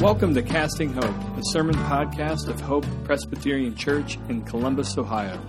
Welcome 0.00 0.34
to 0.34 0.42
Casting 0.42 0.92
Hope, 0.92 1.38
a 1.38 1.42
sermon 1.52 1.74
podcast 1.74 2.48
of 2.48 2.60
Hope 2.60 2.84
Presbyterian 3.04 3.74
Church 3.74 4.18
in 4.28 4.42
Columbus, 4.42 4.98
Ohio. 4.98 5.40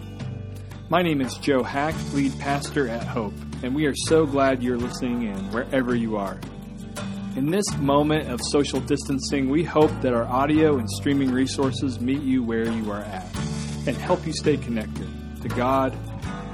My 0.87 1.01
name 1.01 1.19
is 1.19 1.35
Joe 1.35 1.63
Hack, 1.63 1.93
lead 2.13 2.31
pastor 2.39 2.87
at 2.87 3.03
Hope, 3.03 3.33
and 3.61 3.75
we 3.75 3.87
are 3.87 3.93
so 3.93 4.25
glad 4.25 4.63
you're 4.63 4.77
listening 4.77 5.23
in 5.23 5.35
wherever 5.51 5.93
you 5.93 6.15
are. 6.15 6.39
In 7.35 7.51
this 7.51 7.65
moment 7.77 8.31
of 8.31 8.39
social 8.41 8.79
distancing, 8.79 9.49
we 9.49 9.65
hope 9.65 9.91
that 9.99 10.13
our 10.13 10.25
audio 10.25 10.77
and 10.77 10.89
streaming 10.91 11.29
resources 11.33 11.99
meet 11.99 12.21
you 12.21 12.41
where 12.41 12.71
you 12.71 12.89
are 12.89 13.01
at 13.01 13.27
and 13.85 13.97
help 13.97 14.25
you 14.25 14.31
stay 14.31 14.55
connected 14.55 15.09
to 15.41 15.49
God 15.49 15.93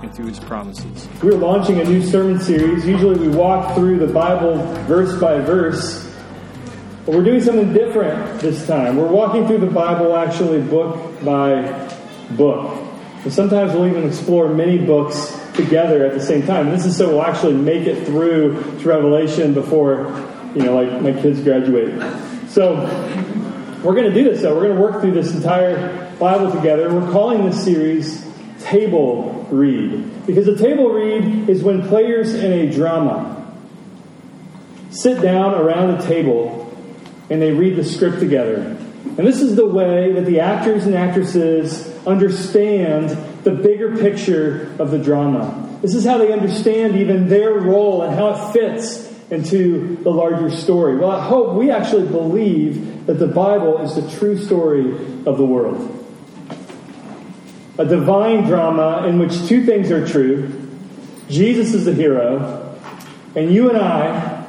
and 0.01 0.11
to 0.15 0.23
His 0.23 0.39
promises. 0.39 1.07
We're 1.21 1.37
launching 1.37 1.79
a 1.79 1.83
new 1.83 2.01
sermon 2.01 2.39
series. 2.39 2.87
Usually 2.87 3.19
we 3.19 3.35
walk 3.35 3.75
through 3.75 3.99
the 3.99 4.11
Bible 4.11 4.57
verse 4.85 5.15
by 5.19 5.39
verse 5.41 6.11
but 7.05 7.15
we're 7.15 7.23
doing 7.23 7.41
something 7.41 7.73
different 7.73 8.39
this 8.39 8.65
time. 8.65 8.95
We're 8.95 9.11
walking 9.11 9.45
through 9.45 9.57
the 9.57 9.67
Bible 9.67 10.15
actually 10.15 10.61
book 10.61 11.21
by 11.23 11.97
book. 12.31 12.81
And 13.23 13.33
sometimes 13.33 13.73
we'll 13.73 13.87
even 13.87 14.07
explore 14.07 14.47
many 14.47 14.77
books 14.77 15.37
together 15.53 16.05
at 16.05 16.13
the 16.13 16.21
same 16.21 16.43
time. 16.45 16.67
And 16.67 16.75
this 16.75 16.85
is 16.85 16.95
so 16.95 17.09
we'll 17.09 17.23
actually 17.23 17.55
make 17.55 17.87
it 17.87 18.05
through 18.05 18.79
to 18.79 18.87
Revelation 18.87 19.53
before, 19.53 20.07
you 20.55 20.63
know, 20.63 20.81
like 20.81 21.01
my 21.01 21.11
kids 21.21 21.41
graduate. 21.41 22.01
So 22.49 22.75
we're 23.83 23.95
going 23.95 24.09
to 24.09 24.13
do 24.13 24.23
this 24.23 24.41
though. 24.41 24.55
We're 24.55 24.67
going 24.67 24.75
to 24.75 24.81
work 24.81 25.01
through 25.01 25.11
this 25.13 25.33
entire 25.33 26.09
Bible 26.15 26.51
together. 26.51 26.93
We're 26.93 27.11
calling 27.11 27.45
this 27.45 27.63
series 27.63 28.25
Table 28.61 29.45
Read. 29.51 30.25
Because 30.25 30.47
a 30.47 30.57
table 30.57 30.89
read 30.89 31.49
is 31.49 31.63
when 31.63 31.85
players 31.89 32.33
in 32.33 32.51
a 32.51 32.71
drama 32.71 33.53
sit 34.89 35.21
down 35.21 35.53
around 35.53 35.89
a 35.91 36.01
table 36.01 36.62
and 37.33 37.41
they 37.41 37.51
read 37.51 37.75
the 37.75 37.83
script 37.83 38.19
together. 38.19 38.57
And 39.17 39.17
this 39.17 39.41
is 39.41 39.55
the 39.55 39.65
way 39.65 40.13
that 40.13 40.25
the 40.25 40.39
actors 40.39 40.85
and 40.85 40.93
actresses 40.93 41.91
understand 42.05 43.09
the 43.43 43.51
bigger 43.51 43.97
picture 43.97 44.71
of 44.77 44.91
the 44.91 44.99
drama. 44.99 45.79
This 45.81 45.95
is 45.95 46.05
how 46.05 46.19
they 46.19 46.31
understand 46.31 46.95
even 46.95 47.27
their 47.27 47.53
role 47.55 48.03
and 48.03 48.13
how 48.13 48.29
it 48.29 48.53
fits 48.53 49.11
into 49.31 49.97
the 50.03 50.11
larger 50.11 50.51
story. 50.51 50.95
Well, 50.95 51.09
I 51.09 51.25
hope 51.25 51.55
we 51.55 51.71
actually 51.71 52.07
believe 52.07 53.07
that 53.07 53.15
the 53.15 53.27
Bible 53.27 53.79
is 53.79 53.95
the 53.95 54.07
true 54.17 54.37
story 54.37 54.91
of 55.25 55.37
the 55.37 55.45
world. 55.45 55.89
A 57.79 57.85
divine 57.85 58.43
drama 58.43 59.07
in 59.07 59.17
which 59.17 59.47
two 59.47 59.65
things 59.65 59.89
are 59.89 60.07
true 60.07 60.59
Jesus 61.29 61.73
is 61.73 61.85
the 61.85 61.93
hero, 61.93 62.77
and 63.35 63.51
you 63.51 63.69
and 63.69 63.79
I 63.79 64.45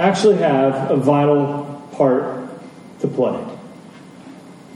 actually 0.00 0.38
have 0.38 0.90
a 0.90 0.96
vital 0.96 1.63
part 1.96 2.48
to 3.00 3.08
play. 3.08 3.44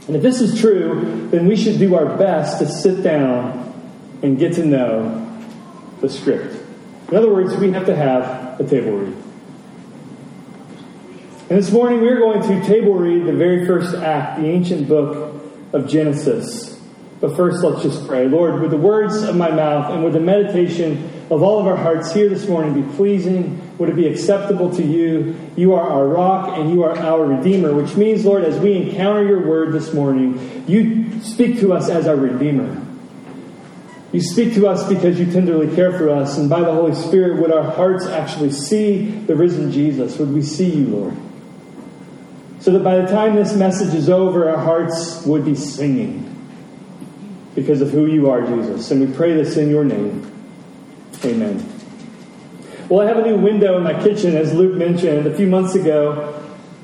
And 0.07 0.15
if 0.15 0.21
this 0.21 0.41
is 0.41 0.59
true, 0.59 1.27
then 1.29 1.47
we 1.47 1.55
should 1.55 1.77
do 1.77 1.95
our 1.95 2.17
best 2.17 2.59
to 2.59 2.67
sit 2.67 3.03
down 3.03 3.65
and 4.23 4.37
get 4.37 4.53
to 4.53 4.65
know 4.65 5.43
the 6.01 6.09
script. 6.09 6.55
In 7.09 7.15
other 7.15 7.31
words, 7.31 7.55
we 7.57 7.71
have 7.71 7.85
to 7.85 7.95
have 7.95 8.59
a 8.59 8.63
table 8.63 8.91
read. 8.91 9.15
And 11.49 11.57
this 11.57 11.71
morning 11.71 12.01
we're 12.01 12.19
going 12.19 12.41
to 12.41 12.67
table 12.67 12.93
read 12.93 13.25
the 13.25 13.33
very 13.33 13.65
first 13.65 13.95
act, 13.95 14.39
the 14.39 14.47
ancient 14.47 14.87
book 14.87 15.43
of 15.73 15.87
Genesis. 15.87 16.79
But 17.19 17.35
first, 17.35 17.63
let's 17.63 17.81
just 17.81 18.07
pray. 18.07 18.27
Lord, 18.27 18.61
with 18.61 18.71
the 18.71 18.77
words 18.77 19.23
of 19.23 19.35
my 19.35 19.49
mouth 19.49 19.91
and 19.91 20.03
with 20.03 20.13
the 20.13 20.19
meditation 20.19 21.09
of 21.31 21.43
all 21.43 21.59
of 21.59 21.67
our 21.67 21.75
hearts 21.75 22.11
here 22.11 22.27
this 22.27 22.47
morning 22.47 22.81
be 22.81 22.95
pleasing? 22.95 23.61
Would 23.77 23.89
it 23.89 23.95
be 23.95 24.07
acceptable 24.07 24.75
to 24.75 24.83
you? 24.83 25.35
You 25.55 25.73
are 25.73 25.87
our 25.87 26.07
rock 26.07 26.57
and 26.57 26.71
you 26.71 26.83
are 26.83 26.97
our 26.97 27.23
Redeemer, 27.25 27.73
which 27.73 27.95
means, 27.95 28.25
Lord, 28.25 28.43
as 28.43 28.57
we 28.59 28.75
encounter 28.75 29.25
your 29.25 29.47
word 29.47 29.71
this 29.71 29.93
morning, 29.93 30.65
you 30.67 31.21
speak 31.21 31.59
to 31.59 31.73
us 31.73 31.89
as 31.89 32.07
our 32.07 32.15
Redeemer. 32.15 32.85
You 34.11 34.21
speak 34.21 34.55
to 34.55 34.67
us 34.67 34.89
because 34.89 35.19
you 35.19 35.31
tenderly 35.31 35.73
care 35.75 35.95
for 35.95 36.09
us, 36.09 36.37
and 36.39 36.49
by 36.49 36.61
the 36.61 36.73
Holy 36.73 36.95
Spirit, 36.95 37.39
would 37.41 37.51
our 37.51 37.63
hearts 37.63 38.07
actually 38.07 38.51
see 38.51 39.05
the 39.05 39.35
risen 39.35 39.71
Jesus? 39.71 40.17
Would 40.17 40.33
we 40.33 40.41
see 40.41 40.69
you, 40.69 40.87
Lord? 40.87 41.15
So 42.59 42.71
that 42.71 42.83
by 42.83 42.97
the 42.97 43.07
time 43.07 43.35
this 43.35 43.53
message 43.55 43.93
is 43.93 44.09
over, 44.09 44.49
our 44.49 44.57
hearts 44.57 45.23
would 45.27 45.45
be 45.45 45.53
singing 45.53 46.25
because 47.53 47.81
of 47.81 47.91
who 47.91 48.07
you 48.07 48.31
are, 48.31 48.41
Jesus. 48.41 48.89
And 48.89 49.07
we 49.07 49.15
pray 49.15 49.33
this 49.33 49.57
in 49.57 49.69
your 49.69 49.85
name. 49.85 50.38
Amen. 51.25 51.65
Well, 52.87 53.01
I 53.01 53.05
have 53.05 53.17
a 53.17 53.27
new 53.27 53.37
window 53.37 53.77
in 53.77 53.83
my 53.83 54.01
kitchen, 54.01 54.35
as 54.35 54.53
Luke 54.53 54.75
mentioned. 54.75 55.27
A 55.27 55.35
few 55.35 55.47
months 55.47 55.75
ago, 55.75 56.33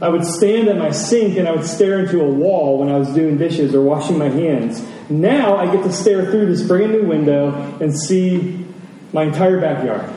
I 0.02 0.10
would 0.10 0.26
stand 0.26 0.68
at 0.68 0.78
my 0.78 0.92
sink 0.92 1.38
and 1.38 1.48
I 1.48 1.52
would 1.52 1.66
stare 1.66 2.00
into 2.00 2.22
a 2.22 2.30
wall 2.30 2.80
when 2.80 2.90
I 2.90 2.98
was 2.98 3.10
doing 3.14 3.38
dishes 3.38 3.74
or 3.74 3.82
washing 3.82 4.18
my 4.18 4.30
hands. 4.30 4.86
Now 5.10 5.56
I 5.56 5.74
get 5.74 5.84
to 5.84 5.92
stare 5.92 6.30
through 6.30 6.48
this 6.48 6.62
brand 6.62 6.92
new 6.92 7.06
window 7.06 7.54
and 7.80 7.98
see 7.98 8.66
my 9.14 9.24
entire 9.24 9.60
backyard. 9.62 10.12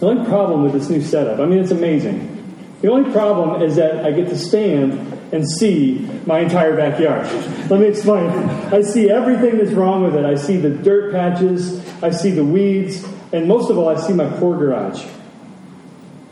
The 0.00 0.06
only 0.06 0.28
problem 0.28 0.64
with 0.64 0.72
this 0.72 0.90
new 0.90 1.02
setup, 1.02 1.38
I 1.38 1.46
mean, 1.46 1.58
it's 1.58 1.70
amazing. 1.70 2.26
The 2.80 2.90
only 2.90 3.12
problem 3.12 3.62
is 3.62 3.76
that 3.76 4.04
I 4.04 4.10
get 4.10 4.28
to 4.30 4.38
stand 4.38 5.19
and 5.32 5.48
see 5.48 6.08
my 6.26 6.40
entire 6.40 6.76
backyard. 6.76 7.26
Let 7.70 7.80
me 7.80 7.86
explain. 7.86 8.28
I 8.72 8.82
see 8.82 9.10
everything 9.10 9.58
that's 9.58 9.72
wrong 9.72 10.02
with 10.02 10.16
it. 10.16 10.24
I 10.24 10.34
see 10.34 10.56
the 10.56 10.70
dirt 10.70 11.12
patches, 11.12 11.80
I 12.02 12.10
see 12.10 12.30
the 12.30 12.44
weeds, 12.44 13.06
and 13.32 13.46
most 13.46 13.70
of 13.70 13.78
all, 13.78 13.88
I 13.88 13.96
see 13.96 14.12
my 14.12 14.28
poor 14.38 14.56
garage. 14.56 15.04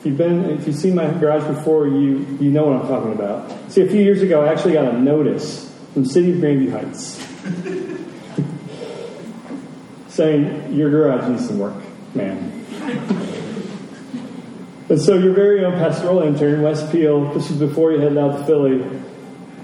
If 0.00 0.06
you've 0.06 0.16
been, 0.16 0.44
if 0.50 0.66
you've 0.66 0.76
seen 0.76 0.94
my 0.94 1.10
garage 1.10 1.44
before, 1.44 1.86
you 1.88 2.38
you 2.40 2.50
know 2.50 2.66
what 2.66 2.82
I'm 2.82 2.88
talking 2.88 3.12
about. 3.12 3.50
See, 3.70 3.82
a 3.82 3.88
few 3.88 4.00
years 4.00 4.22
ago, 4.22 4.44
I 4.44 4.52
actually 4.52 4.74
got 4.74 4.86
a 4.86 4.98
notice 4.98 5.74
from 5.92 6.04
City 6.04 6.32
of 6.32 6.38
Grandview 6.38 6.70
Heights 6.70 7.24
saying 10.14 10.74
your 10.74 10.90
garage 10.90 11.28
needs 11.28 11.46
some 11.46 11.58
work, 11.58 11.74
man. 12.14 13.24
And 14.88 15.00
so 15.00 15.18
your 15.18 15.34
very 15.34 15.64
own 15.64 15.74
pastoral 15.74 16.22
intern, 16.22 16.62
Wes 16.62 16.90
Peel, 16.90 17.32
this 17.34 17.50
was 17.50 17.58
before 17.58 17.92
you 17.92 18.00
headed 18.00 18.16
out 18.16 18.38
to 18.38 18.44
Philly, 18.44 18.84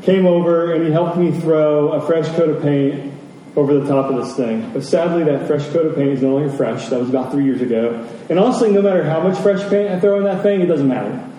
came 0.02 0.26
over 0.26 0.74
and 0.74 0.84
he 0.84 0.92
helped 0.92 1.16
me 1.16 1.32
throw 1.40 1.92
a 1.92 2.06
fresh 2.06 2.28
coat 2.36 2.50
of 2.50 2.62
paint 2.62 3.12
over 3.56 3.80
the 3.80 3.88
top 3.88 4.10
of 4.10 4.22
this 4.22 4.36
thing. 4.36 4.70
But 4.72 4.84
sadly, 4.84 5.24
that 5.24 5.46
fresh 5.46 5.66
coat 5.68 5.86
of 5.86 5.94
paint 5.94 6.10
is 6.10 6.22
no 6.22 6.36
longer 6.36 6.54
fresh. 6.54 6.88
That 6.88 7.00
was 7.00 7.08
about 7.08 7.32
three 7.32 7.44
years 7.44 7.62
ago. 7.62 8.06
And 8.28 8.38
honestly, 8.38 8.70
no 8.70 8.82
matter 8.82 9.02
how 9.02 9.26
much 9.26 9.38
fresh 9.38 9.66
paint 9.70 9.90
I 9.90 9.98
throw 9.98 10.18
on 10.18 10.24
that 10.24 10.42
thing, 10.42 10.60
it 10.60 10.66
doesn't 10.66 10.88
matter. 10.88 11.30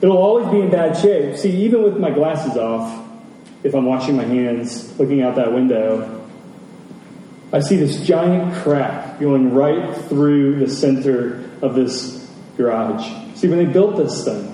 It'll 0.00 0.18
always 0.18 0.48
be 0.48 0.60
in 0.60 0.70
bad 0.70 0.96
shape. 0.96 1.36
See, 1.36 1.64
even 1.64 1.82
with 1.82 1.98
my 1.98 2.10
glasses 2.10 2.56
off, 2.56 3.06
if 3.62 3.74
I'm 3.74 3.84
washing 3.84 4.16
my 4.16 4.24
hands, 4.24 4.98
looking 4.98 5.22
out 5.22 5.36
that 5.36 5.52
window, 5.52 6.26
I 7.52 7.60
see 7.60 7.76
this 7.76 8.00
giant 8.00 8.54
crack 8.62 9.20
going 9.20 9.54
right 9.54 9.96
through 10.08 10.58
the 10.58 10.68
center 10.68 11.48
of 11.62 11.74
this 11.74 12.15
garage. 12.56 13.06
See, 13.36 13.48
when 13.48 13.58
they 13.58 13.70
built 13.70 13.96
this 13.96 14.24
thing, 14.24 14.52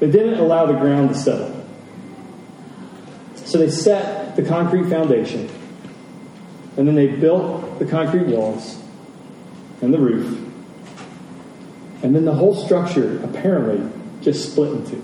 they 0.00 0.10
didn't 0.10 0.38
allow 0.38 0.66
the 0.66 0.74
ground 0.74 1.10
to 1.10 1.14
settle. 1.14 1.54
So 3.36 3.58
they 3.58 3.70
set 3.70 4.36
the 4.36 4.42
concrete 4.42 4.88
foundation, 4.88 5.48
and 6.76 6.86
then 6.86 6.94
they 6.94 7.06
built 7.06 7.78
the 7.78 7.86
concrete 7.86 8.26
walls 8.26 8.80
and 9.80 9.92
the 9.92 9.98
roof, 9.98 10.38
and 12.02 12.14
then 12.14 12.24
the 12.24 12.34
whole 12.34 12.54
structure 12.54 13.22
apparently 13.24 13.88
just 14.20 14.52
split 14.52 14.72
in 14.72 14.86
two. 14.86 15.02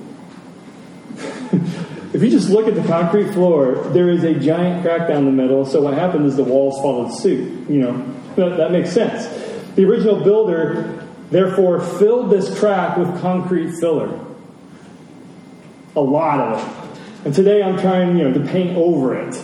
if 2.14 2.22
you 2.22 2.30
just 2.30 2.50
look 2.50 2.68
at 2.68 2.74
the 2.74 2.86
concrete 2.86 3.32
floor, 3.32 3.76
there 3.92 4.10
is 4.10 4.24
a 4.24 4.34
giant 4.34 4.82
crack 4.82 5.08
down 5.08 5.24
the 5.24 5.32
middle. 5.32 5.64
So 5.64 5.80
what 5.80 5.94
happened 5.94 6.26
is 6.26 6.36
the 6.36 6.44
walls 6.44 6.80
followed 6.80 7.12
suit. 7.12 7.68
You 7.68 7.80
know, 7.80 8.14
that, 8.36 8.56
that 8.58 8.72
makes 8.72 8.92
sense. 8.92 9.26
The 9.74 9.84
original 9.84 10.22
builder 10.22 11.03
therefore 11.30 11.80
filled 11.80 12.30
this 12.30 12.58
crack 12.58 12.96
with 12.96 13.20
concrete 13.20 13.72
filler. 13.78 14.24
A 15.96 16.00
lot 16.00 16.40
of 16.40 16.60
it. 16.60 17.26
And 17.26 17.34
today 17.34 17.62
I'm 17.62 17.78
trying, 17.78 18.18
you 18.18 18.28
know, 18.28 18.34
to 18.34 18.46
paint 18.50 18.76
over 18.76 19.16
it. 19.16 19.34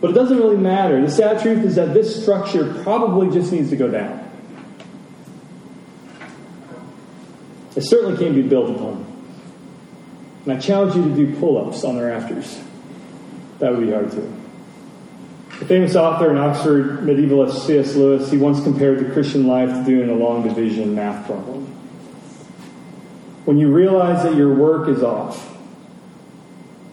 But 0.00 0.10
it 0.10 0.14
doesn't 0.14 0.36
really 0.36 0.56
matter. 0.56 1.00
The 1.00 1.10
sad 1.10 1.42
truth 1.42 1.64
is 1.64 1.74
that 1.74 1.92
this 1.92 2.22
structure 2.22 2.80
probably 2.82 3.30
just 3.30 3.52
needs 3.52 3.70
to 3.70 3.76
go 3.76 3.90
down. 3.90 4.24
It 7.74 7.82
certainly 7.82 8.16
can't 8.16 8.34
be 8.34 8.42
built 8.42 8.70
upon. 8.70 9.06
And 10.44 10.52
I 10.52 10.60
challenge 10.60 10.94
you 10.94 11.02
to 11.02 11.14
do 11.14 11.38
pull 11.38 11.66
ups 11.66 11.84
on 11.84 11.96
the 11.96 12.04
rafters. 12.04 12.60
That 13.58 13.72
would 13.72 13.84
be 13.84 13.92
hard 13.92 14.10
too. 14.12 14.37
The 15.58 15.64
famous 15.64 15.96
author 15.96 16.30
and 16.30 16.38
Oxford 16.38 17.00
medievalist 17.00 17.66
C.S. 17.66 17.96
Lewis, 17.96 18.30
he 18.30 18.38
once 18.38 18.62
compared 18.62 19.00
the 19.00 19.12
Christian 19.12 19.48
life 19.48 19.68
to 19.68 19.84
doing 19.84 20.08
a 20.08 20.14
long 20.14 20.46
division 20.46 20.94
math 20.94 21.26
problem. 21.26 21.66
When 23.44 23.58
you 23.58 23.72
realize 23.72 24.22
that 24.22 24.36
your 24.36 24.54
work 24.54 24.88
is 24.88 25.02
off, 25.02 25.56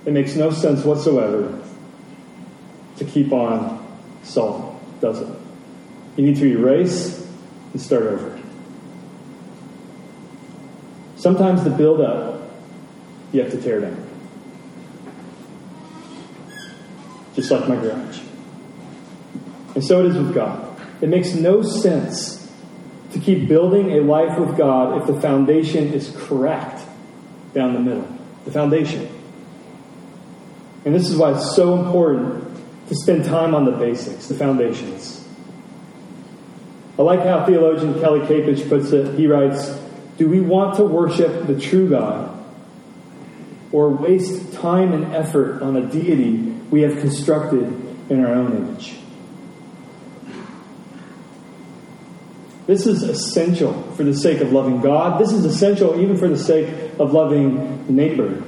it 0.06 0.13
makes 0.13 0.35
no 0.35 0.50
sense 0.50 0.83
whatsoever 0.83 1.62
to 2.97 3.06
keep 3.06 3.31
on 3.31 3.85
solving, 4.23 4.79
does 5.00 5.21
it? 5.21 5.27
You 6.18 6.25
need 6.25 6.38
to 6.38 6.45
erase 6.45 7.27
and 7.73 7.81
start 7.81 8.03
over. 8.03 8.41
Sometimes 11.18 11.63
the 11.63 11.69
build-up 11.69 12.50
you 13.31 13.41
have 13.41 13.51
to 13.51 13.61
tear 13.61 13.81
down. 13.81 14.07
Just 17.35 17.51
like 17.51 17.68
my 17.68 17.75
garage. 17.75 18.21
And 19.75 19.83
so 19.83 20.00
it 20.00 20.07
is 20.07 20.18
with 20.18 20.33
God. 20.33 20.81
It 21.01 21.10
makes 21.10 21.33
no 21.33 21.62
sense 21.62 22.51
to 23.12 23.19
keep 23.19 23.48
building 23.48 23.92
a 23.92 24.01
life 24.01 24.39
with 24.39 24.57
God 24.57 25.01
if 25.01 25.07
the 25.07 25.19
foundation 25.22 25.94
is 25.94 26.16
correct 26.18 26.81
down 27.54 27.74
the 27.74 27.80
middle. 27.80 28.07
The 28.45 28.51
foundation. 28.51 29.10
And 30.86 30.95
this 30.95 31.10
is 31.10 31.18
why 31.18 31.33
it's 31.33 31.56
so 31.56 31.77
important 31.80 32.44
to 32.88 32.95
spend 32.95 33.25
time 33.25 33.56
on 33.56 33.66
the 33.66 33.72
basics, 33.72 34.27
the 34.27 34.36
foundations. 34.36 35.27
I 36.98 37.01
like 37.01 37.21
how 37.21 37.45
theologian 37.45 38.00
Kelly 38.00 38.21
Kapic 38.21 38.69
puts 38.69 38.92
it. 38.92 39.18
He 39.19 39.28
writes, 39.28 39.78
Do 40.18 40.30
we 40.30 40.39
want 40.39 40.78
to 40.78 40.86
worship 40.86 41.48
the 41.48 41.60
true 41.60 41.89
God 41.89 42.31
or 43.71 43.89
waste 43.89 44.54
time 44.54 44.94
and 44.94 45.13
effort 45.13 45.62
on 45.62 45.75
a 45.75 45.86
deity 45.86 46.38
we 46.71 46.81
have 46.83 47.00
constructed 47.00 47.63
in 48.10 48.24
our 48.24 48.33
own 48.33 48.56
image? 48.56 48.95
This 52.67 52.88
is 52.88 53.03
essential 53.03 53.73
for 53.94 54.03
the 54.03 54.15
sake 54.15 54.41
of 54.41 54.51
loving 54.51 54.81
God. 54.81 55.21
This 55.21 55.31
is 55.31 55.45
essential 55.45 56.00
even 56.01 56.17
for 56.17 56.27
the 56.27 56.38
sake 56.38 56.67
of 57.00 57.13
loving 57.13 57.85
neighbor. 57.95 58.44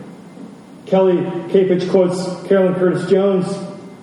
Kelly 0.88 1.18
Kapic 1.52 1.90
quotes 1.90 2.26
Carolyn 2.48 2.74
Custis 2.76 3.10
James, 3.10 3.46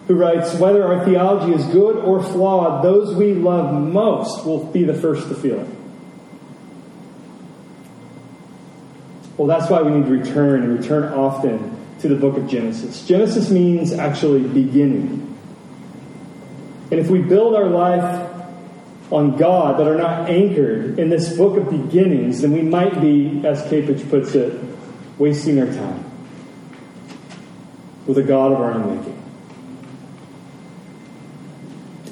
who 0.06 0.14
writes 0.14 0.54
Whether 0.54 0.84
our 0.84 1.04
theology 1.04 1.52
is 1.52 1.64
good 1.66 1.96
or 1.96 2.22
flawed, 2.22 2.84
those 2.84 3.16
we 3.16 3.34
love 3.34 3.74
most 3.74 4.44
will 4.44 4.64
be 4.66 4.84
the 4.84 4.94
first 4.94 5.28
to 5.28 5.34
feel 5.34 5.60
it. 5.60 5.68
Well, 9.36 9.48
that's 9.48 9.68
why 9.68 9.82
we 9.82 9.90
need 9.90 10.06
to 10.06 10.12
return 10.12 10.62
and 10.62 10.78
return 10.78 11.12
often 11.12 11.76
to 12.00 12.08
the 12.08 12.14
book 12.14 12.36
of 12.36 12.46
Genesis. 12.46 13.04
Genesis 13.06 13.50
means 13.50 13.92
actually 13.92 14.42
beginning. 14.42 15.36
And 16.92 17.00
if 17.00 17.08
we 17.08 17.20
build 17.20 17.56
our 17.56 17.66
life 17.66 18.33
on 19.14 19.36
God 19.36 19.78
that 19.78 19.86
are 19.86 19.96
not 19.96 20.28
anchored 20.28 20.98
in 20.98 21.08
this 21.08 21.36
book 21.36 21.56
of 21.56 21.70
beginnings, 21.70 22.40
then 22.42 22.52
we 22.52 22.62
might 22.62 23.00
be, 23.00 23.40
as 23.46 23.62
Kapic 23.70 24.08
puts 24.10 24.34
it, 24.34 24.60
wasting 25.18 25.60
our 25.60 25.66
time 25.66 26.04
with 28.06 28.18
a 28.18 28.22
God 28.22 28.52
of 28.52 28.60
our 28.60 28.72
own 28.72 28.96
making. 28.96 29.22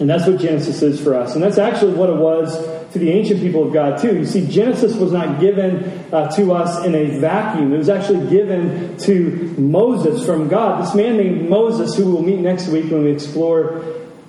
And 0.01 0.09
that's 0.09 0.27
what 0.27 0.41
Genesis 0.41 0.81
is 0.83 1.01
for 1.01 1.15
us. 1.15 1.35
And 1.35 1.43
that's 1.43 1.59
actually 1.59 1.95
what 1.95 2.09
it 2.09 2.17
was 2.17 2.57
to 2.93 2.99
the 2.99 3.11
ancient 3.11 3.41
people 3.41 3.67
of 3.67 3.73
God, 3.73 3.99
too. 4.01 4.19
You 4.19 4.27
see, 4.27 4.47
Genesis 4.47 4.95
was 4.95 5.13
not 5.13 5.41
given 5.41 6.05
uh, 6.13 6.31
to 6.37 6.53
us 6.53 6.85
in 6.85 6.95
a 6.95 7.19
vacuum, 7.19 7.73
it 7.73 7.79
was 7.79 7.89
actually 7.89 8.31
given 8.31 8.97
to 8.99 9.55
Moses 9.59 10.25
from 10.25 10.49
God. 10.49 10.85
This 10.85 10.95
man 10.95 11.17
named 11.17 11.49
Moses, 11.49 11.97
who 11.97 12.13
we'll 12.13 12.23
meet 12.23 12.39
next 12.39 12.69
week 12.69 12.91
when 12.91 13.03
we 13.03 13.11
explore 13.11 13.83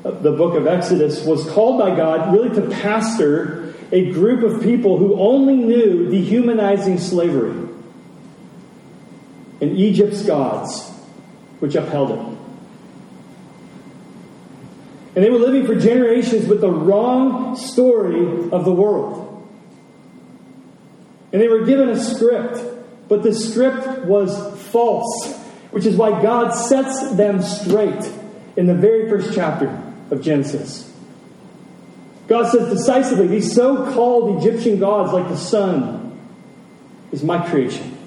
the 0.04 0.32
book 0.32 0.56
of 0.56 0.68
Exodus, 0.68 1.26
was 1.26 1.50
called 1.52 1.80
by 1.80 1.96
God 1.96 2.34
really 2.34 2.50
to 2.56 2.70
pastor 2.70 3.74
a 3.92 4.12
group 4.12 4.44
of 4.44 4.62
people 4.62 4.98
who 4.98 5.20
only 5.20 5.56
knew 5.56 6.10
dehumanizing 6.10 6.98
slavery 6.98 7.70
and 9.62 9.78
Egypt's 9.78 10.24
gods, 10.24 10.90
which 11.60 11.76
upheld 11.76 12.12
it. 12.12 12.20
And 15.16 15.24
they 15.24 15.30
were 15.30 15.38
living 15.38 15.66
for 15.66 15.76
generations 15.76 16.48
with 16.48 16.60
the 16.60 16.72
wrong 16.72 17.56
story 17.56 18.50
of 18.52 18.66
the 18.66 18.74
world. 18.74 19.22
And 21.32 21.42
they 21.42 21.48
were 21.48 21.66
given 21.66 21.90
a 21.90 22.00
script, 22.00 22.60
but 23.08 23.24
the 23.24 23.34
script 23.34 24.06
was 24.06 24.36
false, 24.72 25.34
which 25.72 25.86
is 25.86 25.96
why 25.96 26.22
God 26.22 26.52
sets 26.52 27.16
them 27.16 27.42
straight 27.42 28.12
in 28.58 28.66
the 28.66 28.76
very 28.76 29.08
first 29.08 29.34
chapter 29.34 29.93
of 30.14 30.22
Genesis. 30.22 30.90
God 32.28 32.50
says 32.50 32.70
decisively, 32.70 33.28
these 33.28 33.54
so 33.54 33.92
called 33.94 34.44
Egyptian 34.44 34.80
gods, 34.80 35.12
like 35.12 35.28
the 35.28 35.38
sun, 35.38 36.18
is 37.12 37.24
my 37.24 37.46
creation. 37.50 37.98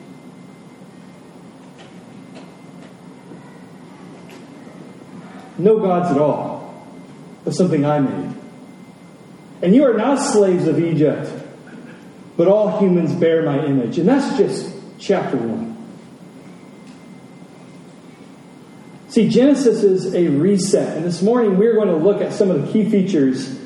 No 5.58 5.78
gods 5.78 6.10
at 6.10 6.18
all, 6.18 6.84
but 7.44 7.54
something 7.54 7.84
I 7.84 8.00
made. 8.00 8.34
And 9.62 9.74
you 9.74 9.84
are 9.84 9.94
not 9.94 10.16
slaves 10.16 10.66
of 10.66 10.78
Egypt, 10.78 11.30
but 12.36 12.46
all 12.46 12.78
humans 12.78 13.14
bear 13.14 13.42
my 13.42 13.64
image. 13.64 13.98
And 13.98 14.08
that's 14.08 14.36
just 14.36 14.74
chapter 14.98 15.36
1. 15.36 15.65
See, 19.16 19.30
Genesis 19.30 19.82
is 19.82 20.14
a 20.14 20.28
reset. 20.28 20.94
And 20.94 21.06
this 21.06 21.22
morning 21.22 21.56
we're 21.56 21.72
going 21.72 21.88
to 21.88 21.96
look 21.96 22.20
at 22.20 22.34
some 22.34 22.50
of 22.50 22.66
the 22.66 22.70
key 22.70 22.90
features 22.90 23.58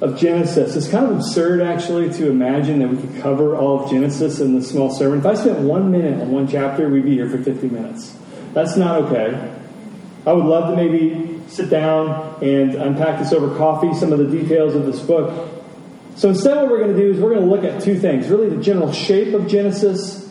of 0.00 0.18
Genesis. 0.18 0.74
It's 0.74 0.88
kind 0.88 1.04
of 1.04 1.16
absurd, 1.18 1.60
actually, 1.60 2.10
to 2.14 2.30
imagine 2.30 2.78
that 2.78 2.88
we 2.88 2.96
could 2.96 3.20
cover 3.20 3.56
all 3.56 3.84
of 3.84 3.90
Genesis 3.90 4.40
in 4.40 4.58
the 4.58 4.64
small 4.64 4.88
sermon. 4.90 5.18
If 5.18 5.26
I 5.26 5.34
spent 5.34 5.58
one 5.58 5.90
minute 5.90 6.18
on 6.18 6.32
one 6.32 6.48
chapter, 6.48 6.88
we'd 6.88 7.04
be 7.04 7.12
here 7.12 7.28
for 7.28 7.36
50 7.42 7.68
minutes. 7.68 8.16
That's 8.54 8.74
not 8.74 9.02
okay. 9.02 9.54
I 10.26 10.32
would 10.32 10.46
love 10.46 10.70
to 10.70 10.82
maybe 10.82 11.42
sit 11.48 11.68
down 11.68 12.42
and 12.42 12.74
unpack 12.74 13.18
this 13.18 13.34
over 13.34 13.54
coffee, 13.58 13.92
some 13.92 14.14
of 14.14 14.18
the 14.18 14.30
details 14.30 14.74
of 14.74 14.86
this 14.86 15.00
book. 15.00 15.46
So 16.16 16.30
instead, 16.30 16.56
what 16.56 16.70
we're 16.70 16.78
going 16.78 16.96
to 16.96 16.98
do 16.98 17.10
is 17.10 17.20
we're 17.20 17.34
going 17.34 17.46
to 17.46 17.54
look 17.54 17.64
at 17.64 17.82
two 17.82 17.98
things 17.98 18.28
really, 18.28 18.48
the 18.48 18.62
general 18.62 18.92
shape 18.92 19.34
of 19.34 19.46
Genesis 19.46 20.23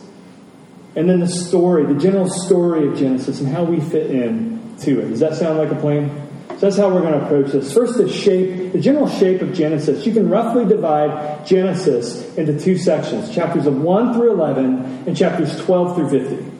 and 0.96 1.08
then 1.08 1.20
the 1.20 1.28
story, 1.28 1.84
the 1.86 2.00
general 2.00 2.28
story 2.28 2.86
of 2.86 2.96
Genesis 2.96 3.40
and 3.40 3.48
how 3.48 3.64
we 3.64 3.80
fit 3.80 4.10
in 4.10 4.76
to 4.80 5.00
it. 5.00 5.08
Does 5.08 5.20
that 5.20 5.34
sound 5.34 5.58
like 5.58 5.70
a 5.70 5.76
plan? 5.76 6.24
So 6.50 6.56
that's 6.56 6.76
how 6.76 6.88
we're 6.88 7.00
going 7.00 7.18
to 7.18 7.24
approach 7.24 7.50
this. 7.50 7.74
First, 7.74 7.98
the 7.98 8.08
shape, 8.08 8.72
the 8.72 8.80
general 8.80 9.08
shape 9.08 9.42
of 9.42 9.52
Genesis. 9.52 10.06
You 10.06 10.12
can 10.12 10.30
roughly 10.30 10.64
divide 10.64 11.44
Genesis 11.44 12.36
into 12.36 12.58
two 12.58 12.78
sections 12.78 13.34
chapters 13.34 13.66
of 13.66 13.76
1 13.76 14.14
through 14.14 14.32
11 14.32 15.04
and 15.06 15.16
chapters 15.16 15.60
12 15.64 15.96
through 15.96 16.10
50. 16.10 16.50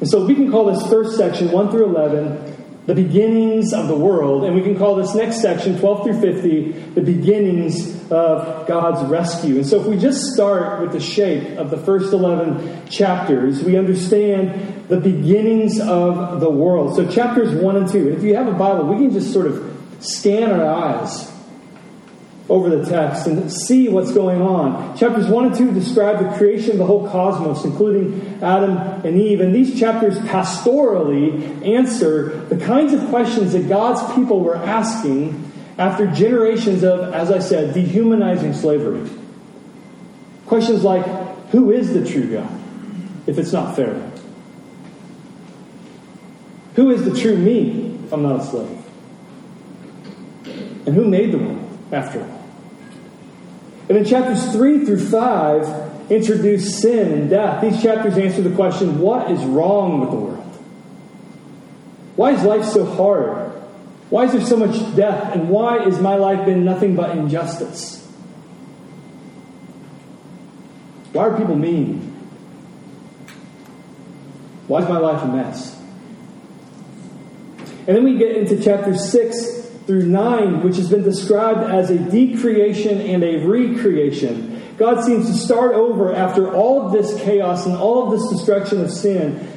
And 0.00 0.08
so 0.08 0.24
we 0.26 0.34
can 0.34 0.50
call 0.50 0.66
this 0.66 0.86
first 0.88 1.16
section, 1.16 1.50
1 1.50 1.70
through 1.70 1.86
11, 1.86 2.53
the 2.86 2.94
beginnings 2.94 3.72
of 3.72 3.88
the 3.88 3.96
world. 3.96 4.44
And 4.44 4.54
we 4.54 4.62
can 4.62 4.76
call 4.76 4.96
this 4.96 5.14
next 5.14 5.40
section, 5.40 5.78
12 5.78 6.04
through 6.04 6.20
50, 6.20 6.72
the 6.94 7.00
beginnings 7.00 8.10
of 8.10 8.66
God's 8.66 9.08
rescue. 9.10 9.56
And 9.56 9.66
so 9.66 9.80
if 9.80 9.86
we 9.86 9.96
just 9.96 10.32
start 10.34 10.80
with 10.82 10.92
the 10.92 11.00
shape 11.00 11.58
of 11.58 11.70
the 11.70 11.78
first 11.78 12.12
11 12.12 12.88
chapters, 12.88 13.62
we 13.62 13.78
understand 13.78 14.84
the 14.88 15.00
beginnings 15.00 15.80
of 15.80 16.40
the 16.40 16.50
world. 16.50 16.96
So 16.96 17.10
chapters 17.10 17.54
1 17.54 17.76
and 17.76 17.88
2. 17.88 18.10
If 18.10 18.22
you 18.22 18.36
have 18.36 18.48
a 18.48 18.52
Bible, 18.52 18.86
we 18.86 18.96
can 18.96 19.10
just 19.10 19.32
sort 19.32 19.46
of 19.46 19.70
scan 20.00 20.52
our 20.52 20.66
eyes 20.66 21.33
over 22.48 22.76
the 22.76 22.84
text 22.84 23.26
and 23.26 23.50
see 23.50 23.88
what's 23.88 24.12
going 24.12 24.42
on. 24.42 24.96
Chapters 24.96 25.26
1 25.28 25.46
and 25.46 25.54
2 25.54 25.72
describe 25.72 26.18
the 26.18 26.36
creation 26.36 26.72
of 26.72 26.78
the 26.78 26.84
whole 26.84 27.08
cosmos, 27.08 27.64
including 27.64 28.38
Adam 28.42 28.76
and 29.04 29.18
Eve. 29.18 29.40
And 29.40 29.54
these 29.54 29.78
chapters 29.78 30.18
pastorally 30.18 31.66
answer 31.66 32.44
the 32.46 32.58
kinds 32.58 32.92
of 32.92 33.08
questions 33.08 33.54
that 33.54 33.68
God's 33.68 34.02
people 34.14 34.40
were 34.40 34.56
asking 34.56 35.52
after 35.78 36.06
generations 36.06 36.84
of, 36.84 37.14
as 37.14 37.30
I 37.30 37.38
said, 37.38 37.72
dehumanizing 37.72 38.52
slavery. 38.52 39.08
Questions 40.46 40.84
like 40.84 41.06
who 41.48 41.72
is 41.72 41.94
the 41.94 42.06
true 42.06 42.30
God 42.30 42.60
if 43.26 43.38
it's 43.38 43.52
not 43.52 43.74
Pharaoh? 43.74 44.10
Who 46.76 46.90
is 46.90 47.04
the 47.04 47.18
true 47.18 47.36
me 47.36 47.98
if 48.04 48.12
I'm 48.12 48.22
not 48.22 48.40
a 48.40 48.44
slave? 48.44 48.80
And 50.86 50.94
who 50.94 51.08
made 51.08 51.32
the 51.32 51.38
world? 51.38 51.64
after 51.94 52.20
all. 52.20 52.33
And 53.94 54.04
then 54.04 54.10
chapters 54.10 54.50
3 54.50 54.86
through 54.86 55.08
5 55.08 56.10
introduce 56.10 56.80
sin 56.80 57.12
and 57.12 57.30
death. 57.30 57.62
These 57.62 57.80
chapters 57.80 58.18
answer 58.18 58.42
the 58.42 58.52
question 58.56 58.98
what 58.98 59.30
is 59.30 59.40
wrong 59.44 60.00
with 60.00 60.10
the 60.10 60.16
world? 60.16 60.58
Why 62.16 62.32
is 62.32 62.42
life 62.42 62.64
so 62.64 62.84
hard? 62.84 63.52
Why 64.10 64.24
is 64.24 64.32
there 64.32 64.40
so 64.40 64.56
much 64.56 64.96
death? 64.96 65.32
And 65.32 65.48
why 65.48 65.84
has 65.84 66.00
my 66.00 66.16
life 66.16 66.44
been 66.44 66.64
nothing 66.64 66.96
but 66.96 67.16
injustice? 67.16 68.04
Why 71.12 71.28
are 71.28 71.38
people 71.38 71.54
mean? 71.54 72.00
Why 74.66 74.82
is 74.82 74.88
my 74.88 74.98
life 74.98 75.22
a 75.22 75.28
mess? 75.28 75.80
And 77.86 77.96
then 77.96 78.02
we 78.02 78.18
get 78.18 78.34
into 78.34 78.60
chapter 78.60 78.96
6 78.96 79.53
through 79.86 80.06
9, 80.06 80.62
which 80.62 80.76
has 80.76 80.88
been 80.88 81.02
described 81.02 81.60
as 81.60 81.90
a 81.90 81.98
decreation 81.98 83.00
and 83.00 83.22
a 83.22 83.44
recreation. 83.46 84.62
God 84.76 85.04
seems 85.04 85.26
to 85.26 85.34
start 85.34 85.74
over 85.74 86.14
after 86.14 86.52
all 86.52 86.86
of 86.86 86.92
this 86.92 87.20
chaos 87.22 87.66
and 87.66 87.76
all 87.76 88.04
of 88.04 88.18
this 88.18 88.30
destruction 88.30 88.80
of 88.80 88.90
sin. 88.90 89.50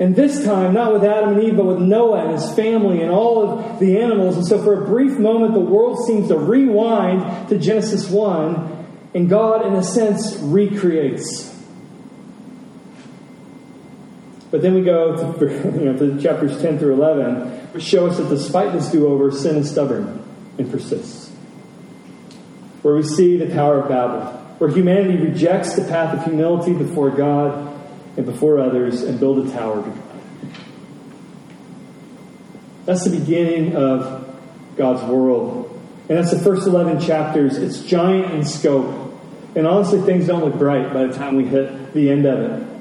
And 0.00 0.14
this 0.14 0.44
time, 0.44 0.74
not 0.74 0.92
with 0.92 1.02
Adam 1.02 1.36
and 1.36 1.42
Eve, 1.42 1.56
but 1.56 1.66
with 1.66 1.80
Noah 1.80 2.26
and 2.26 2.32
his 2.32 2.52
family 2.52 3.02
and 3.02 3.10
all 3.10 3.42
of 3.42 3.80
the 3.80 3.98
animals. 3.98 4.36
And 4.36 4.46
so, 4.46 4.62
for 4.62 4.82
a 4.82 4.86
brief 4.86 5.18
moment, 5.18 5.54
the 5.54 5.60
world 5.60 6.06
seems 6.06 6.28
to 6.28 6.38
rewind 6.38 7.48
to 7.48 7.58
Genesis 7.58 8.08
1 8.08 8.86
And 9.14 9.28
God, 9.28 9.66
in 9.66 9.74
a 9.74 9.82
sense, 9.82 10.36
recreates. 10.36 11.47
But 14.50 14.62
then 14.62 14.74
we 14.74 14.82
go 14.82 15.16
to, 15.16 15.46
you 15.78 15.92
know, 15.92 15.96
to 15.96 16.20
chapters 16.20 16.60
10 16.60 16.78
through 16.78 16.94
11, 16.94 17.48
which 17.72 17.84
show 17.84 18.06
us 18.06 18.16
that 18.18 18.28
despite 18.28 18.72
this 18.72 18.90
do 18.90 19.06
over, 19.06 19.30
sin 19.30 19.56
is 19.56 19.70
stubborn 19.70 20.24
and 20.56 20.70
persists. 20.70 21.30
Where 22.82 22.94
we 22.94 23.02
see 23.02 23.36
the 23.36 23.52
Tower 23.52 23.80
of 23.80 23.88
Babel, 23.88 24.32
where 24.58 24.70
humanity 24.70 25.16
rejects 25.18 25.74
the 25.74 25.84
path 25.84 26.16
of 26.16 26.24
humility 26.24 26.72
before 26.72 27.10
God 27.10 27.76
and 28.16 28.24
before 28.24 28.58
others 28.58 29.02
and 29.02 29.20
build 29.20 29.46
a 29.46 29.52
tower 29.52 29.82
to 29.82 29.90
God. 29.90 30.02
That's 32.86 33.04
the 33.04 33.16
beginning 33.18 33.76
of 33.76 34.34
God's 34.76 35.02
world. 35.04 35.66
And 36.08 36.16
that's 36.16 36.30
the 36.30 36.38
first 36.38 36.66
11 36.66 37.00
chapters. 37.00 37.58
It's 37.58 37.82
giant 37.82 38.32
in 38.32 38.44
scope. 38.44 39.14
And 39.54 39.66
honestly, 39.66 40.00
things 40.00 40.26
don't 40.26 40.42
look 40.42 40.54
bright 40.54 40.94
by 40.94 41.06
the 41.06 41.12
time 41.12 41.36
we 41.36 41.44
hit 41.44 41.92
the 41.92 42.10
end 42.10 42.24
of 42.24 42.38
it. 42.40 42.77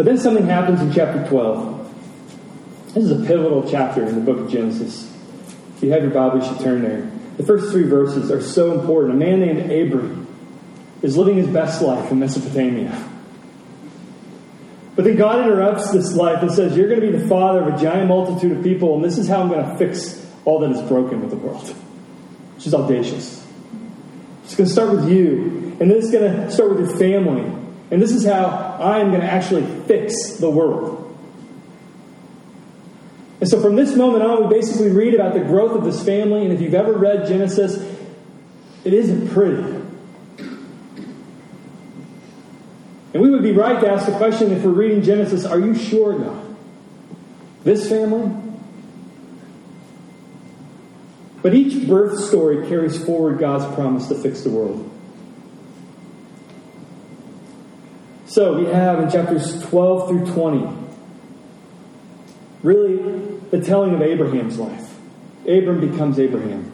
But 0.00 0.06
then 0.06 0.16
something 0.16 0.46
happens 0.46 0.80
in 0.80 0.94
chapter 0.94 1.28
12. 1.28 2.94
This 2.94 3.04
is 3.04 3.10
a 3.10 3.22
pivotal 3.26 3.70
chapter 3.70 4.02
in 4.02 4.14
the 4.14 4.22
book 4.22 4.38
of 4.38 4.50
Genesis. 4.50 5.14
If 5.76 5.82
you 5.82 5.92
have 5.92 6.00
your 6.00 6.10
Bible, 6.10 6.38
you 6.38 6.48
should 6.48 6.60
turn 6.60 6.80
there. 6.80 7.10
The 7.36 7.42
first 7.42 7.70
three 7.70 7.82
verses 7.82 8.30
are 8.30 8.40
so 8.40 8.80
important. 8.80 9.12
A 9.12 9.18
man 9.18 9.40
named 9.40 9.70
Abram 9.70 10.26
is 11.02 11.18
living 11.18 11.36
his 11.36 11.48
best 11.48 11.82
life 11.82 12.10
in 12.10 12.18
Mesopotamia. 12.18 13.10
But 14.96 15.04
then 15.04 15.16
God 15.16 15.40
interrupts 15.40 15.90
this 15.90 16.14
life 16.14 16.40
and 16.40 16.50
says, 16.50 16.74
You're 16.74 16.88
going 16.88 17.02
to 17.02 17.10
be 17.10 17.18
the 17.18 17.28
father 17.28 17.60
of 17.60 17.74
a 17.74 17.78
giant 17.78 18.08
multitude 18.08 18.56
of 18.56 18.64
people, 18.64 18.94
and 18.94 19.04
this 19.04 19.18
is 19.18 19.28
how 19.28 19.42
I'm 19.42 19.50
going 19.50 19.68
to 19.68 19.76
fix 19.76 20.26
all 20.46 20.60
that 20.60 20.70
is 20.70 20.80
broken 20.88 21.20
with 21.20 21.28
the 21.28 21.36
world. 21.36 21.76
Is 22.56 22.72
audacious. 22.72 23.46
It's 24.44 24.54
going 24.54 24.66
to 24.66 24.72
start 24.72 24.92
with 24.92 25.10
you, 25.10 25.76
and 25.78 25.90
then 25.90 25.98
it's 25.98 26.10
going 26.10 26.32
to 26.32 26.50
start 26.50 26.70
with 26.70 26.88
your 26.88 26.96
family. 26.96 27.59
And 27.90 28.00
this 28.00 28.12
is 28.12 28.24
how 28.24 28.78
I'm 28.80 29.08
going 29.08 29.20
to 29.20 29.30
actually 29.30 29.66
fix 29.86 30.34
the 30.34 30.48
world. 30.48 30.98
And 33.40 33.48
so 33.48 33.60
from 33.60 33.74
this 33.74 33.96
moment 33.96 34.22
on, 34.22 34.48
we 34.48 34.54
basically 34.54 34.90
read 34.90 35.14
about 35.14 35.32
the 35.32 35.40
growth 35.40 35.72
of 35.72 35.84
this 35.84 36.04
family. 36.04 36.44
And 36.44 36.52
if 36.52 36.60
you've 36.60 36.74
ever 36.74 36.92
read 36.92 37.26
Genesis, 37.26 37.76
it 38.84 38.92
isn't 38.92 39.30
pretty. 39.30 39.80
And 43.12 43.22
we 43.22 43.30
would 43.30 43.42
be 43.42 43.52
right 43.52 43.80
to 43.80 43.90
ask 43.90 44.06
the 44.06 44.16
question 44.16 44.52
if 44.52 44.62
we're 44.62 44.70
reading 44.70 45.02
Genesis, 45.02 45.44
are 45.44 45.58
you 45.58 45.74
sure, 45.74 46.18
God? 46.18 46.56
This 47.64 47.88
family? 47.88 48.36
But 51.42 51.54
each 51.54 51.88
birth 51.88 52.20
story 52.20 52.68
carries 52.68 53.02
forward 53.02 53.38
God's 53.38 53.74
promise 53.74 54.08
to 54.08 54.14
fix 54.14 54.42
the 54.42 54.50
world. 54.50 54.89
So 58.30 58.56
we 58.56 58.66
have 58.66 59.00
in 59.00 59.10
chapters 59.10 59.60
12 59.60 60.08
through 60.08 60.32
20, 60.32 60.68
really 62.62 62.96
the 63.50 63.60
telling 63.60 63.92
of 63.92 64.02
Abraham's 64.02 64.56
life. 64.56 64.88
Abram 65.48 65.80
becomes 65.80 66.16
Abraham. 66.20 66.70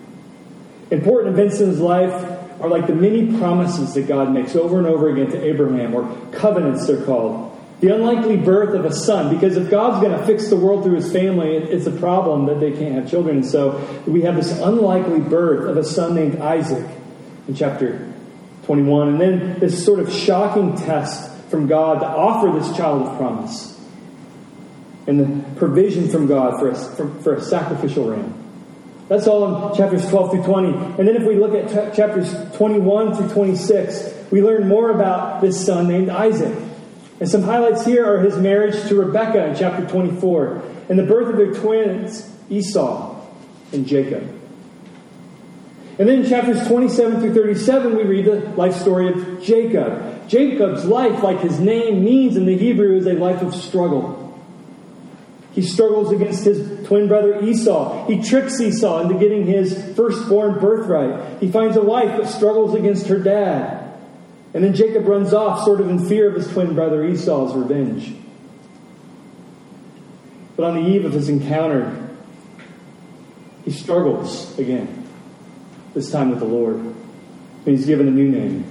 Important 0.91 1.33
events 1.33 1.59
in 1.61 1.71
his 1.71 1.81
life 1.81 2.13
are 2.61 2.69
like 2.69 2.87
the 2.87 2.95
many 2.95 3.39
promises 3.39 3.95
that 3.95 4.07
God 4.07 4.35
makes 4.35 4.55
over 4.55 4.77
and 4.77 4.87
over 4.87 5.09
again 5.09 5.31
to 5.31 5.43
Abraham, 5.43 5.95
or 5.95 6.15
covenants 6.31 6.87
they're 6.87 7.03
called. 7.07 7.59
The 7.81 7.89
unlikely 7.89 8.37
birth 8.37 8.75
of 8.75 8.85
a 8.85 8.93
son, 8.93 9.35
because 9.35 9.57
if 9.57 9.71
God's 9.71 10.07
going 10.07 10.19
to 10.19 10.27
fix 10.27 10.51
the 10.51 10.57
world 10.57 10.85
through 10.85 10.97
his 10.97 11.11
family, 11.11 11.57
it's 11.57 11.87
a 11.87 11.91
problem 11.91 12.45
that 12.47 12.61
they 12.61 12.73
can't 12.73 12.97
have 12.97 13.09
children. 13.09 13.37
And 13.37 13.47
so 13.47 14.03
we 14.07 14.21
have 14.23 14.37
this 14.37 14.53
unlikely 14.61 15.21
birth 15.21 15.71
of 15.71 15.79
a 15.79 15.85
son 15.85 16.15
named 16.15 16.39
Isaac 16.39 16.87
in 17.49 17.55
chapter 17.55 18.13
21. 18.65 19.09
And 19.09 19.19
then 19.19 19.59
this 19.59 19.83
sort 19.83 20.01
of 20.01 20.13
shocking 20.13 20.77
test 20.77 21.33
from 21.49 21.67
God 21.67 22.01
to 22.01 22.07
offer 22.07 22.59
this 22.59 22.77
child 22.77 23.07
of 23.07 23.17
promise 23.17 23.81
and 25.07 25.21
the 25.21 25.59
provision 25.59 26.09
from 26.09 26.27
God 26.27 26.59
for 26.59 26.71
a, 26.71 26.75
for, 26.75 27.09
for 27.23 27.35
a 27.35 27.41
sacrificial 27.41 28.11
ram. 28.11 28.35
That's 29.09 29.29
all 29.29 29.71
in 29.71 29.77
chapters 29.77 30.09
12 30.09 30.33
through 30.33 30.43
20. 30.43 30.69
And 30.99 31.07
then 31.07 31.15
if 31.17 31.23
we 31.23 31.37
look 31.37 31.55
at 31.55 31.69
t- 31.69 31.97
chapters 31.97 32.35
21 32.57 33.15
through 33.15 33.29
26, 33.29 34.31
we 34.33 34.43
learn 34.43 34.67
more 34.67 34.91
about 34.91 35.41
this 35.41 35.65
son 35.65 35.87
named 35.87 36.09
Isaac. 36.09 36.57
And 37.21 37.29
some 37.29 37.43
highlights 37.43 37.87
here 37.87 38.05
are 38.05 38.21
his 38.21 38.37
marriage 38.37 38.89
to 38.89 38.97
Rebekah 38.97 39.47
in 39.47 39.57
chapter 39.57 39.87
24 39.87 40.63
and 40.89 40.99
the 40.99 41.05
birth 41.05 41.29
of 41.29 41.37
their 41.37 41.55
twins, 41.55 42.29
Esau 42.51 43.21
and 43.73 43.87
Jacob. 43.87 44.23
And 45.99 46.09
then 46.09 46.23
in 46.23 46.29
chapters 46.29 46.67
27 46.67 47.21
through 47.21 47.35
37, 47.35 47.97
we 47.97 48.03
read 48.03 48.27
the 48.27 48.41
life 48.51 48.75
story 48.75 49.09
of 49.09 49.43
Jacob. 49.43 50.16
Jacob's 50.29 50.85
life, 50.85 51.23
like 51.23 51.41
his 51.41 51.61
name 51.61 52.05
means 52.05 52.37
in 52.37 52.47
the 52.47 52.57
Hebrew, 52.57 52.97
is 52.97 53.07
a 53.07 53.13
life 53.13 53.43
of 53.43 53.55
struggle. 53.55 54.23
He 55.53 55.63
struggles 55.63 56.13
against 56.13 56.45
his 56.45 56.87
twin 56.87 57.09
brother 57.09 57.43
Esau. 57.43 58.07
He 58.07 58.23
tricks 58.23 58.61
Esau 58.61 59.01
into 59.01 59.19
getting 59.19 59.47
his 59.47 59.75
firstborn 59.95 60.59
birthright. 60.59 61.41
He 61.41 61.51
finds 61.51 61.77
a 61.77 61.83
wife 61.83 62.19
but 62.19 62.29
struggles 62.29 62.75
against 62.75 63.07
her 63.07 63.19
dad. 63.19 63.95
And 64.53 64.63
then 64.63 64.75
Jacob 64.75 65.07
runs 65.07 65.33
off, 65.33 65.65
sort 65.65 65.81
of 65.81 65.89
in 65.89 66.07
fear 66.09 66.29
of 66.29 66.35
his 66.35 66.51
twin 66.53 66.75
brother 66.75 67.07
Esau's 67.07 67.55
revenge. 67.55 68.15
But 70.57 70.65
on 70.65 70.83
the 70.83 70.91
eve 70.91 71.05
of 71.05 71.13
his 71.13 71.29
encounter, 71.29 72.07
he 73.65 73.71
struggles 73.71 74.59
again, 74.59 75.07
this 75.95 76.11
time 76.11 76.31
with 76.31 76.39
the 76.39 76.47
Lord. 76.47 76.77
And 76.77 76.95
he's 77.65 77.87
given 77.87 78.09
a 78.09 78.11
new 78.11 78.29
name 78.29 78.65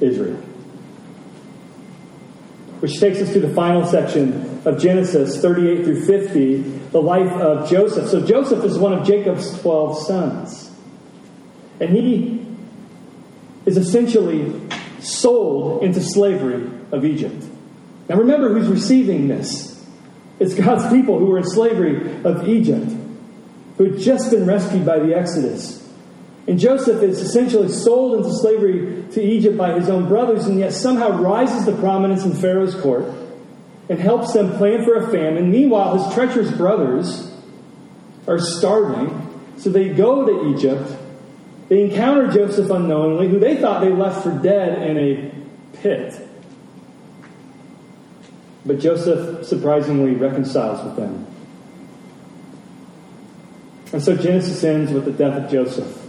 Israel. 0.00 0.42
Which 2.80 2.98
takes 2.98 3.18
us 3.20 3.32
to 3.34 3.40
the 3.40 3.52
final 3.54 3.86
section 3.86 4.60
of 4.64 4.80
Genesis 4.80 5.40
38 5.40 5.84
through 5.84 6.04
50, 6.06 6.56
the 6.90 7.00
life 7.00 7.30
of 7.32 7.68
Joseph. 7.68 8.08
So 8.08 8.24
Joseph 8.26 8.64
is 8.64 8.78
one 8.78 8.92
of 8.92 9.06
Jacob's 9.06 9.58
12 9.60 10.06
sons. 10.06 10.70
And 11.78 11.90
he 11.90 12.46
is 13.66 13.76
essentially 13.76 14.60
sold 15.00 15.82
into 15.82 16.00
slavery 16.00 16.70
of 16.92 17.04
Egypt. 17.04 17.44
Now 18.08 18.16
remember 18.16 18.52
who's 18.52 18.68
receiving 18.68 19.28
this. 19.28 19.70
It's 20.38 20.54
God's 20.54 20.88
people 20.92 21.18
who 21.18 21.26
were 21.26 21.38
in 21.38 21.44
slavery 21.44 22.22
of 22.24 22.48
Egypt, 22.48 22.90
who 23.76 23.92
had 23.92 24.00
just 24.00 24.30
been 24.30 24.46
rescued 24.46 24.86
by 24.86 24.98
the 24.98 25.14
Exodus. 25.14 25.79
And 26.46 26.58
Joseph 26.58 27.02
is 27.02 27.20
essentially 27.20 27.68
sold 27.68 28.16
into 28.16 28.32
slavery 28.32 29.04
to 29.12 29.22
Egypt 29.22 29.56
by 29.56 29.78
his 29.78 29.88
own 29.88 30.08
brothers, 30.08 30.46
and 30.46 30.58
yet 30.58 30.72
somehow 30.72 31.10
rises 31.20 31.64
to 31.66 31.72
prominence 31.76 32.24
in 32.24 32.32
Pharaoh's 32.32 32.74
court 32.74 33.04
and 33.88 33.98
helps 33.98 34.32
them 34.32 34.56
plan 34.56 34.84
for 34.84 34.94
a 34.96 35.10
famine. 35.10 35.50
Meanwhile, 35.50 35.98
his 35.98 36.14
treacherous 36.14 36.50
brothers 36.52 37.30
are 38.26 38.38
starving, 38.38 39.40
so 39.56 39.70
they 39.70 39.88
go 39.90 40.24
to 40.24 40.56
Egypt. 40.56 40.96
They 41.68 41.82
encounter 41.84 42.30
Joseph 42.30 42.70
unknowingly, 42.70 43.28
who 43.28 43.38
they 43.38 43.56
thought 43.56 43.80
they 43.80 43.90
left 43.90 44.22
for 44.22 44.36
dead 44.38 44.82
in 44.88 44.98
a 44.98 45.76
pit. 45.78 46.28
But 48.64 48.80
Joseph 48.80 49.46
surprisingly 49.46 50.14
reconciles 50.14 50.84
with 50.84 50.96
them. 50.96 51.26
And 53.92 54.02
so 54.02 54.16
Genesis 54.16 54.62
ends 54.62 54.92
with 54.92 55.04
the 55.04 55.12
death 55.12 55.44
of 55.44 55.50
Joseph. 55.50 55.99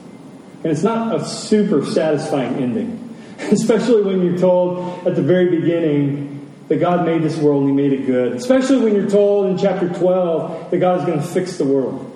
And 0.64 0.72
it's 0.72 0.84
not 0.84 1.16
a 1.16 1.26
super 1.26 1.86
satisfying 1.86 2.56
ending, 2.56 3.16
especially 3.40 4.04
when 4.04 4.24
you're 4.24 4.38
told 4.38 5.08
at 5.08 5.16
the 5.16 5.24
very 5.24 5.60
beginning 5.60 6.32
that 6.68 6.80
God 6.80 7.06
made 7.06 7.24
this 7.24 7.38
world 7.38 7.64
and 7.64 7.72
He 7.72 7.76
made 7.76 7.94
it 7.94 8.06
good. 8.06 8.34
Especially 8.34 8.78
when 8.78 8.96
you're 8.96 9.10
told 9.10 9.48
in 9.48 9.58
chapter 9.58 9.90
12 9.90 10.72
that 10.72 10.78
God 10.78 11.00
is 11.00 11.06
going 11.06 11.20
to 11.20 11.26
fix 11.26 11.58
the 11.58 11.66
world. 11.66 12.08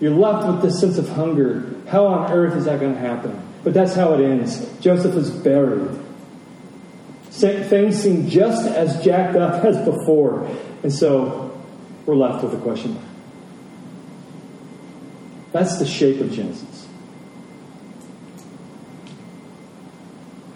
You're 0.00 0.14
left 0.14 0.46
with 0.46 0.62
this 0.62 0.80
sense 0.80 0.98
of 0.98 1.08
hunger. 1.08 1.74
How 1.88 2.06
on 2.06 2.32
earth 2.32 2.56
is 2.56 2.66
that 2.66 2.80
going 2.80 2.94
to 2.94 3.00
happen? 3.00 3.42
But 3.64 3.74
that's 3.74 3.94
how 3.94 4.14
it 4.14 4.24
ends. 4.24 4.64
Joseph 4.80 5.14
is 5.16 5.30
buried. 5.30 5.90
Things 7.30 8.00
seem 8.00 8.28
just 8.28 8.66
as 8.66 9.02
jacked 9.04 9.36
up 9.36 9.64
as 9.64 9.76
before. 9.84 10.48
And 10.82 10.92
so 10.92 11.58
we're 12.06 12.16
left 12.16 12.44
with 12.44 12.54
a 12.54 12.58
question 12.58 12.94
mark. 12.94 13.04
That's 15.56 15.78
the 15.78 15.86
shape 15.86 16.20
of 16.20 16.30
Genesis. 16.30 16.86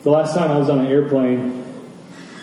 The 0.02 0.10
last 0.10 0.34
time 0.34 0.50
I 0.50 0.58
was 0.58 0.68
on 0.68 0.80
an 0.80 0.88
airplane, 0.88 1.64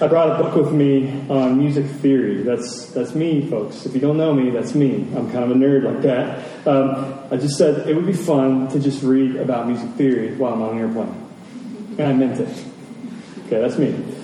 I 0.02 0.08
brought 0.08 0.40
a 0.40 0.44
book 0.44 0.56
with 0.56 0.74
me 0.74 1.24
on 1.30 1.60
music 1.60 1.86
theory. 1.86 2.42
That's 2.42 2.88
that's 2.94 3.14
me, 3.14 3.48
folks. 3.48 3.86
If 3.86 3.94
you 3.94 4.00
don't 4.00 4.18
know 4.18 4.34
me, 4.34 4.50
that's 4.50 4.74
me. 4.74 5.08
I'm 5.16 5.32
kind 5.32 5.44
of 5.44 5.52
a 5.52 5.54
nerd 5.54 5.84
like 5.84 6.02
that. 6.02 6.68
Um, 6.68 7.20
I 7.30 7.38
just 7.38 7.60
said 7.60 7.88
it 7.88 7.96
would 7.96 8.08
be 8.08 8.14
fun 8.14 8.70
to 8.70 8.80
just 8.80 9.04
read 9.04 9.36
about 9.36 9.68
music 9.68 9.92
theory 9.92 10.34
while 10.34 10.54
I'm 10.54 10.62
on 10.64 10.78
an 10.78 10.80
airplane, 10.80 11.28
and 12.00 12.08
I 12.08 12.14
meant 12.14 12.40
it. 12.40 12.66
Okay, 13.46 13.60
that's 13.60 13.78
me. 13.78 14.17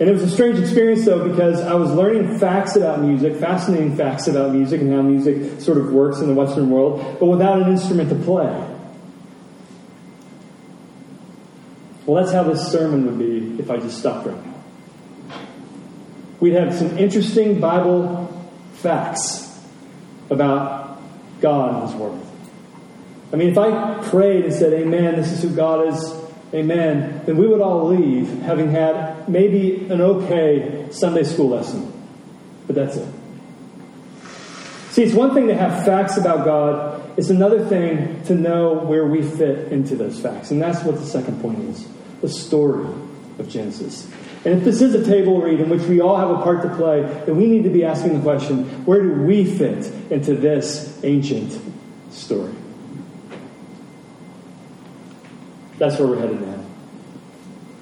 And 0.00 0.08
it 0.08 0.12
was 0.12 0.22
a 0.22 0.30
strange 0.30 0.58
experience 0.58 1.04
though 1.04 1.28
because 1.28 1.60
I 1.60 1.74
was 1.74 1.92
learning 1.92 2.38
facts 2.38 2.74
about 2.74 3.00
music, 3.00 3.36
fascinating 3.36 3.96
facts 3.96 4.26
about 4.26 4.52
music 4.52 4.80
and 4.80 4.92
how 4.92 5.02
music 5.02 5.60
sort 5.60 5.78
of 5.78 5.92
works 5.92 6.18
in 6.18 6.26
the 6.26 6.34
Western 6.34 6.68
world, 6.68 7.18
but 7.20 7.26
without 7.26 7.62
an 7.62 7.70
instrument 7.70 8.08
to 8.08 8.16
play. 8.16 8.70
Well, 12.06 12.22
that's 12.22 12.34
how 12.34 12.42
this 12.42 12.70
sermon 12.70 13.06
would 13.06 13.18
be 13.18 13.62
if 13.62 13.70
I 13.70 13.76
just 13.76 13.98
stopped 13.98 14.26
right 14.26 14.44
now. 14.44 14.54
We'd 16.40 16.54
have 16.54 16.74
some 16.74 16.98
interesting 16.98 17.60
Bible 17.60 18.26
facts 18.74 19.64
about 20.28 21.00
God 21.40 21.82
and 21.82 21.90
His 21.90 21.98
Word. 21.98 22.20
I 23.32 23.36
mean, 23.36 23.48
if 23.48 23.58
I 23.58 24.02
prayed 24.08 24.44
and 24.44 24.52
said, 24.52 24.72
Amen, 24.74 25.14
this 25.16 25.32
is 25.32 25.42
who 25.42 25.54
God 25.54 25.88
is, 25.88 26.23
Amen, 26.54 27.22
then 27.26 27.36
we 27.36 27.48
would 27.48 27.60
all 27.60 27.88
leave 27.88 28.28
having 28.42 28.70
had 28.70 29.28
maybe 29.28 29.86
an 29.86 30.00
okay 30.00 30.86
Sunday 30.92 31.24
school 31.24 31.48
lesson. 31.48 31.92
But 32.68 32.76
that's 32.76 32.96
it. 32.96 33.08
See, 34.90 35.02
it's 35.02 35.14
one 35.14 35.34
thing 35.34 35.48
to 35.48 35.56
have 35.56 35.84
facts 35.84 36.16
about 36.16 36.44
God, 36.44 37.18
it's 37.18 37.30
another 37.30 37.64
thing 37.66 38.22
to 38.26 38.36
know 38.36 38.74
where 38.74 39.04
we 39.04 39.22
fit 39.22 39.72
into 39.72 39.96
those 39.96 40.20
facts. 40.20 40.52
And 40.52 40.62
that's 40.62 40.84
what 40.84 40.94
the 40.94 41.04
second 41.04 41.40
point 41.40 41.58
is 41.70 41.88
the 42.20 42.28
story 42.28 42.86
of 43.40 43.48
Genesis. 43.48 44.08
And 44.44 44.58
if 44.58 44.64
this 44.64 44.80
is 44.80 44.94
a 44.94 45.04
table 45.04 45.40
read 45.40 45.58
in 45.58 45.68
which 45.68 45.82
we 45.82 46.00
all 46.00 46.16
have 46.16 46.30
a 46.30 46.40
part 46.42 46.62
to 46.62 46.68
play, 46.76 47.02
then 47.26 47.36
we 47.36 47.48
need 47.48 47.64
to 47.64 47.70
be 47.70 47.84
asking 47.84 48.14
the 48.14 48.20
question 48.20 48.64
where 48.84 49.02
do 49.02 49.22
we 49.22 49.44
fit 49.44 49.86
into 50.12 50.36
this 50.36 51.00
ancient 51.02 51.58
story? 52.12 52.52
That's 55.84 56.00
where 56.00 56.08
we're 56.08 56.18
headed 56.18 56.40
now. 56.40 56.64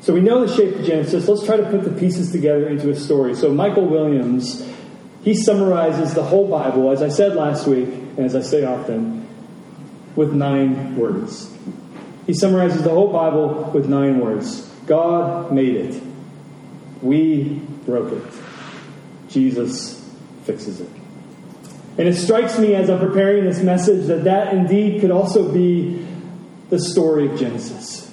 So 0.00 0.12
we 0.12 0.20
know 0.20 0.44
the 0.44 0.52
shape 0.52 0.74
of 0.74 0.84
Genesis. 0.84 1.28
Let's 1.28 1.46
try 1.46 1.56
to 1.56 1.70
put 1.70 1.84
the 1.84 1.92
pieces 1.92 2.32
together 2.32 2.68
into 2.68 2.90
a 2.90 2.96
story. 2.96 3.36
So 3.36 3.54
Michael 3.54 3.86
Williams, 3.86 4.68
he 5.22 5.34
summarizes 5.34 6.12
the 6.12 6.24
whole 6.24 6.48
Bible, 6.48 6.90
as 6.90 7.00
I 7.00 7.10
said 7.10 7.36
last 7.36 7.68
week, 7.68 7.86
and 7.86 8.18
as 8.18 8.34
I 8.34 8.40
say 8.40 8.64
often, 8.64 9.28
with 10.16 10.32
nine 10.32 10.96
words. 10.96 11.48
He 12.26 12.34
summarizes 12.34 12.82
the 12.82 12.90
whole 12.90 13.12
Bible 13.12 13.70
with 13.72 13.88
nine 13.88 14.18
words 14.18 14.68
God 14.86 15.52
made 15.52 15.76
it. 15.76 16.02
We 17.02 17.60
broke 17.86 18.12
it. 18.12 18.32
Jesus 19.28 20.04
fixes 20.42 20.80
it. 20.80 20.90
And 21.98 22.08
it 22.08 22.16
strikes 22.16 22.58
me 22.58 22.74
as 22.74 22.90
I'm 22.90 22.98
preparing 22.98 23.44
this 23.44 23.62
message 23.62 24.08
that 24.08 24.24
that 24.24 24.54
indeed 24.54 25.00
could 25.00 25.12
also 25.12 25.52
be 25.52 26.01
the 26.72 26.80
story 26.80 27.30
of 27.30 27.38
Genesis. 27.38 28.10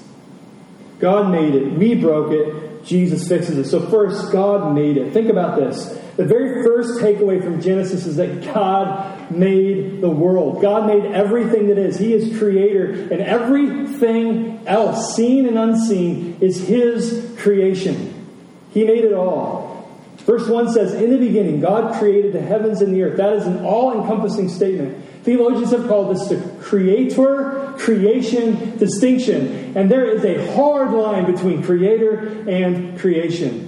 God 1.00 1.32
made 1.32 1.56
it. 1.56 1.72
We 1.78 1.96
broke 1.96 2.34
it. 2.34 2.84
Jesus 2.84 3.26
fixes 3.26 3.58
it. 3.58 3.70
So, 3.70 3.90
first, 3.90 4.34
God 4.34 4.76
made 4.76 4.98
it. 4.98 5.14
Think 5.14 5.30
about 5.30 5.58
this. 5.58 5.98
The 6.18 6.26
very 6.26 6.62
first 6.62 7.00
takeaway 7.00 7.42
from 7.42 7.62
Genesis 7.62 8.06
is 8.06 8.18
that 8.18 8.44
God 8.54 9.32
made 9.32 10.02
the 10.02 10.10
world. 10.10 10.62
God 10.62 10.88
made 10.88 11.06
everything 11.06 11.68
that 11.68 11.78
is. 11.78 11.98
He 11.98 12.14
is 12.14 12.38
creator, 12.38 12.92
and 12.92 13.22
everything 13.22 14.68
else, 14.68 15.16
seen 15.16 15.48
and 15.48 15.58
unseen, 15.58 16.38
is 16.42 16.68
His 16.68 17.34
creation. 17.38 18.28
He 18.72 18.84
made 18.84 19.06
it 19.06 19.14
all. 19.14 19.90
Verse 20.18 20.50
1 20.50 20.74
says, 20.74 20.94
In 20.96 21.12
the 21.12 21.18
beginning, 21.18 21.62
God 21.62 21.98
created 21.98 22.34
the 22.34 22.42
heavens 22.42 22.82
and 22.82 22.94
the 22.94 23.04
earth. 23.04 23.16
That 23.16 23.32
is 23.34 23.48
an 23.48 23.64
all 23.64 24.02
encompassing 24.02 24.50
statement. 24.50 25.06
Theologians 25.24 25.72
have 25.72 25.88
called 25.88 26.16
this 26.16 26.30
the 26.30 26.38
creator 26.62 27.74
creation 27.80 28.78
distinction. 28.78 29.76
And 29.76 29.90
there 29.90 30.06
is 30.06 30.24
a 30.24 30.54
hard 30.54 30.92
line 30.92 31.32
between 31.32 31.64
creator 31.64 32.48
and 32.48 33.00
creation. 33.00 33.66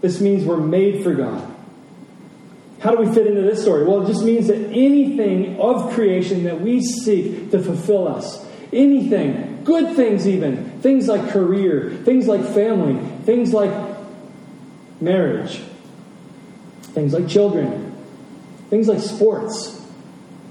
This 0.00 0.20
means 0.20 0.44
we're 0.44 0.58
made 0.58 1.02
for 1.02 1.14
God. 1.14 1.54
How 2.80 2.90
do 2.94 2.98
we 2.98 3.12
fit 3.12 3.26
into 3.26 3.42
this 3.42 3.62
story? 3.62 3.84
Well, 3.84 4.02
it 4.02 4.06
just 4.06 4.24
means 4.24 4.46
that 4.48 4.58
anything 4.70 5.58
of 5.58 5.92
creation 5.92 6.44
that 6.44 6.60
we 6.60 6.80
seek 6.80 7.50
to 7.50 7.58
fulfill 7.58 8.06
us, 8.06 8.46
anything, 8.72 9.64
good 9.64 9.96
things 9.96 10.28
even, 10.28 10.80
things 10.80 11.08
like 11.08 11.30
career, 11.30 11.90
things 12.04 12.28
like 12.28 12.42
family, 12.42 13.04
things 13.24 13.52
like 13.52 13.72
marriage, 15.00 15.62
things 16.96 17.12
like 17.12 17.28
children, 17.28 17.94
things 18.70 18.88
like 18.88 19.00
sports, 19.00 19.78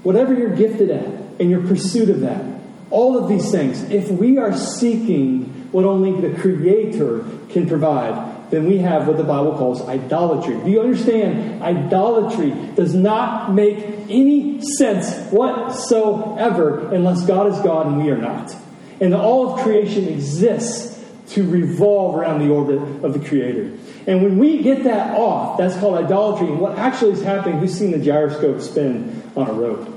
whatever 0.04 0.32
you're 0.32 0.54
gifted 0.54 0.90
at 0.90 1.40
in 1.40 1.50
your 1.50 1.60
pursuit 1.66 2.08
of 2.08 2.20
that, 2.20 2.40
all 2.88 3.18
of 3.18 3.28
these 3.28 3.50
things, 3.50 3.82
if 3.90 4.08
we 4.08 4.38
are 4.38 4.56
seeking 4.56 5.46
what 5.72 5.84
only 5.84 6.20
the 6.20 6.40
Creator 6.40 7.24
can 7.48 7.68
provide, 7.68 8.48
then 8.52 8.64
we 8.64 8.78
have 8.78 9.08
what 9.08 9.16
the 9.16 9.24
Bible 9.24 9.58
calls 9.58 9.82
idolatry. 9.88 10.54
Do 10.62 10.70
you 10.70 10.80
understand? 10.80 11.60
Idolatry 11.64 12.50
does 12.76 12.94
not 12.94 13.52
make 13.52 13.78
any 14.08 14.62
sense 14.76 15.12
whatsoever 15.32 16.94
unless 16.94 17.26
God 17.26 17.52
is 17.52 17.58
God 17.58 17.88
and 17.88 18.04
we 18.04 18.08
are 18.10 18.16
not. 18.16 18.54
And 19.00 19.12
all 19.14 19.54
of 19.54 19.64
creation 19.64 20.06
exists 20.06 20.96
to 21.30 21.42
revolve 21.42 22.14
around 22.14 22.38
the 22.38 22.54
orbit 22.54 23.04
of 23.04 23.20
the 23.20 23.28
Creator. 23.28 23.72
And 24.06 24.22
when 24.22 24.38
we 24.38 24.62
get 24.62 24.84
that 24.84 25.16
off, 25.16 25.58
that's 25.58 25.76
called 25.78 25.98
idolatry. 25.98 26.46
And 26.46 26.60
what 26.60 26.78
actually 26.78 27.12
is 27.12 27.22
happening, 27.22 27.58
who's 27.58 27.76
seen 27.76 27.90
the 27.90 27.98
gyroscope 27.98 28.60
spin 28.60 29.22
on 29.36 29.48
a 29.48 29.52
rope? 29.52 29.88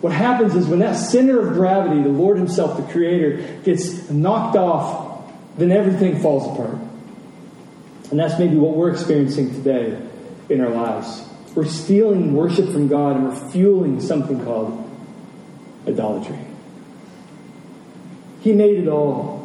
What 0.00 0.12
happens 0.12 0.54
is 0.54 0.68
when 0.68 0.78
that 0.80 0.94
center 0.94 1.40
of 1.40 1.54
gravity, 1.54 2.02
the 2.02 2.08
Lord 2.08 2.36
Himself, 2.36 2.76
the 2.76 2.92
Creator, 2.92 3.62
gets 3.64 4.08
knocked 4.10 4.56
off, 4.56 5.32
then 5.56 5.72
everything 5.72 6.20
falls 6.20 6.52
apart. 6.52 6.78
And 8.10 8.20
that's 8.20 8.38
maybe 8.38 8.56
what 8.56 8.76
we're 8.76 8.92
experiencing 8.92 9.52
today 9.52 10.00
in 10.48 10.60
our 10.60 10.70
lives. 10.70 11.26
We're 11.56 11.64
stealing 11.64 12.34
worship 12.34 12.70
from 12.70 12.86
God 12.86 13.16
and 13.16 13.28
we're 13.28 13.50
fueling 13.50 14.00
something 14.00 14.44
called 14.44 14.88
idolatry. 15.88 16.38
He 18.42 18.52
made 18.52 18.78
it 18.78 18.88
all. 18.88 19.35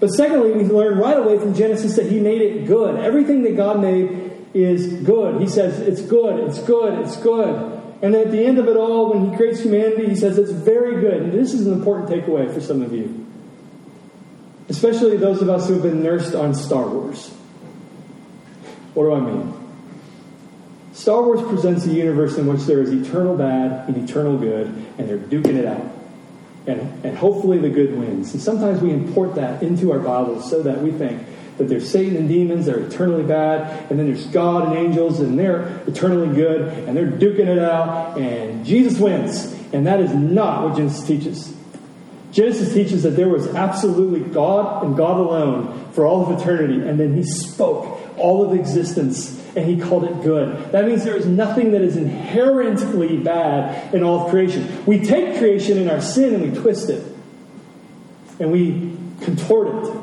But 0.00 0.08
secondly, 0.10 0.52
we 0.52 0.64
learn 0.64 0.98
right 0.98 1.16
away 1.16 1.38
from 1.38 1.54
Genesis 1.54 1.96
that 1.96 2.06
He 2.06 2.20
made 2.20 2.40
it 2.40 2.66
good. 2.66 2.96
Everything 2.96 3.42
that 3.42 3.56
God 3.56 3.80
made 3.80 4.32
is 4.54 4.86
good. 5.04 5.40
He 5.40 5.48
says, 5.48 5.80
it's 5.80 6.00
good, 6.00 6.48
it's 6.48 6.60
good, 6.62 7.00
it's 7.00 7.16
good. 7.16 7.82
And 8.00 8.14
at 8.14 8.30
the 8.30 8.44
end 8.44 8.58
of 8.58 8.68
it 8.68 8.76
all, 8.76 9.12
when 9.12 9.30
He 9.30 9.36
creates 9.36 9.60
humanity, 9.60 10.08
He 10.08 10.14
says, 10.14 10.38
it's 10.38 10.52
very 10.52 11.00
good. 11.00 11.22
And 11.22 11.32
this 11.32 11.52
is 11.52 11.66
an 11.66 11.72
important 11.72 12.08
takeaway 12.08 12.52
for 12.52 12.60
some 12.60 12.80
of 12.80 12.92
you, 12.92 13.26
especially 14.68 15.16
those 15.16 15.42
of 15.42 15.48
us 15.48 15.66
who 15.66 15.74
have 15.74 15.82
been 15.82 16.02
nursed 16.02 16.34
on 16.34 16.54
Star 16.54 16.86
Wars. 16.88 17.30
What 18.94 19.04
do 19.04 19.14
I 19.14 19.20
mean? 19.20 19.54
Star 20.92 21.22
Wars 21.22 21.42
presents 21.42 21.86
a 21.86 21.90
universe 21.90 22.38
in 22.38 22.46
which 22.46 22.62
there 22.62 22.82
is 22.82 22.92
eternal 22.92 23.36
bad 23.36 23.88
and 23.88 24.08
eternal 24.08 24.36
good, 24.36 24.66
and 24.98 25.08
they're 25.08 25.18
duking 25.18 25.56
it 25.56 25.64
out. 25.64 25.97
And, 26.68 27.04
and 27.04 27.16
hopefully 27.16 27.58
the 27.58 27.70
good 27.70 27.98
wins. 27.98 28.34
And 28.34 28.42
sometimes 28.42 28.82
we 28.82 28.92
import 28.92 29.34
that 29.36 29.62
into 29.62 29.90
our 29.90 29.98
Bibles 29.98 30.50
so 30.50 30.62
that 30.62 30.82
we 30.82 30.92
think 30.92 31.22
that 31.56 31.64
there's 31.64 31.90
Satan 31.90 32.16
and 32.16 32.28
demons 32.28 32.66
that 32.66 32.76
are 32.76 32.86
eternally 32.86 33.24
bad, 33.24 33.90
and 33.90 33.98
then 33.98 34.06
there's 34.06 34.26
God 34.26 34.68
and 34.68 34.76
angels, 34.76 35.18
and 35.20 35.38
they're 35.38 35.82
eternally 35.86 36.34
good, 36.34 36.68
and 36.86 36.96
they're 36.96 37.10
duking 37.10 37.48
it 37.48 37.58
out, 37.58 38.16
and 38.18 38.64
Jesus 38.64 38.98
wins. 39.00 39.52
And 39.72 39.86
that 39.86 40.00
is 40.00 40.14
not 40.14 40.64
what 40.64 40.76
Genesis 40.76 41.06
teaches. 41.06 41.54
Genesis 42.32 42.72
teaches 42.72 43.02
that 43.02 43.16
there 43.16 43.28
was 43.28 43.46
absolutely 43.48 44.20
God 44.20 44.84
and 44.84 44.96
God 44.96 45.18
alone 45.18 45.90
for 45.92 46.06
all 46.06 46.30
of 46.30 46.40
eternity, 46.40 46.86
and 46.86 47.00
then 47.00 47.14
He 47.14 47.24
spoke 47.24 47.98
all 48.18 48.44
of 48.44 48.58
existence 48.58 49.42
and 49.58 49.68
he 49.68 49.76
called 49.76 50.04
it 50.04 50.22
good. 50.22 50.72
That 50.72 50.86
means 50.86 51.04
there 51.04 51.16
is 51.16 51.26
nothing 51.26 51.72
that 51.72 51.82
is 51.82 51.96
inherently 51.96 53.16
bad 53.16 53.92
in 53.92 54.02
all 54.02 54.24
of 54.24 54.30
creation. 54.30 54.84
We 54.86 55.04
take 55.04 55.38
creation 55.38 55.78
in 55.78 55.90
our 55.90 56.00
sin 56.00 56.34
and 56.34 56.52
we 56.52 56.58
twist 56.58 56.88
it 56.88 57.04
and 58.38 58.52
we 58.52 58.96
contort 59.22 59.84
it. 59.84 59.94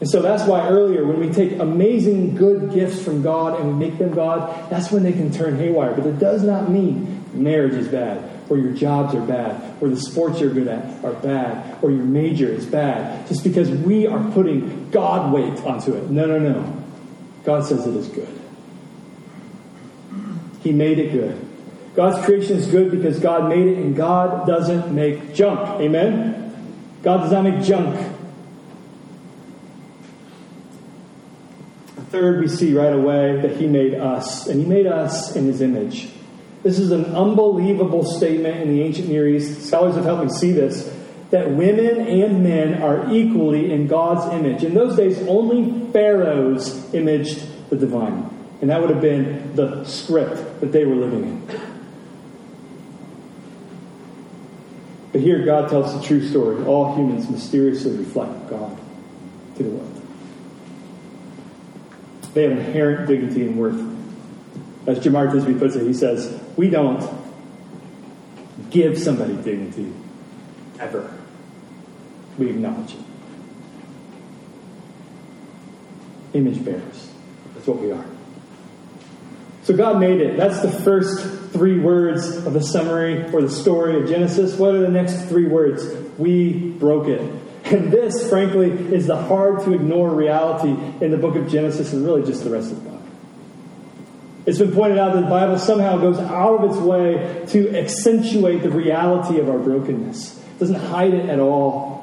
And 0.00 0.10
so 0.10 0.20
that's 0.20 0.44
why 0.44 0.68
earlier, 0.68 1.06
when 1.06 1.20
we 1.20 1.30
take 1.30 1.58
amazing 1.58 2.34
good 2.34 2.72
gifts 2.72 3.02
from 3.02 3.22
God 3.22 3.58
and 3.58 3.78
we 3.78 3.88
make 3.88 3.98
them 3.98 4.14
God, 4.14 4.68
that's 4.68 4.90
when 4.90 5.02
they 5.02 5.12
can 5.12 5.32
turn 5.32 5.56
haywire. 5.56 5.94
But 5.94 6.06
it 6.06 6.18
does 6.18 6.42
not 6.42 6.68
mean 6.70 7.24
marriage 7.32 7.72
is 7.72 7.88
bad, 7.88 8.30
or 8.50 8.58
your 8.58 8.72
jobs 8.72 9.14
are 9.14 9.24
bad, 9.24 9.82
or 9.82 9.88
the 9.88 10.00
sports 10.00 10.40
you're 10.40 10.52
good 10.52 10.68
at 10.68 11.04
are 11.04 11.14
bad, 11.14 11.82
or 11.82 11.90
your 11.90 12.04
major 12.04 12.48
is 12.48 12.66
bad, 12.66 13.26
just 13.28 13.42
because 13.42 13.70
we 13.70 14.06
are 14.06 14.22
putting 14.32 14.90
God 14.90 15.32
weight 15.32 15.58
onto 15.64 15.94
it. 15.94 16.10
No, 16.10 16.26
no, 16.26 16.38
no. 16.38 16.84
God 17.44 17.64
says 17.64 17.86
it 17.86 17.94
is 17.94 18.08
good. 18.08 18.35
He 20.66 20.72
made 20.72 20.98
it 20.98 21.12
good. 21.12 21.40
God's 21.94 22.26
creation 22.26 22.56
is 22.56 22.66
good 22.66 22.90
because 22.90 23.20
God 23.20 23.48
made 23.48 23.68
it, 23.68 23.78
and 23.78 23.94
God 23.94 24.48
doesn't 24.48 24.92
make 24.92 25.32
junk. 25.32 25.60
Amen? 25.80 26.98
God 27.04 27.18
does 27.18 27.30
not 27.30 27.44
make 27.44 27.62
junk. 27.62 27.94
Third, 32.10 32.40
we 32.40 32.48
see 32.48 32.74
right 32.74 32.92
away 32.92 33.40
that 33.42 33.58
He 33.58 33.68
made 33.68 33.94
us, 33.94 34.48
and 34.48 34.60
He 34.60 34.66
made 34.66 34.88
us 34.88 35.36
in 35.36 35.44
His 35.44 35.60
image. 35.60 36.08
This 36.64 36.80
is 36.80 36.90
an 36.90 37.04
unbelievable 37.04 38.02
statement 38.02 38.60
in 38.60 38.70
the 38.70 38.82
ancient 38.82 39.08
Near 39.08 39.28
East. 39.28 39.68
Scholars 39.68 39.94
have 39.94 40.04
helped 40.04 40.24
me 40.24 40.30
see 40.30 40.50
this 40.50 40.92
that 41.30 41.48
women 41.52 42.08
and 42.08 42.42
men 42.42 42.82
are 42.82 43.12
equally 43.12 43.72
in 43.72 43.86
God's 43.86 44.34
image. 44.34 44.64
In 44.64 44.74
those 44.74 44.96
days, 44.96 45.18
only 45.28 45.92
pharaohs 45.92 46.92
imaged 46.92 47.70
the 47.70 47.76
divine. 47.76 48.35
And 48.60 48.70
that 48.70 48.80
would 48.80 48.90
have 48.90 49.02
been 49.02 49.54
the 49.54 49.84
script 49.84 50.60
that 50.60 50.72
they 50.72 50.84
were 50.84 50.94
living 50.94 51.24
in. 51.24 51.60
But 55.12 55.20
here, 55.20 55.44
God 55.44 55.70
tells 55.70 55.98
the 55.98 56.06
true 56.06 56.26
story. 56.26 56.64
All 56.64 56.94
humans 56.94 57.28
mysteriously 57.28 57.96
reflect 57.96 58.50
God 58.50 58.78
to 59.56 59.62
the 59.62 59.70
world. 59.70 60.02
They 62.34 62.42
have 62.42 62.52
inherent 62.52 63.08
dignity 63.08 63.46
and 63.46 63.56
worth. 63.58 63.80
As 64.86 64.98
Jemar 64.98 65.32
Tisby 65.32 65.58
puts 65.58 65.74
it, 65.74 65.86
he 65.86 65.94
says, 65.94 66.38
We 66.56 66.68
don't 66.68 67.02
give 68.70 68.98
somebody 68.98 69.34
dignity 69.36 69.92
ever. 70.78 71.10
We 72.36 72.50
acknowledge 72.50 72.92
it. 72.92 73.00
Image 76.34 76.62
bearers. 76.62 77.10
That's 77.54 77.66
what 77.66 77.78
we 77.78 77.90
are. 77.90 78.04
So 79.66 79.76
God 79.76 79.98
made 79.98 80.20
it. 80.20 80.36
That's 80.36 80.62
the 80.62 80.70
first 80.70 81.50
three 81.50 81.80
words 81.80 82.36
of 82.46 82.52
the 82.52 82.62
summary 82.62 83.28
or 83.32 83.42
the 83.42 83.50
story 83.50 84.00
of 84.00 84.08
Genesis. 84.08 84.56
What 84.56 84.76
are 84.76 84.78
the 84.78 84.88
next 84.88 85.24
three 85.24 85.46
words? 85.46 85.84
We 86.18 86.52
broke 86.52 87.08
it. 87.08 87.20
And 87.64 87.90
this, 87.90 88.30
frankly, 88.30 88.70
is 88.70 89.08
the 89.08 89.16
hard 89.16 89.64
to 89.64 89.72
ignore 89.72 90.14
reality 90.14 90.70
in 91.04 91.10
the 91.10 91.16
book 91.16 91.34
of 91.34 91.48
Genesis 91.48 91.92
and 91.92 92.06
really 92.06 92.22
just 92.22 92.44
the 92.44 92.50
rest 92.50 92.70
of 92.70 92.84
the 92.84 92.90
book. 92.90 93.02
It's 94.46 94.60
been 94.60 94.70
pointed 94.70 94.98
out 94.98 95.14
that 95.14 95.22
the 95.22 95.26
Bible 95.26 95.58
somehow 95.58 95.98
goes 95.98 96.20
out 96.20 96.62
of 96.62 96.70
its 96.70 96.80
way 96.80 97.44
to 97.48 97.76
accentuate 97.76 98.62
the 98.62 98.70
reality 98.70 99.40
of 99.40 99.48
our 99.50 99.58
brokenness. 99.58 100.38
It 100.38 100.58
doesn't 100.60 100.76
hide 100.76 101.12
it 101.12 101.28
at 101.28 101.40
all. 101.40 101.95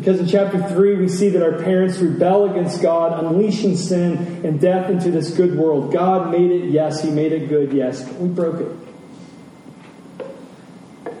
Because 0.00 0.18
in 0.18 0.26
chapter 0.26 0.66
3, 0.66 0.96
we 0.96 1.08
see 1.08 1.28
that 1.28 1.42
our 1.42 1.62
parents 1.62 1.98
rebel 1.98 2.50
against 2.50 2.80
God, 2.80 3.22
unleashing 3.22 3.76
sin 3.76 4.46
and 4.46 4.58
death 4.58 4.88
into 4.88 5.10
this 5.10 5.30
good 5.30 5.58
world. 5.58 5.92
God 5.92 6.30
made 6.30 6.50
it, 6.50 6.70
yes. 6.70 7.02
He 7.02 7.10
made 7.10 7.32
it 7.32 7.50
good, 7.50 7.74
yes. 7.74 8.02
But 8.02 8.14
we 8.14 8.28
broke 8.28 8.60
it. 8.62 10.26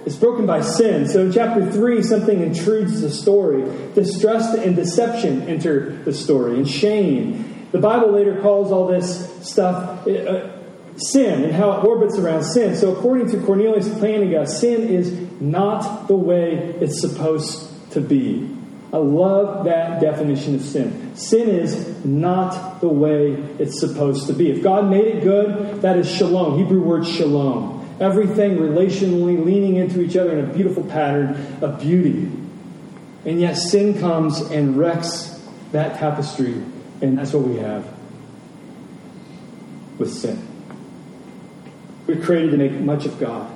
It's 0.06 0.16
broken 0.16 0.46
by 0.46 0.62
sin. 0.62 1.06
So 1.06 1.26
in 1.26 1.30
chapter 1.30 1.70
3, 1.70 2.02
something 2.02 2.40
intrudes 2.40 3.02
the 3.02 3.10
story. 3.10 3.70
Distrust 3.92 4.56
and 4.56 4.74
deception 4.74 5.42
enter 5.42 6.02
the 6.04 6.14
story, 6.14 6.56
and 6.56 6.66
shame. 6.66 7.68
The 7.72 7.80
Bible 7.80 8.12
later 8.12 8.40
calls 8.40 8.72
all 8.72 8.86
this 8.86 9.46
stuff 9.46 10.08
uh, 10.08 10.48
sin 10.96 11.44
and 11.44 11.52
how 11.52 11.72
it 11.72 11.84
orbits 11.84 12.16
around 12.16 12.44
sin. 12.44 12.74
So 12.76 12.96
according 12.96 13.28
to 13.32 13.44
Cornelius 13.44 13.90
Plantinga, 13.90 14.48
sin 14.48 14.88
is 14.88 15.12
not 15.38 16.08
the 16.08 16.16
way 16.16 16.54
it's 16.80 16.98
supposed 16.98 17.92
to 17.92 18.00
be. 18.00 18.56
I 18.92 18.96
love 18.96 19.66
that 19.66 20.00
definition 20.00 20.56
of 20.56 20.62
sin. 20.62 21.14
Sin 21.14 21.48
is 21.48 22.04
not 22.04 22.80
the 22.80 22.88
way 22.88 23.34
it's 23.58 23.78
supposed 23.78 24.26
to 24.26 24.32
be. 24.32 24.50
If 24.50 24.62
God 24.62 24.90
made 24.90 25.06
it 25.06 25.22
good, 25.22 25.82
that 25.82 25.96
is 25.96 26.10
shalom. 26.10 26.58
Hebrew 26.58 26.82
word 26.82 27.06
shalom. 27.06 27.76
Everything 28.00 28.56
relationally 28.56 29.44
leaning 29.44 29.76
into 29.76 30.00
each 30.00 30.16
other 30.16 30.36
in 30.36 30.44
a 30.44 30.52
beautiful 30.52 30.82
pattern 30.82 31.58
of 31.60 31.80
beauty. 31.80 32.30
And 33.24 33.40
yet 33.40 33.54
sin 33.54 34.00
comes 34.00 34.40
and 34.40 34.76
wrecks 34.76 35.40
that 35.72 35.98
tapestry, 35.98 36.54
and 37.00 37.18
that's 37.18 37.32
what 37.32 37.44
we 37.44 37.56
have 37.58 37.86
with 39.98 40.12
sin. 40.12 40.46
We're 42.06 42.24
created 42.24 42.50
to 42.52 42.56
make 42.56 42.72
much 42.72 43.04
of 43.06 43.20
God. 43.20 43.48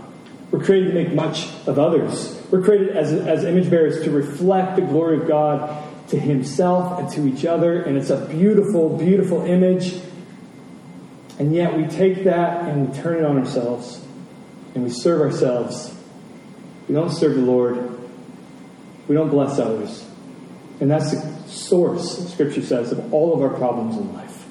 We're 0.50 0.62
created 0.62 0.88
to 0.88 0.94
make 0.94 1.12
much 1.12 1.48
of 1.66 1.78
others. 1.78 2.40
We're 2.54 2.62
created 2.62 2.96
as, 2.96 3.12
as 3.12 3.42
image 3.42 3.68
bearers 3.68 4.04
to 4.04 4.12
reflect 4.12 4.76
the 4.76 4.82
glory 4.82 5.16
of 5.16 5.26
God 5.26 5.82
to 6.10 6.20
Himself 6.20 7.00
and 7.00 7.10
to 7.10 7.26
each 7.26 7.44
other. 7.44 7.82
And 7.82 7.98
it's 7.98 8.10
a 8.10 8.26
beautiful, 8.26 8.96
beautiful 8.96 9.42
image. 9.42 10.00
And 11.40 11.52
yet 11.52 11.76
we 11.76 11.88
take 11.88 12.22
that 12.22 12.68
and 12.68 12.88
we 12.88 12.96
turn 13.02 13.18
it 13.18 13.24
on 13.24 13.38
ourselves 13.38 14.06
and 14.76 14.84
we 14.84 14.90
serve 14.90 15.22
ourselves. 15.22 15.98
We 16.86 16.94
don't 16.94 17.10
serve 17.10 17.34
the 17.34 17.40
Lord. 17.40 17.98
We 19.08 19.16
don't 19.16 19.30
bless 19.30 19.58
others. 19.58 20.08
And 20.78 20.88
that's 20.88 21.10
the 21.10 21.48
source, 21.48 22.32
Scripture 22.34 22.62
says, 22.62 22.92
of 22.92 23.12
all 23.12 23.34
of 23.34 23.42
our 23.42 23.58
problems 23.58 23.96
in 23.96 24.14
life. 24.14 24.44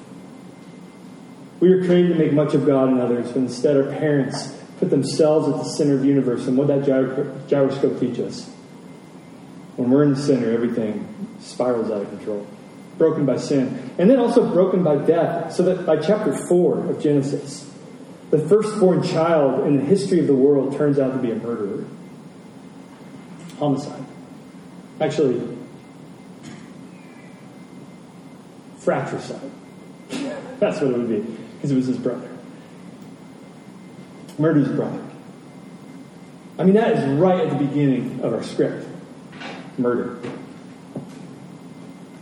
We 1.58 1.72
are 1.72 1.82
created 1.86 2.08
to 2.08 2.18
make 2.18 2.34
much 2.34 2.52
of 2.52 2.66
God 2.66 2.90
and 2.90 3.00
others, 3.00 3.28
but 3.28 3.38
instead 3.38 3.78
our 3.78 3.90
parents 3.96 4.53
put 4.78 4.90
themselves 4.90 5.48
at 5.48 5.56
the 5.56 5.64
center 5.64 5.94
of 5.94 6.00
the 6.00 6.08
universe. 6.08 6.46
And 6.46 6.56
what 6.56 6.68
that 6.68 6.84
gyroscope 7.48 8.00
teaches 8.00 8.20
us? 8.20 8.50
When 9.76 9.90
we're 9.90 10.04
in 10.04 10.14
the 10.14 10.20
center, 10.20 10.52
everything 10.52 11.36
spirals 11.40 11.90
out 11.90 12.02
of 12.02 12.08
control. 12.10 12.46
Broken 12.98 13.26
by 13.26 13.36
sin. 13.36 13.92
And 13.98 14.08
then 14.08 14.18
also 14.18 14.48
broken 14.52 14.82
by 14.82 14.96
death. 14.96 15.52
So 15.52 15.64
that 15.64 15.86
by 15.86 15.96
chapter 15.96 16.32
4 16.32 16.90
of 16.90 17.02
Genesis, 17.02 17.70
the 18.30 18.38
firstborn 18.38 19.02
child 19.02 19.66
in 19.66 19.76
the 19.76 19.84
history 19.84 20.20
of 20.20 20.26
the 20.26 20.34
world 20.34 20.76
turns 20.76 20.98
out 20.98 21.12
to 21.12 21.18
be 21.18 21.30
a 21.30 21.36
murderer. 21.36 21.84
Homicide. 23.58 24.04
Actually, 25.00 25.56
fratricide. 28.78 29.50
That's 30.58 30.80
what 30.80 30.90
it 30.90 30.98
would 30.98 31.08
be, 31.08 31.20
because 31.56 31.70
it 31.72 31.76
was 31.76 31.86
his 31.86 31.98
brother 31.98 32.33
murder 34.38 34.60
his 34.60 34.68
brother. 34.68 35.04
I 36.58 36.64
mean, 36.64 36.74
that 36.74 36.92
is 36.92 37.18
right 37.18 37.40
at 37.40 37.50
the 37.50 37.64
beginning 37.64 38.20
of 38.20 38.32
our 38.32 38.42
script. 38.42 38.86
Murder. 39.76 40.20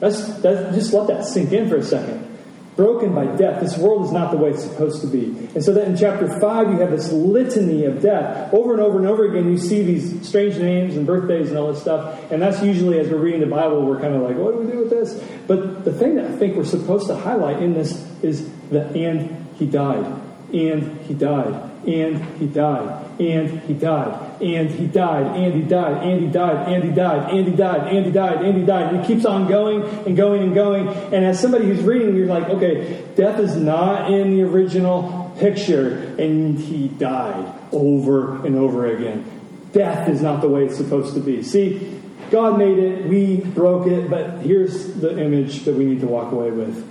That's, 0.00 0.26
that's, 0.38 0.74
just 0.74 0.92
let 0.92 1.06
that 1.08 1.24
sink 1.26 1.52
in 1.52 1.68
for 1.68 1.76
a 1.76 1.82
second. 1.82 2.28
Broken 2.74 3.14
by 3.14 3.26
death. 3.36 3.60
This 3.60 3.76
world 3.76 4.06
is 4.06 4.12
not 4.12 4.30
the 4.30 4.38
way 4.38 4.50
it's 4.50 4.62
supposed 4.62 5.02
to 5.02 5.06
be. 5.06 5.26
And 5.54 5.62
so 5.62 5.74
that 5.74 5.86
in 5.86 5.96
chapter 5.96 6.40
5, 6.40 6.70
you 6.70 6.78
have 6.78 6.90
this 6.90 7.12
litany 7.12 7.84
of 7.84 8.00
death. 8.00 8.52
Over 8.54 8.72
and 8.72 8.80
over 8.80 8.98
and 8.98 9.06
over 9.06 9.26
again, 9.26 9.50
you 9.50 9.58
see 9.58 9.82
these 9.82 10.26
strange 10.26 10.56
names 10.56 10.96
and 10.96 11.06
birthdays 11.06 11.50
and 11.50 11.58
all 11.58 11.70
this 11.70 11.82
stuff. 11.82 12.32
And 12.32 12.40
that's 12.40 12.62
usually, 12.62 12.98
as 12.98 13.10
we're 13.10 13.18
reading 13.18 13.40
the 13.40 13.46
Bible, 13.46 13.84
we're 13.84 14.00
kind 14.00 14.14
of 14.14 14.22
like, 14.22 14.36
what 14.36 14.54
do 14.54 14.60
we 14.60 14.72
do 14.72 14.78
with 14.78 14.90
this? 14.90 15.22
But 15.46 15.84
the 15.84 15.92
thing 15.92 16.14
that 16.14 16.24
I 16.24 16.36
think 16.36 16.56
we're 16.56 16.64
supposed 16.64 17.08
to 17.08 17.16
highlight 17.16 17.62
in 17.62 17.74
this 17.74 17.92
is 18.22 18.50
the 18.70 18.86
and 18.86 19.46
he 19.56 19.66
died. 19.66 20.06
And 20.54 20.98
he 21.02 21.12
died 21.12 21.71
and 21.86 22.24
he 22.38 22.46
died, 22.46 23.20
and 23.20 23.60
he 23.62 23.74
died, 23.74 24.40
and 24.40 24.70
he 24.70 24.86
died, 24.86 25.36
and 25.36 25.54
he 25.54 25.62
died, 25.62 26.06
and 26.06 26.22
he 26.22 26.30
died, 26.30 26.68
and 26.68 26.84
he 26.84 26.90
died, 26.90 27.32
and 27.32 27.46
he 27.46 27.54
died, 27.54 27.94
and 27.94 28.06
he 28.06 28.12
died, 28.12 28.44
and 28.44 28.56
he 28.58 28.64
died. 28.64 28.94
And 28.94 29.04
he 29.04 29.06
keeps 29.14 29.24
on 29.24 29.48
going 29.48 29.82
and 30.06 30.16
going 30.16 30.42
and 30.42 30.54
going. 30.54 30.88
And 30.88 31.24
as 31.24 31.40
somebody 31.40 31.66
who's 31.66 31.82
reading, 31.82 32.14
you're 32.16 32.26
like, 32.26 32.48
okay, 32.48 33.04
death 33.16 33.40
is 33.40 33.56
not 33.56 34.12
in 34.12 34.36
the 34.36 34.42
original 34.42 35.34
picture, 35.38 36.14
and 36.18 36.58
he 36.58 36.88
died 36.88 37.52
over 37.72 38.44
and 38.46 38.56
over 38.56 38.86
again. 38.86 39.24
Death 39.72 40.08
is 40.08 40.20
not 40.20 40.40
the 40.40 40.48
way 40.48 40.64
it's 40.64 40.76
supposed 40.76 41.14
to 41.14 41.20
be. 41.20 41.42
See, 41.42 42.00
God 42.30 42.58
made 42.58 42.78
it, 42.78 43.06
we 43.06 43.36
broke 43.36 43.86
it, 43.86 44.08
but 44.08 44.38
here's 44.38 44.94
the 44.94 45.18
image 45.18 45.64
that 45.64 45.74
we 45.74 45.84
need 45.84 46.00
to 46.00 46.06
walk 46.06 46.32
away 46.32 46.50
with. 46.50 46.88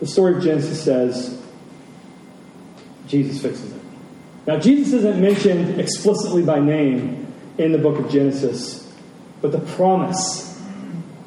The 0.00 0.06
story 0.06 0.36
of 0.36 0.42
Genesis 0.42 0.82
says 0.82 1.42
Jesus 3.06 3.40
fixes 3.40 3.72
it. 3.72 3.77
Now, 4.48 4.58
Jesus 4.58 4.94
isn't 4.94 5.20
mentioned 5.20 5.78
explicitly 5.78 6.42
by 6.42 6.58
name 6.58 7.30
in 7.58 7.70
the 7.70 7.76
book 7.76 7.98
of 7.98 8.10
Genesis, 8.10 8.90
but 9.42 9.52
the 9.52 9.58
promise 9.58 10.58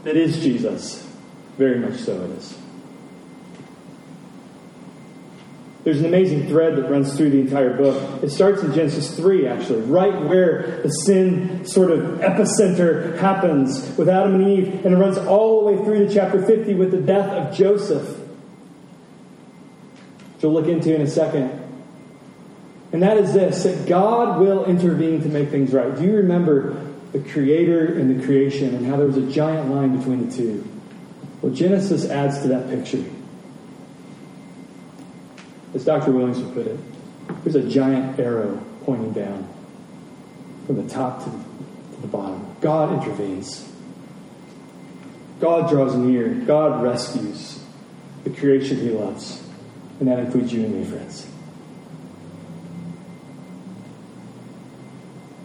that 0.03 0.17
is 0.17 0.41
Jesus, 0.41 1.07
very 1.55 1.77
much 1.77 1.99
so 1.99 2.19
it 2.19 2.31
is. 2.31 2.57
There's 5.83 5.99
an 5.99 6.07
amazing 6.07 6.47
thread 6.47 6.75
that 6.77 6.89
runs 6.89 7.15
through 7.15 7.29
the 7.29 7.41
entire 7.41 7.77
book. 7.77 8.23
It 8.23 8.31
starts 8.31 8.63
in 8.63 8.73
Genesis 8.73 9.15
3, 9.15 9.45
actually, 9.45 9.81
right 9.81 10.19
where 10.23 10.81
the 10.81 10.89
sin 10.89 11.63
sort 11.63 11.91
of 11.91 12.21
epicenter 12.21 13.19
happens 13.19 13.95
with 13.99 14.09
Adam 14.09 14.33
and 14.33 14.47
Eve, 14.49 14.83
and 14.83 14.95
it 14.95 14.97
runs 14.97 15.19
all 15.19 15.63
the 15.63 15.71
way 15.71 15.85
through 15.85 16.07
to 16.07 16.11
chapter 16.11 16.43
50 16.43 16.73
with 16.73 16.89
the 16.89 17.01
death 17.01 17.29
of 17.29 17.55
Joseph, 17.55 18.17
which 20.33 20.41
we'll 20.41 20.53
look 20.53 20.65
into 20.65 20.95
in 20.95 21.01
a 21.01 21.07
second. 21.07 21.60
And 22.91 23.01
that 23.03 23.17
is 23.17 23.33
this 23.33 23.63
that 23.63 23.87
God 23.87 24.39
will 24.39 24.65
intervene 24.65 25.21
to 25.21 25.29
make 25.29 25.49
things 25.49 25.71
right. 25.73 25.95
Do 25.95 26.03
you 26.03 26.15
remember 26.17 26.87
the 27.11 27.19
Creator 27.19 27.99
and 27.99 28.19
the 28.19 28.25
creation 28.25 28.75
and 28.75 28.85
how 28.85 28.97
there 28.97 29.07
was 29.07 29.17
a 29.17 29.29
giant 29.31 29.69
line 29.69 29.97
between 29.97 30.27
the 30.27 30.35
two? 30.35 30.67
Well, 31.41 31.53
Genesis 31.53 32.09
adds 32.09 32.41
to 32.41 32.49
that 32.49 32.69
picture. 32.69 33.03
As 35.73 35.85
Dr. 35.85 36.11
Williams 36.11 36.39
would 36.39 36.53
put 36.53 36.67
it, 36.67 36.79
there's 37.43 37.55
a 37.55 37.67
giant 37.67 38.19
arrow 38.19 38.61
pointing 38.83 39.13
down 39.13 39.47
from 40.67 40.85
the 40.85 40.93
top 40.93 41.23
to 41.23 41.29
the 42.01 42.07
bottom. 42.07 42.45
God 42.59 42.93
intervenes. 43.01 43.69
God 45.39 45.69
draws 45.69 45.95
near. 45.95 46.29
God 46.29 46.83
rescues 46.83 47.63
the 48.23 48.29
creation 48.29 48.77
he 48.77 48.89
loves. 48.89 49.41
And 49.99 50.09
that 50.09 50.19
includes 50.19 50.53
you 50.53 50.65
and 50.65 50.75
me, 50.75 50.85
friends. 50.85 51.30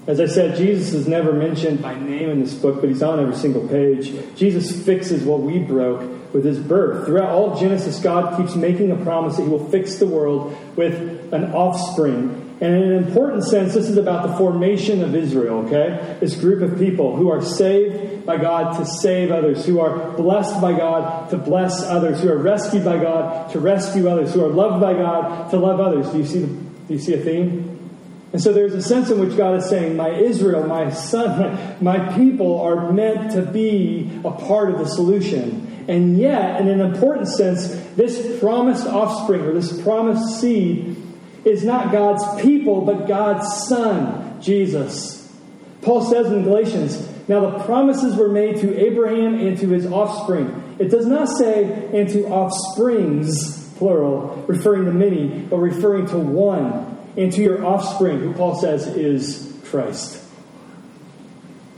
As 0.07 0.21
I 0.21 0.27
said, 0.27 0.57
Jesus 0.57 0.95
is 0.95 1.09
never 1.09 1.33
mentioned 1.33 1.83
by 1.83 1.99
name 1.99 2.31
in 2.31 2.41
this 2.41 2.55
book, 2.55 2.81
but 2.81 2.89
he's 2.89 3.03
on 3.03 3.19
every 3.19 3.35
single 3.35 3.67
page. 3.67 4.13
Jesus 4.37 4.85
fixes 4.85 5.25
what 5.25 5.41
we 5.41 5.59
broke 5.59 6.33
with 6.33 6.45
his 6.45 6.61
birth. 6.61 7.07
Throughout 7.07 7.31
all 7.31 7.59
Genesis, 7.59 7.99
God 7.99 8.37
keeps 8.37 8.55
making 8.55 8.93
a 8.93 8.97
promise 8.97 9.37
that 9.37 9.43
he 9.43 9.49
will 9.49 9.69
fix 9.69 9.97
the 9.97 10.07
world 10.07 10.57
with 10.77 11.33
an 11.33 11.53
offspring. 11.53 12.43
And 12.61 12.75
in 12.75 12.83
an 12.83 13.05
important 13.05 13.45
sense, 13.45 13.75
this 13.75 13.89
is 13.89 13.97
about 13.97 14.29
the 14.29 14.37
formation 14.37 15.03
of 15.03 15.15
Israel, 15.15 15.67
okay? 15.67 16.17
This 16.21 16.37
group 16.37 16.63
of 16.63 16.79
people 16.79 17.17
who 17.17 17.29
are 17.29 17.43
saved 17.43 18.25
by 18.25 18.37
God 18.37 18.79
to 18.79 18.87
save 18.87 19.33
others, 19.33 19.67
who 19.67 19.81
are 19.81 20.13
blessed 20.13 20.61
by 20.61 20.73
God 20.73 21.31
to 21.31 21.37
bless 21.37 21.83
others, 21.83 22.21
who 22.23 22.31
are 22.31 22.39
rescued 22.39 22.85
by 22.85 22.97
God 22.97 23.51
to 23.51 23.61
rescue 23.61 24.09
others, 24.09 24.33
who 24.33 24.45
are 24.45 24.49
loved 24.49 24.81
by 24.81 24.95
God 24.95 25.51
to 25.51 25.59
love 25.59 25.81
others. 25.81 26.11
Do 26.11 26.19
you 26.19 26.27
see, 26.27 26.39
the, 26.41 26.47
do 26.47 26.95
you 26.95 26.99
see 26.99 27.15
a 27.15 27.21
theme? 27.21 27.76
And 28.33 28.43
so 28.43 28.53
there's 28.53 28.75
a 28.75 28.83
sense 28.83 29.11
in 29.11 29.19
which 29.19 29.37
God 29.37 29.57
is 29.57 29.69
saying, 29.69 29.97
My 29.97 30.11
Israel, 30.11 30.67
my 30.67 30.91
son, 30.91 31.77
my 31.81 32.15
people 32.17 32.61
are 32.61 32.93
meant 32.93 33.33
to 33.33 33.43
be 33.43 34.21
a 34.25 34.31
part 34.31 34.71
of 34.71 34.79
the 34.79 34.87
solution. 34.87 35.85
And 35.89 36.19
yet, 36.19 36.61
in 36.61 36.69
an 36.69 36.81
important 36.81 37.29
sense, 37.29 37.69
this 37.95 38.41
promised 38.41 38.87
offspring 38.87 39.43
or 39.43 39.53
this 39.53 39.81
promised 39.83 40.41
seed 40.41 40.97
is 41.45 41.65
not 41.65 41.93
God's 41.93 42.43
people, 42.43 42.81
but 42.81 43.07
God's 43.07 43.69
Son, 43.69 44.41
Jesus. 44.43 45.33
Paul 45.83 46.05
says 46.05 46.27
in 46.33 46.43
Galatians, 46.43 47.09
now 47.29 47.41
the 47.41 47.65
promises 47.65 48.17
were 48.17 48.29
made 48.29 48.57
to 48.61 48.77
Abraham 48.77 49.35
and 49.35 49.57
to 49.59 49.69
his 49.69 49.87
offspring. 49.87 50.77
It 50.81 50.91
does 50.91 51.07
not 51.07 51.29
say, 51.29 51.89
and 51.93 52.09
to 52.11 52.27
offsprings, 52.27 53.73
plural, 53.77 54.45
referring 54.49 54.87
to 54.87 54.93
many, 54.93 55.41
but 55.41 55.59
referring 55.59 56.07
to 56.09 56.19
one, 56.19 56.96
and 57.17 57.33
to 57.33 57.43
your 57.43 57.65
offspring, 57.65 58.21
who 58.21 58.33
Paul 58.33 58.57
says 58.57 58.87
is 58.87 59.59
Christ. 59.65 60.23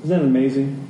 Isn't 0.05 0.11
that 0.11 0.24
amazing? 0.24 0.88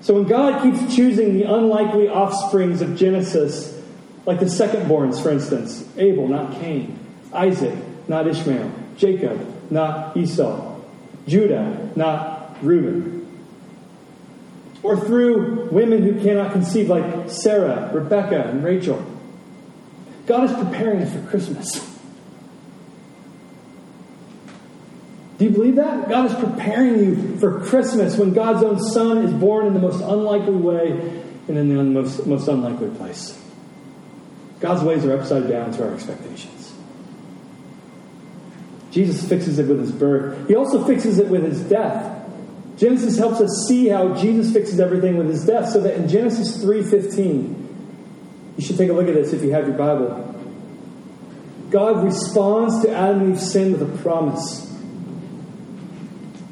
So 0.00 0.14
when 0.14 0.24
God 0.24 0.62
keeps 0.62 0.94
choosing 0.94 1.38
the 1.38 1.44
unlikely 1.44 2.08
offsprings 2.08 2.82
of 2.82 2.96
Genesis, 2.96 3.80
like 4.26 4.38
the 4.38 4.46
secondborns, 4.46 5.22
for 5.22 5.30
instance, 5.30 5.88
Abel, 5.96 6.28
not 6.28 6.52
Cain, 6.60 6.98
Isaac, 7.32 7.74
not 8.08 8.26
Ishmael. 8.26 8.70
Jacob, 8.96 9.70
not 9.70 10.16
Esau. 10.16 10.80
Judah, 11.26 11.90
not 11.96 12.56
Reuben. 12.62 13.26
Or 14.82 14.98
through 14.98 15.70
women 15.70 16.02
who 16.02 16.20
cannot 16.20 16.52
conceive, 16.52 16.90
like 16.90 17.30
Sarah, 17.30 17.90
Rebecca, 17.92 18.48
and 18.48 18.62
Rachel. 18.62 19.04
God 20.26 20.50
is 20.50 20.52
preparing 20.52 21.02
us 21.02 21.12
for 21.12 21.22
Christmas. 21.28 21.92
Do 25.38 25.44
you 25.44 25.50
believe 25.50 25.76
that? 25.76 26.08
God 26.08 26.30
is 26.30 26.34
preparing 26.34 26.98
you 26.98 27.36
for 27.38 27.60
Christmas 27.60 28.16
when 28.16 28.32
God's 28.32 28.62
own 28.62 28.78
Son 28.78 29.18
is 29.18 29.32
born 29.32 29.66
in 29.66 29.74
the 29.74 29.80
most 29.80 30.00
unlikely 30.00 30.54
way 30.54 30.90
and 31.48 31.58
in 31.58 31.68
the 31.68 31.82
most, 31.82 32.26
most 32.26 32.46
unlikely 32.48 32.90
place. 32.90 33.40
God's 34.60 34.82
ways 34.82 35.04
are 35.04 35.18
upside 35.18 35.48
down 35.48 35.72
to 35.72 35.88
our 35.88 35.94
expectations. 35.94 36.72
Jesus 38.92 39.28
fixes 39.28 39.58
it 39.58 39.66
with 39.66 39.80
his 39.80 39.90
birth. 39.90 40.46
He 40.46 40.54
also 40.54 40.84
fixes 40.84 41.18
it 41.18 41.28
with 41.28 41.42
his 41.42 41.60
death. 41.62 42.12
Genesis 42.76 43.18
helps 43.18 43.40
us 43.40 43.66
see 43.68 43.88
how 43.88 44.14
Jesus 44.14 44.52
fixes 44.52 44.78
everything 44.78 45.16
with 45.16 45.28
his 45.28 45.44
death, 45.44 45.70
so 45.70 45.80
that 45.80 45.96
in 45.96 46.08
Genesis 46.08 46.62
3:15, 46.62 47.54
you 48.56 48.64
should 48.64 48.78
take 48.78 48.90
a 48.90 48.92
look 48.92 49.08
at 49.08 49.14
this 49.14 49.32
if 49.32 49.42
you 49.42 49.50
have 49.52 49.66
your 49.66 49.76
Bible. 49.76 50.34
God 51.70 52.04
responds 52.04 52.82
to 52.82 52.90
Adam 52.90 53.22
and 53.22 53.32
Eve's 53.34 53.50
sin 53.50 53.72
with 53.72 53.82
a 53.82 54.02
promise. 54.02 54.63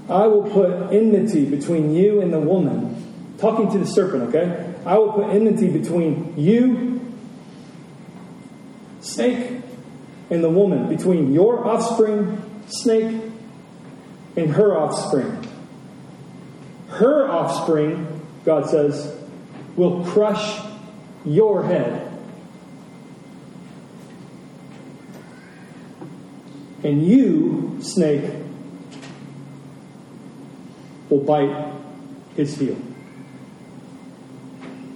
I 0.09 0.27
will 0.27 0.51
put 0.51 0.93
enmity 0.93 1.45
between 1.45 1.95
you 1.95 2.21
and 2.21 2.33
the 2.33 2.41
woman. 2.41 3.37
Talking 3.39 3.71
to 3.73 3.79
the 3.79 3.87
serpent, 3.87 4.35
okay? 4.35 4.75
I 4.85 4.99
will 4.99 5.13
put 5.13 5.31
enmity 5.31 5.69
between 5.69 6.35
you, 6.37 7.01
snake, 9.01 9.61
and 10.31 10.43
the 10.43 10.51
woman, 10.51 10.89
between 10.89 11.33
your 11.33 11.67
offspring, 11.67 12.43
snake, 12.69 13.21
and 14.37 14.51
her 14.51 14.77
offspring. 14.77 15.49
Her 16.89 17.29
offspring, 17.29 18.21
God 18.45 18.69
says, 18.69 19.19
will 19.77 20.05
crush 20.05 20.61
your 21.25 21.65
head. 21.65 22.09
And 26.85 27.07
you, 27.07 27.79
snake, 27.81 28.31
will 31.13 31.21
bite 31.23 31.73
his 32.37 32.57
heel. 32.59 32.77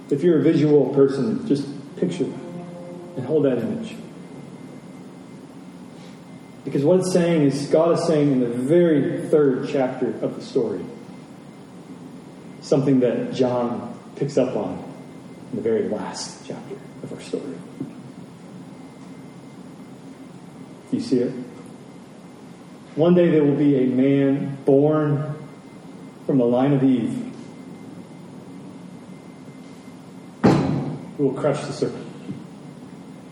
If 0.09 0.23
you're 0.23 0.39
a 0.39 0.43
visual 0.43 0.93
person, 0.95 1.47
just 1.47 1.67
picture 1.97 2.23
and 2.23 3.25
hold 3.25 3.45
that 3.45 3.59
image. 3.59 3.95
Because 6.65 6.83
what 6.83 6.99
it's 6.99 7.13
saying 7.13 7.43
is, 7.43 7.67
God 7.67 7.97
is 7.97 8.05
saying 8.07 8.31
in 8.31 8.39
the 8.39 8.47
very 8.47 9.27
third 9.29 9.69
chapter 9.69 10.07
of 10.21 10.35
the 10.35 10.41
story, 10.41 10.83
something 12.61 12.99
that 13.01 13.33
John 13.33 13.97
picks 14.15 14.37
up 14.37 14.55
on 14.55 14.83
in 15.51 15.57
the 15.57 15.61
very 15.61 15.87
last 15.87 16.45
chapter 16.47 16.75
of 17.03 17.13
our 17.13 17.21
story. 17.21 17.57
Do 20.89 20.97
you 20.97 21.03
see 21.03 21.19
it? 21.19 21.33
One 22.95 23.13
day 23.13 23.29
there 23.29 23.43
will 23.43 23.55
be 23.55 23.83
a 23.83 23.85
man 23.85 24.57
born 24.65 25.36
from 26.27 26.37
the 26.37 26.45
line 26.45 26.73
of 26.73 26.83
Eve 26.83 27.27
who 31.17 31.23
will 31.23 31.33
crush 31.33 31.65
the 31.65 31.73
serpent. 31.73 32.05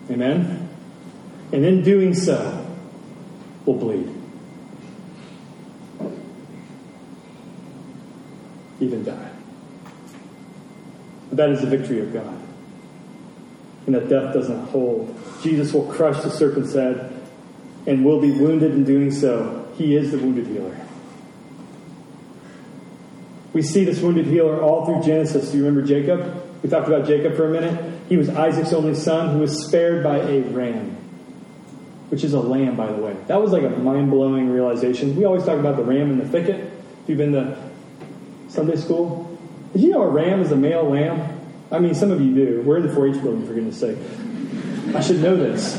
Amen? 0.09 0.69
And 1.51 1.63
in 1.63 1.83
doing 1.83 2.15
so, 2.15 2.65
will 3.65 3.75
bleed. 3.75 4.09
Even 8.79 9.03
die. 9.03 9.31
That 11.31 11.49
is 11.49 11.61
the 11.61 11.67
victory 11.67 11.99
of 11.99 12.13
God. 12.13 12.41
And 13.85 13.95
that 13.95 14.09
death 14.09 14.33
does 14.33 14.49
not 14.49 14.69
hold. 14.69 15.15
Jesus 15.43 15.73
will 15.73 15.85
crush 15.91 16.23
the 16.23 16.31
serpent's 16.31 16.73
head 16.73 17.11
and 17.85 18.03
will 18.03 18.19
be 18.19 18.31
wounded 18.31 18.71
in 18.71 18.83
doing 18.83 19.11
so. 19.11 19.71
He 19.77 19.95
is 19.95 20.11
the 20.11 20.17
wounded 20.17 20.47
healer. 20.47 20.84
We 23.55 23.63
see 23.63 23.85
this 23.85 24.01
wounded 24.01 24.27
healer 24.27 24.61
all 24.61 24.85
through 24.85 25.01
Genesis. 25.01 25.49
Do 25.49 25.57
you 25.57 25.65
remember 25.65 25.87
Jacob? 25.87 26.43
We 26.61 26.69
talked 26.69 26.87
about 26.87 27.07
Jacob 27.07 27.35
for 27.35 27.47
a 27.47 27.49
minute. 27.49 28.01
He 28.09 28.17
was 28.17 28.29
Isaac's 28.29 28.73
only 28.73 28.93
son 28.93 29.33
who 29.33 29.39
was 29.39 29.65
spared 29.65 30.03
by 30.03 30.17
a 30.17 30.41
ram 30.41 30.95
which 32.09 32.23
is 32.23 32.33
a 32.33 32.39
lamb, 32.39 32.75
by 32.75 32.91
the 32.91 32.97
way. 32.97 33.15
That 33.27 33.41
was 33.41 33.51
like 33.51 33.63
a 33.63 33.69
mind 33.69 34.11
blowing 34.11 34.49
realization. 34.49 35.15
We 35.15 35.25
always 35.25 35.43
talk 35.43 35.59
about 35.59 35.75
the 35.75 35.83
ram 35.83 36.11
in 36.11 36.19
the 36.19 36.27
thicket. 36.27 36.61
If 37.03 37.09
you've 37.09 37.17
been 37.17 37.33
to 37.33 37.57
Sunday 38.47 38.75
school, 38.75 39.37
did 39.73 39.81
you 39.81 39.89
know 39.89 40.03
a 40.03 40.09
ram 40.09 40.41
is 40.41 40.51
a 40.51 40.55
male 40.55 40.89
lamb? 40.89 41.41
I 41.71 41.79
mean, 41.79 41.95
some 41.95 42.11
of 42.11 42.21
you 42.21 42.33
do. 42.33 42.61
We're 42.61 42.77
in 42.77 42.87
the 42.87 42.93
4 42.93 43.07
H 43.09 43.21
building, 43.21 43.47
for 43.47 43.53
goodness 43.53 43.79
sake. 43.79 43.97
I 44.95 45.01
should 45.01 45.21
know 45.21 45.35
this. 45.35 45.75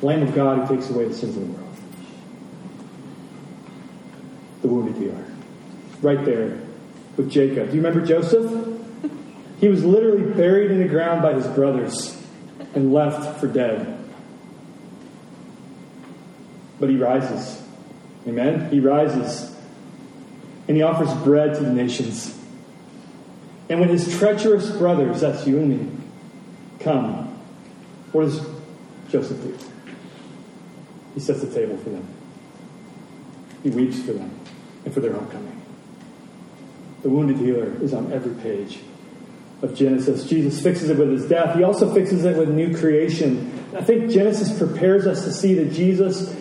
Lamb 0.00 0.22
of 0.22 0.34
God 0.34 0.66
who 0.66 0.76
takes 0.76 0.88
away 0.88 1.08
the 1.08 1.14
sins 1.14 1.36
of 1.36 1.46
the 1.46 1.52
world. 1.52 1.69
The 4.62 4.68
wounded 4.68 4.98
we 4.98 5.10
are. 5.10 5.24
Right 6.02 6.24
there 6.24 6.58
with 7.16 7.30
Jacob. 7.30 7.70
Do 7.70 7.76
you 7.76 7.82
remember 7.82 8.04
Joseph? 8.06 8.78
He 9.60 9.68
was 9.68 9.84
literally 9.84 10.32
buried 10.32 10.70
in 10.70 10.78
the 10.78 10.88
ground 10.88 11.22
by 11.22 11.34
his 11.34 11.46
brothers 11.48 12.16
and 12.74 12.92
left 12.92 13.40
for 13.40 13.46
dead. 13.46 13.98
But 16.78 16.88
he 16.88 16.96
rises. 16.96 17.62
Amen? 18.26 18.70
He 18.70 18.80
rises. 18.80 19.54
And 20.66 20.76
he 20.76 20.82
offers 20.82 21.12
bread 21.22 21.54
to 21.54 21.60
the 21.60 21.72
nations. 21.72 22.38
And 23.68 23.80
when 23.80 23.88
his 23.88 24.18
treacherous 24.18 24.70
brothers, 24.70 25.20
that's 25.20 25.46
you 25.46 25.58
and 25.58 25.68
me, 25.68 26.04
come, 26.80 27.38
what 28.12 28.22
does 28.22 28.40
Joseph 29.10 29.42
do? 29.42 29.58
He 31.14 31.20
sets 31.20 31.42
the 31.42 31.52
table 31.52 31.76
for 31.76 31.90
them. 31.90 32.06
He 33.62 33.70
weeps 33.70 34.00
for 34.02 34.12
them 34.12 34.30
and 34.84 34.94
for 34.94 35.00
their 35.00 35.12
homecoming. 35.12 35.60
The 37.02 37.10
wounded 37.10 37.38
healer 37.38 37.72
is 37.82 37.94
on 37.94 38.12
every 38.12 38.34
page 38.42 38.80
of 39.62 39.74
Genesis. 39.74 40.24
Jesus 40.24 40.62
fixes 40.62 40.90
it 40.90 40.98
with 40.98 41.10
his 41.10 41.26
death. 41.26 41.56
He 41.56 41.62
also 41.62 41.92
fixes 41.92 42.24
it 42.24 42.36
with 42.36 42.48
new 42.48 42.76
creation. 42.76 43.52
I 43.76 43.82
think 43.82 44.10
Genesis 44.10 44.56
prepares 44.56 45.06
us 45.06 45.24
to 45.24 45.32
see 45.32 45.54
that 45.54 45.72
Jesus 45.72 46.34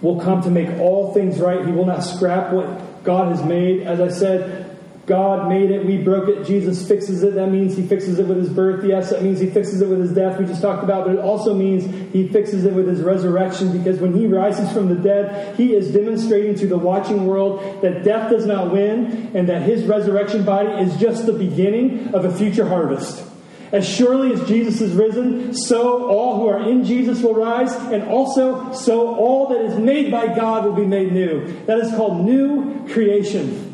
will 0.00 0.20
come 0.20 0.42
to 0.42 0.50
make 0.50 0.68
all 0.78 1.12
things 1.12 1.38
right. 1.38 1.64
He 1.64 1.72
will 1.72 1.86
not 1.86 2.00
scrap 2.00 2.52
what 2.52 3.04
God 3.04 3.34
has 3.34 3.44
made. 3.44 3.82
As 3.82 4.00
I 4.00 4.08
said, 4.08 4.59
God 5.06 5.48
made 5.48 5.70
it, 5.70 5.84
we 5.84 5.98
broke 5.98 6.28
it, 6.28 6.44
Jesus 6.44 6.86
fixes 6.86 7.22
it. 7.22 7.34
That 7.34 7.48
means 7.48 7.76
he 7.76 7.86
fixes 7.86 8.18
it 8.18 8.26
with 8.26 8.36
his 8.36 8.48
birth. 8.48 8.84
Yes, 8.84 9.10
that 9.10 9.22
means 9.22 9.40
he 9.40 9.48
fixes 9.48 9.80
it 9.80 9.88
with 9.88 10.00
his 10.00 10.12
death, 10.12 10.38
we 10.38 10.46
just 10.46 10.62
talked 10.62 10.84
about, 10.84 11.06
but 11.06 11.16
it 11.16 11.20
also 11.20 11.54
means 11.54 11.84
he 12.12 12.28
fixes 12.28 12.64
it 12.64 12.72
with 12.72 12.86
his 12.86 13.00
resurrection 13.00 13.76
because 13.76 13.98
when 13.98 14.14
he 14.14 14.26
rises 14.26 14.70
from 14.72 14.88
the 14.88 14.94
dead, 14.94 15.56
he 15.56 15.74
is 15.74 15.92
demonstrating 15.92 16.54
to 16.56 16.66
the 16.66 16.78
watching 16.78 17.26
world 17.26 17.82
that 17.82 18.04
death 18.04 18.30
does 18.30 18.46
not 18.46 18.72
win 18.72 19.30
and 19.34 19.48
that 19.48 19.62
his 19.62 19.84
resurrection 19.84 20.44
body 20.44 20.68
is 20.82 20.96
just 20.98 21.26
the 21.26 21.32
beginning 21.32 22.14
of 22.14 22.24
a 22.24 22.32
future 22.32 22.68
harvest. 22.68 23.24
As 23.72 23.88
surely 23.88 24.32
as 24.32 24.46
Jesus 24.48 24.80
is 24.80 24.94
risen, 24.94 25.54
so 25.54 26.08
all 26.08 26.40
who 26.40 26.48
are 26.48 26.68
in 26.68 26.84
Jesus 26.84 27.22
will 27.22 27.34
rise, 27.34 27.72
and 27.92 28.02
also 28.04 28.72
so 28.72 29.14
all 29.14 29.48
that 29.48 29.60
is 29.60 29.78
made 29.78 30.10
by 30.10 30.26
God 30.34 30.64
will 30.64 30.72
be 30.72 30.86
made 30.86 31.12
new. 31.12 31.46
That 31.66 31.78
is 31.78 31.92
called 31.94 32.24
new 32.24 32.86
creation. 32.88 33.69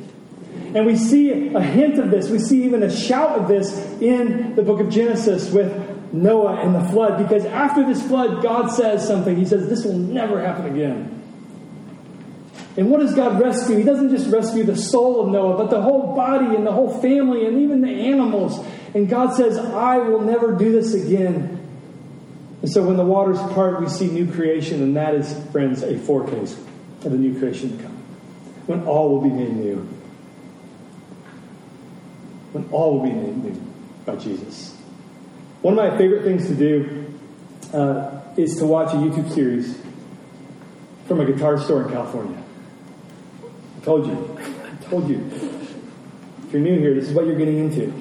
And 0.77 0.85
we 0.85 0.95
see 0.95 1.55
a 1.55 1.62
hint 1.62 1.99
of 1.99 2.11
this. 2.11 2.29
We 2.29 2.39
see 2.39 2.65
even 2.65 2.83
a 2.83 2.95
shout 2.95 3.39
of 3.39 3.49
this 3.49 3.75
in 4.03 4.55
the 4.57 4.62
book 4.62 4.79
of 4.79 4.91
Genesis 4.91 5.51
with 5.51 5.73
Noah 6.12 6.57
and 6.57 6.75
the 6.75 6.85
flood. 6.91 7.17
Because 7.17 7.47
after 7.47 7.83
this 7.83 8.07
flood, 8.07 8.43
God 8.43 8.71
says 8.71 9.07
something. 9.07 9.35
He 9.37 9.47
says, 9.47 9.71
This 9.71 9.87
will 9.87 9.97
never 9.97 10.39
happen 10.39 10.67
again. 10.67 11.23
And 12.77 12.91
what 12.91 13.01
does 13.01 13.15
God 13.15 13.41
rescue? 13.41 13.79
He 13.79 13.85
doesn't 13.85 14.11
just 14.11 14.29
rescue 14.29 14.65
the 14.65 14.77
soul 14.77 15.23
of 15.23 15.33
Noah, 15.33 15.57
but 15.57 15.71
the 15.71 15.81
whole 15.81 16.15
body 16.15 16.55
and 16.55 16.67
the 16.67 16.73
whole 16.73 17.01
family 17.01 17.47
and 17.47 17.62
even 17.62 17.81
the 17.81 17.89
animals. 17.89 18.62
And 18.95 19.09
God 19.09 19.35
says, 19.35 19.57
I 19.57 19.97
will 19.97 20.21
never 20.21 20.53
do 20.53 20.73
this 20.73 20.93
again. 20.93 21.67
And 22.61 22.71
so 22.71 22.83
when 22.83 22.99
the 22.99 23.05
waters 23.05 23.39
part, 23.55 23.81
we 23.81 23.89
see 23.89 24.09
new 24.09 24.31
creation, 24.31 24.83
and 24.83 24.95
that 24.99 25.15
is, 25.15 25.33
friends, 25.53 25.83
a 25.83 25.97
foretaste 25.99 26.59
of 27.03 27.12
the 27.12 27.17
new 27.17 27.39
creation 27.39 27.79
to 27.79 27.83
come. 27.83 27.97
When 28.67 28.85
all 28.85 29.09
will 29.09 29.23
be 29.23 29.31
made 29.31 29.57
new 29.57 29.96
when 32.57 32.73
all 32.73 32.99
will 32.99 33.07
be 33.07 33.12
made 33.12 33.45
new 33.45 33.61
by 34.07 34.16
Jesus. 34.16 34.75
One 35.61 35.79
of 35.79 35.92
my 35.92 35.99
favorite 35.99 36.25
things 36.25 36.47
to 36.47 36.55
do 36.55 37.14
uh, 37.75 38.21
is 38.37 38.57
to 38.57 38.66
watch 38.66 38.95
a 38.95 38.97
YouTube 38.97 39.33
series 39.35 39.79
from 41.07 41.21
a 41.21 41.27
guitar 41.27 41.61
store 41.61 41.83
in 41.83 41.92
California. 41.92 42.42
I 43.77 43.85
told 43.85 44.07
you. 44.07 44.38
I 44.40 44.85
told 44.85 45.09
you. 45.11 45.31
If 46.47 46.53
you're 46.53 46.62
new 46.62 46.79
here, 46.79 46.95
this 46.95 47.09
is 47.09 47.12
what 47.12 47.27
you're 47.27 47.37
getting 47.37 47.59
into. 47.59 47.92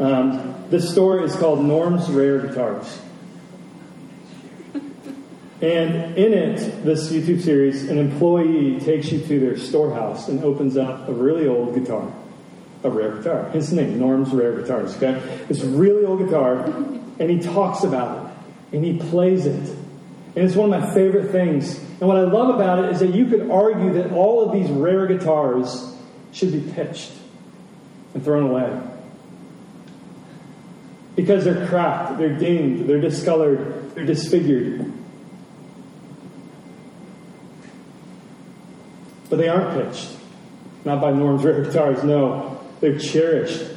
Um, 0.00 0.54
this 0.68 0.90
store 0.90 1.22
is 1.22 1.34
called 1.36 1.64
Norm's 1.64 2.10
Rare 2.10 2.40
Guitars. 2.40 3.00
And 5.62 6.18
in 6.18 6.34
it, 6.34 6.84
this 6.84 7.10
YouTube 7.10 7.40
series, 7.42 7.88
an 7.88 7.96
employee 7.96 8.80
takes 8.80 9.10
you 9.10 9.20
to 9.20 9.40
their 9.40 9.56
storehouse 9.56 10.28
and 10.28 10.44
opens 10.44 10.76
up 10.76 11.08
a 11.08 11.12
really 11.12 11.46
old 11.46 11.74
guitar 11.74 12.12
a 12.84 12.90
rare 12.90 13.16
guitar. 13.16 13.48
His 13.50 13.72
name, 13.72 13.98
Norm's 13.98 14.30
Rare 14.30 14.54
Guitars, 14.60 14.96
okay? 14.96 15.20
This 15.48 15.62
really 15.62 16.04
old 16.04 16.18
guitar, 16.20 16.64
and 17.18 17.30
he 17.30 17.40
talks 17.40 17.82
about 17.82 18.26
it, 18.26 18.76
and 18.76 18.84
he 18.84 18.98
plays 18.98 19.46
it. 19.46 19.70
And 20.36 20.44
it's 20.44 20.54
one 20.54 20.72
of 20.72 20.80
my 20.80 20.94
favorite 20.94 21.30
things. 21.30 21.78
And 21.78 22.02
what 22.08 22.16
I 22.16 22.22
love 22.22 22.54
about 22.54 22.84
it 22.84 22.90
is 22.90 23.00
that 23.00 23.14
you 23.14 23.26
could 23.26 23.50
argue 23.50 23.94
that 23.94 24.12
all 24.12 24.44
of 24.44 24.52
these 24.52 24.68
rare 24.68 25.06
guitars 25.06 25.96
should 26.32 26.52
be 26.52 26.72
pitched 26.72 27.12
and 28.12 28.22
thrown 28.22 28.50
away. 28.50 28.80
Because 31.16 31.44
they're 31.44 31.66
cracked, 31.68 32.18
they're 32.18 32.36
dinged, 32.36 32.86
they're 32.88 33.00
discolored, 33.00 33.94
they're 33.94 34.04
disfigured. 34.04 34.92
But 39.30 39.36
they 39.38 39.48
aren't 39.48 39.72
pitched. 39.72 40.10
Not 40.84 41.00
by 41.00 41.12
Norm's 41.12 41.44
Rare 41.44 41.62
Guitars, 41.62 42.04
no. 42.04 42.53
They're 42.80 42.98
cherished. 42.98 43.74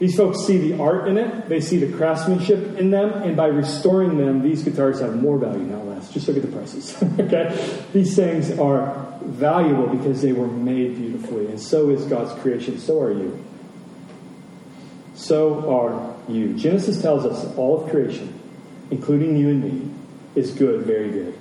These 0.00 0.16
folks 0.16 0.46
see 0.46 0.56
the 0.56 0.82
art 0.82 1.08
in 1.08 1.18
it, 1.18 1.50
they 1.50 1.60
see 1.60 1.76
the 1.76 1.94
craftsmanship 1.94 2.78
in 2.78 2.90
them, 2.90 3.10
and 3.22 3.36
by 3.36 3.48
restoring 3.48 4.16
them, 4.16 4.42
these 4.42 4.62
guitars 4.62 5.00
have 5.00 5.20
more 5.20 5.36
value, 5.36 5.62
not 5.64 5.86
less. 5.86 6.10
Just 6.10 6.26
look 6.26 6.38
at 6.38 6.42
the 6.42 6.48
prices. 6.48 6.96
okay? 7.20 7.84
These 7.92 8.16
things 8.16 8.58
are 8.58 9.06
valuable 9.22 9.94
because 9.94 10.22
they 10.22 10.32
were 10.32 10.46
made 10.46 10.96
beautifully, 10.96 11.48
and 11.48 11.60
so 11.60 11.90
is 11.90 12.06
God's 12.06 12.32
creation. 12.40 12.78
So 12.78 13.02
are 13.02 13.12
you. 13.12 13.44
So 15.14 15.70
are 15.70 16.16
you. 16.32 16.54
Genesis 16.54 17.02
tells 17.02 17.26
us 17.26 17.54
all 17.58 17.84
of 17.84 17.90
creation, 17.90 18.32
including 18.90 19.36
you 19.36 19.50
and 19.50 19.62
me, 19.62 19.94
is 20.34 20.50
good, 20.50 20.86
very 20.86 21.10
good. 21.10 21.38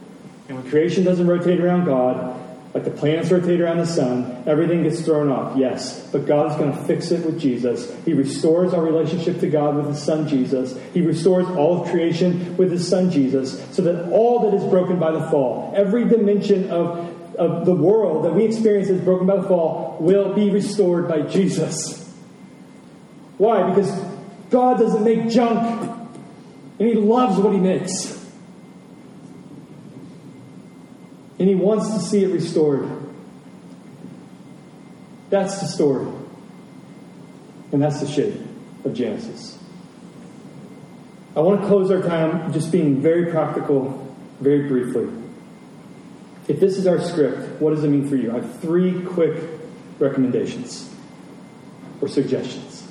And 0.49 0.57
when 0.57 0.69
creation 0.69 1.05
doesn't 1.05 1.27
rotate 1.27 1.61
around 1.61 1.85
God, 1.85 2.38
like 2.73 2.83
the 2.83 2.91
planets 2.91 3.31
rotate 3.31 3.59
around 3.59 3.77
the 3.77 3.87
sun, 3.87 4.43
everything 4.45 4.83
gets 4.83 5.01
thrown 5.01 5.29
off, 5.29 5.57
yes. 5.57 6.07
But 6.11 6.27
God 6.27 6.51
is 6.51 6.57
going 6.57 6.71
to 6.71 6.83
fix 6.83 7.09
it 7.09 7.25
with 7.25 7.39
Jesus. 7.39 7.91
He 8.05 8.13
restores 8.13 8.75
our 8.75 8.83
relationship 8.83 9.39
to 9.39 9.49
God 9.49 9.75
with 9.75 9.87
His 9.87 10.01
Son 10.01 10.27
Jesus. 10.27 10.77
He 10.93 11.01
restores 11.01 11.47
all 11.47 11.81
of 11.81 11.89
creation 11.89 12.55
with 12.57 12.71
His 12.71 12.87
Son 12.87 13.09
Jesus, 13.09 13.59
so 13.75 13.81
that 13.81 14.11
all 14.11 14.51
that 14.51 14.53
is 14.55 14.63
broken 14.69 14.99
by 14.99 15.11
the 15.11 15.21
fall, 15.31 15.73
every 15.75 16.05
dimension 16.05 16.69
of, 16.69 17.35
of 17.37 17.65
the 17.65 17.73
world 17.73 18.25
that 18.25 18.35
we 18.35 18.45
experience 18.45 18.89
is 18.89 19.01
broken 19.01 19.25
by 19.25 19.37
the 19.37 19.47
fall, 19.47 19.97
will 19.99 20.35
be 20.35 20.51
restored 20.51 21.07
by 21.07 21.21
Jesus. 21.21 22.07
Why? 23.39 23.67
Because 23.67 23.89
God 24.51 24.77
doesn't 24.77 25.03
make 25.03 25.29
junk, 25.29 25.89
and 26.77 26.87
He 26.87 26.93
loves 26.93 27.39
what 27.39 27.51
He 27.51 27.59
makes. 27.59 28.18
And 31.39 31.47
he 31.47 31.55
wants 31.55 31.93
to 31.93 31.99
see 31.99 32.23
it 32.23 32.27
restored. 32.27 32.87
That's 35.29 35.61
the 35.61 35.67
story. 35.67 36.11
And 37.71 37.81
that's 37.81 38.01
the 38.01 38.07
shape 38.07 38.35
of 38.83 38.93
Genesis. 38.93 39.57
I 41.35 41.39
want 41.41 41.61
to 41.61 41.67
close 41.67 41.91
our 41.91 42.01
time 42.01 42.51
just 42.51 42.71
being 42.71 43.01
very 43.01 43.31
practical, 43.31 44.15
very 44.41 44.67
briefly. 44.67 45.07
If 46.47 46.59
this 46.59 46.77
is 46.77 46.87
our 46.87 46.99
script, 46.99 47.61
what 47.61 47.75
does 47.75 47.83
it 47.83 47.89
mean 47.89 48.09
for 48.09 48.15
you? 48.15 48.31
I 48.31 48.35
have 48.35 48.59
three 48.59 49.03
quick 49.03 49.41
recommendations 49.99 50.93
or 52.01 52.07
suggestions. 52.07 52.87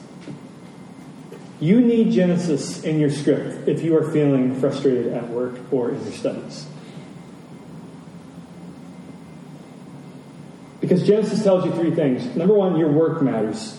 You 1.60 1.80
need 1.80 2.12
Genesis 2.12 2.84
in 2.84 3.00
your 3.00 3.10
script 3.10 3.68
if 3.68 3.82
you 3.82 3.96
are 3.96 4.12
feeling 4.12 4.58
frustrated 4.60 5.12
at 5.12 5.28
work 5.28 5.58
or 5.72 5.90
in 5.90 6.00
your 6.04 6.12
studies. 6.12 6.66
Because 10.88 11.06
Genesis 11.06 11.44
tells 11.44 11.66
you 11.66 11.72
three 11.72 11.94
things. 11.94 12.24
Number 12.34 12.54
one, 12.54 12.78
your 12.78 12.90
work 12.90 13.20
matters. 13.20 13.78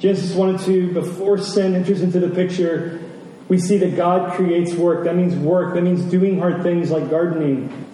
Genesis 0.00 0.34
1 0.34 0.48
and 0.48 0.58
2, 0.58 0.94
before 0.94 1.38
sin 1.38 1.76
enters 1.76 2.02
into 2.02 2.18
the 2.18 2.28
picture, 2.28 3.00
we 3.48 3.56
see 3.56 3.78
that 3.78 3.94
God 3.94 4.32
creates 4.32 4.74
work. 4.74 5.04
That 5.04 5.14
means 5.14 5.36
work. 5.36 5.74
That 5.74 5.82
means 5.82 6.02
doing 6.02 6.40
hard 6.40 6.64
things 6.64 6.90
like 6.90 7.08
gardening 7.08 7.86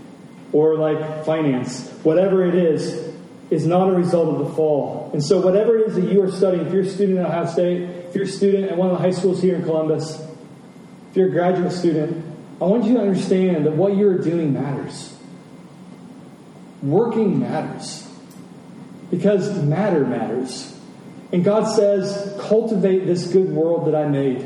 or 0.53 0.77
like 0.77 1.27
finance. 1.27 1.87
Whatever 2.03 2.47
it 2.47 2.55
is, 2.55 3.13
is 3.51 3.67
not 3.67 3.91
a 3.91 3.93
result 3.93 4.29
of 4.29 4.47
the 4.47 4.55
fall. 4.55 5.11
And 5.13 5.23
so, 5.23 5.41
whatever 5.41 5.79
it 5.79 5.89
is 5.89 5.95
that 5.97 6.11
you 6.11 6.23
are 6.23 6.31
studying, 6.31 6.67
if 6.67 6.73
you're 6.73 6.83
a 6.83 6.89
student 6.89 7.19
at 7.19 7.27
Ohio 7.27 7.47
State, 7.47 7.83
if 7.83 8.15
you're 8.15 8.25
a 8.25 8.29
student 8.29 8.71
at 8.71 8.77
one 8.79 8.91
of 8.91 8.97
the 8.97 9.03
high 9.03 9.11
schools 9.11 9.43
here 9.43 9.55
in 9.55 9.63
Columbus, 9.65 10.19
if 11.11 11.17
you're 11.17 11.29
a 11.29 11.31
graduate 11.31 11.73
student, 11.73 12.25
I 12.61 12.65
want 12.65 12.85
you 12.85 12.95
to 12.95 13.01
understand 13.01 13.67
that 13.67 13.73
what 13.73 13.97
you're 13.97 14.19
doing 14.19 14.53
matters. 14.55 15.18
Working 16.83 17.41
matters 17.41 18.09
because 19.11 19.63
matter 19.63 20.05
matters. 20.05 20.79
And 21.33 21.45
God 21.45 21.65
says, 21.65 22.37
cultivate 22.41 23.07
this 23.07 23.27
good 23.29 23.51
world 23.51 23.87
that 23.87 23.95
I 23.95 24.09
made 24.09 24.41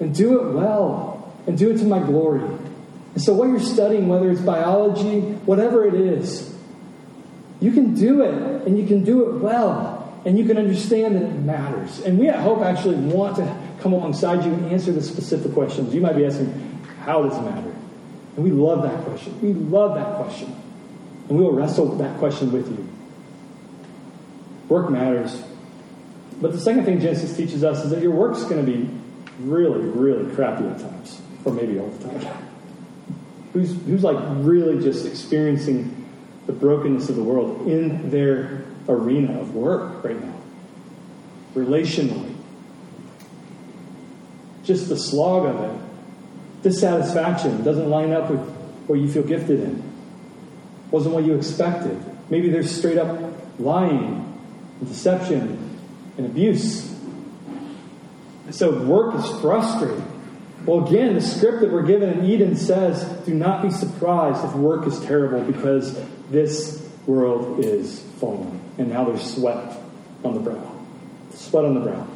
and 0.00 0.14
do 0.14 0.40
it 0.40 0.52
well 0.52 1.34
and 1.46 1.56
do 1.56 1.70
it 1.70 1.78
to 1.78 1.84
my 1.84 1.98
glory. 1.98 2.42
And 3.14 3.22
so, 3.22 3.32
what 3.32 3.48
you're 3.48 3.60
studying, 3.60 4.08
whether 4.08 4.30
it's 4.30 4.40
biology, 4.40 5.20
whatever 5.20 5.86
it 5.86 5.94
is, 5.94 6.54
you 7.60 7.72
can 7.72 7.94
do 7.94 8.22
it 8.22 8.66
and 8.66 8.78
you 8.78 8.86
can 8.86 9.04
do 9.04 9.30
it 9.30 9.40
well 9.40 10.20
and 10.26 10.38
you 10.38 10.44
can 10.44 10.58
understand 10.58 11.16
that 11.16 11.22
it 11.22 11.38
matters. 11.40 12.00
And 12.00 12.18
we 12.18 12.28
at 12.28 12.40
Hope 12.40 12.60
actually 12.60 12.96
want 12.96 13.36
to 13.36 13.56
come 13.80 13.92
alongside 13.92 14.44
you 14.44 14.52
and 14.52 14.66
answer 14.66 14.92
the 14.92 15.02
specific 15.02 15.54
questions. 15.54 15.94
You 15.94 16.00
might 16.00 16.16
be 16.16 16.26
asking, 16.26 16.52
how 17.04 17.22
does 17.22 17.38
it 17.38 17.42
matter? 17.42 17.74
And 18.36 18.44
we 18.44 18.50
love 18.50 18.82
that 18.82 19.04
question. 19.04 19.40
We 19.40 19.54
love 19.54 19.94
that 19.94 20.16
question. 20.16 20.54
And 21.28 21.38
we 21.38 21.44
will 21.44 21.52
wrestle 21.52 21.96
that 21.96 22.18
question 22.18 22.52
with 22.52 22.68
you. 22.68 22.88
Work 24.68 24.90
matters. 24.90 25.42
But 26.40 26.52
the 26.52 26.60
second 26.60 26.84
thing 26.84 27.00
Genesis 27.00 27.36
teaches 27.36 27.64
us 27.64 27.84
is 27.84 27.90
that 27.90 28.02
your 28.02 28.12
work's 28.12 28.44
going 28.44 28.64
to 28.64 28.72
be 28.72 28.88
really, 29.40 29.80
really 29.80 30.32
crappy 30.34 30.64
at 30.66 30.78
times, 30.78 31.20
or 31.44 31.52
maybe 31.52 31.78
all 31.78 31.88
the 31.88 32.08
time. 32.08 32.48
Who's, 33.52 33.72
who's 33.84 34.02
like 34.02 34.18
really 34.44 34.82
just 34.82 35.06
experiencing 35.06 36.06
the 36.46 36.52
brokenness 36.52 37.08
of 37.08 37.16
the 37.16 37.22
world 37.22 37.66
in 37.66 38.10
their 38.10 38.64
arena 38.88 39.40
of 39.40 39.54
work 39.54 40.04
right 40.04 40.20
now? 40.22 40.34
Relationally. 41.54 42.34
Just 44.62 44.88
the 44.88 44.96
slog 44.96 45.46
of 45.46 45.60
it. 45.60 45.82
Dissatisfaction 46.62 47.64
doesn't 47.64 47.88
line 47.88 48.12
up 48.12 48.30
with 48.30 48.40
what 48.88 48.98
you 48.98 49.08
feel 49.08 49.22
gifted 49.22 49.60
in 49.60 49.95
wasn't 50.90 51.14
what 51.14 51.24
you 51.24 51.34
expected. 51.34 52.00
Maybe 52.30 52.50
there's 52.50 52.74
straight 52.74 52.98
up 52.98 53.20
lying 53.58 54.38
and 54.80 54.88
deception 54.88 55.78
and 56.16 56.26
abuse. 56.26 56.94
So 58.50 58.82
work 58.84 59.14
is 59.16 59.28
frustrating. 59.40 60.12
Well, 60.64 60.86
again, 60.86 61.14
the 61.14 61.20
script 61.20 61.60
that 61.60 61.70
we're 61.70 61.82
given 61.82 62.10
in 62.10 62.24
Eden 62.24 62.56
says 62.56 63.04
do 63.24 63.34
not 63.34 63.62
be 63.62 63.70
surprised 63.70 64.44
if 64.44 64.52
work 64.54 64.86
is 64.86 64.98
terrible 65.00 65.40
because 65.40 65.98
this 66.30 66.88
world 67.06 67.64
is 67.64 68.00
fallen. 68.18 68.60
And 68.78 68.88
now 68.88 69.04
there's 69.04 69.34
sweat 69.34 69.78
on 70.24 70.34
the 70.34 70.40
brow. 70.40 70.72
Sweat 71.30 71.64
on 71.64 71.74
the 71.74 71.80
brow 71.80 72.06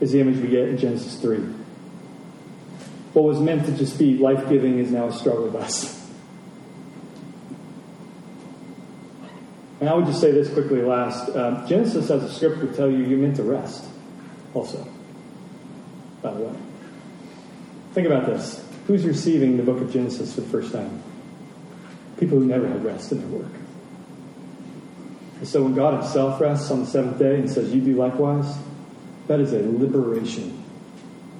is 0.00 0.12
the 0.12 0.20
image 0.20 0.38
we 0.38 0.48
get 0.48 0.68
in 0.68 0.78
Genesis 0.78 1.20
3. 1.20 1.38
What 3.12 3.24
was 3.24 3.38
meant 3.40 3.66
to 3.66 3.72
just 3.72 3.98
be 3.98 4.16
life 4.16 4.48
giving 4.48 4.78
is 4.78 4.90
now 4.90 5.08
a 5.08 5.12
struggle 5.12 5.50
bus. 5.50 6.01
And 9.82 9.88
I 9.88 9.94
would 9.94 10.06
just 10.06 10.20
say 10.20 10.30
this 10.30 10.48
quickly 10.48 10.80
last. 10.80 11.28
Uh, 11.30 11.66
Genesis 11.66 12.08
as 12.08 12.22
a 12.22 12.32
script 12.32 12.58
would 12.58 12.76
tell 12.76 12.88
you 12.88 12.98
you're 12.98 13.18
meant 13.18 13.34
to 13.34 13.42
rest 13.42 13.84
also, 14.54 14.86
by 16.22 16.32
the 16.32 16.38
way. 16.38 16.54
Think 17.92 18.06
about 18.06 18.26
this. 18.26 18.64
Who's 18.86 19.04
receiving 19.04 19.56
the 19.56 19.64
book 19.64 19.80
of 19.80 19.92
Genesis 19.92 20.36
for 20.36 20.42
the 20.42 20.48
first 20.50 20.72
time? 20.72 21.02
People 22.20 22.38
who 22.38 22.44
never 22.44 22.68
had 22.68 22.84
rest 22.84 23.10
in 23.10 23.18
their 23.18 23.40
work. 23.40 23.50
And 25.40 25.48
so 25.48 25.64
when 25.64 25.74
God 25.74 26.00
Himself 26.00 26.40
rests 26.40 26.70
on 26.70 26.82
the 26.82 26.86
seventh 26.86 27.18
day 27.18 27.34
and 27.34 27.50
says, 27.50 27.74
You 27.74 27.80
do 27.80 27.96
likewise, 27.96 28.56
that 29.26 29.40
is 29.40 29.52
a 29.52 29.62
liberation. 29.62 30.62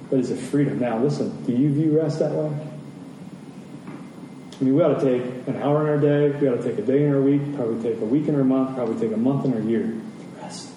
That 0.09 0.19
is 0.19 0.31
a 0.31 0.35
freedom. 0.35 0.79
Now, 0.79 1.01
listen, 1.01 1.45
do 1.45 1.53
you 1.53 1.73
view 1.73 1.97
rest 1.97 2.19
that 2.19 2.31
way? 2.31 2.72
I 4.63 4.65
mean, 4.65 4.75
we 4.75 4.81
ought 4.81 4.97
to 4.97 5.19
take 5.19 5.47
an 5.49 5.61
hour 5.61 5.81
in 5.81 5.89
our 5.89 5.97
day, 5.97 6.29
we 6.39 6.47
ought 6.47 6.55
to 6.55 6.63
take 6.63 6.79
a 6.79 6.83
day 6.83 7.03
in 7.03 7.13
our 7.13 7.19
week, 7.19 7.41
probably 7.57 7.83
take 7.83 8.01
a 8.01 8.05
week 8.05 8.29
in 8.29 8.35
our 8.35 8.45
month, 8.45 8.77
probably 8.77 8.97
take 8.97 9.13
a 9.13 9.19
month 9.19 9.43
in 9.43 9.53
our 9.53 9.59
year 9.59 9.93
rest. 10.37 10.69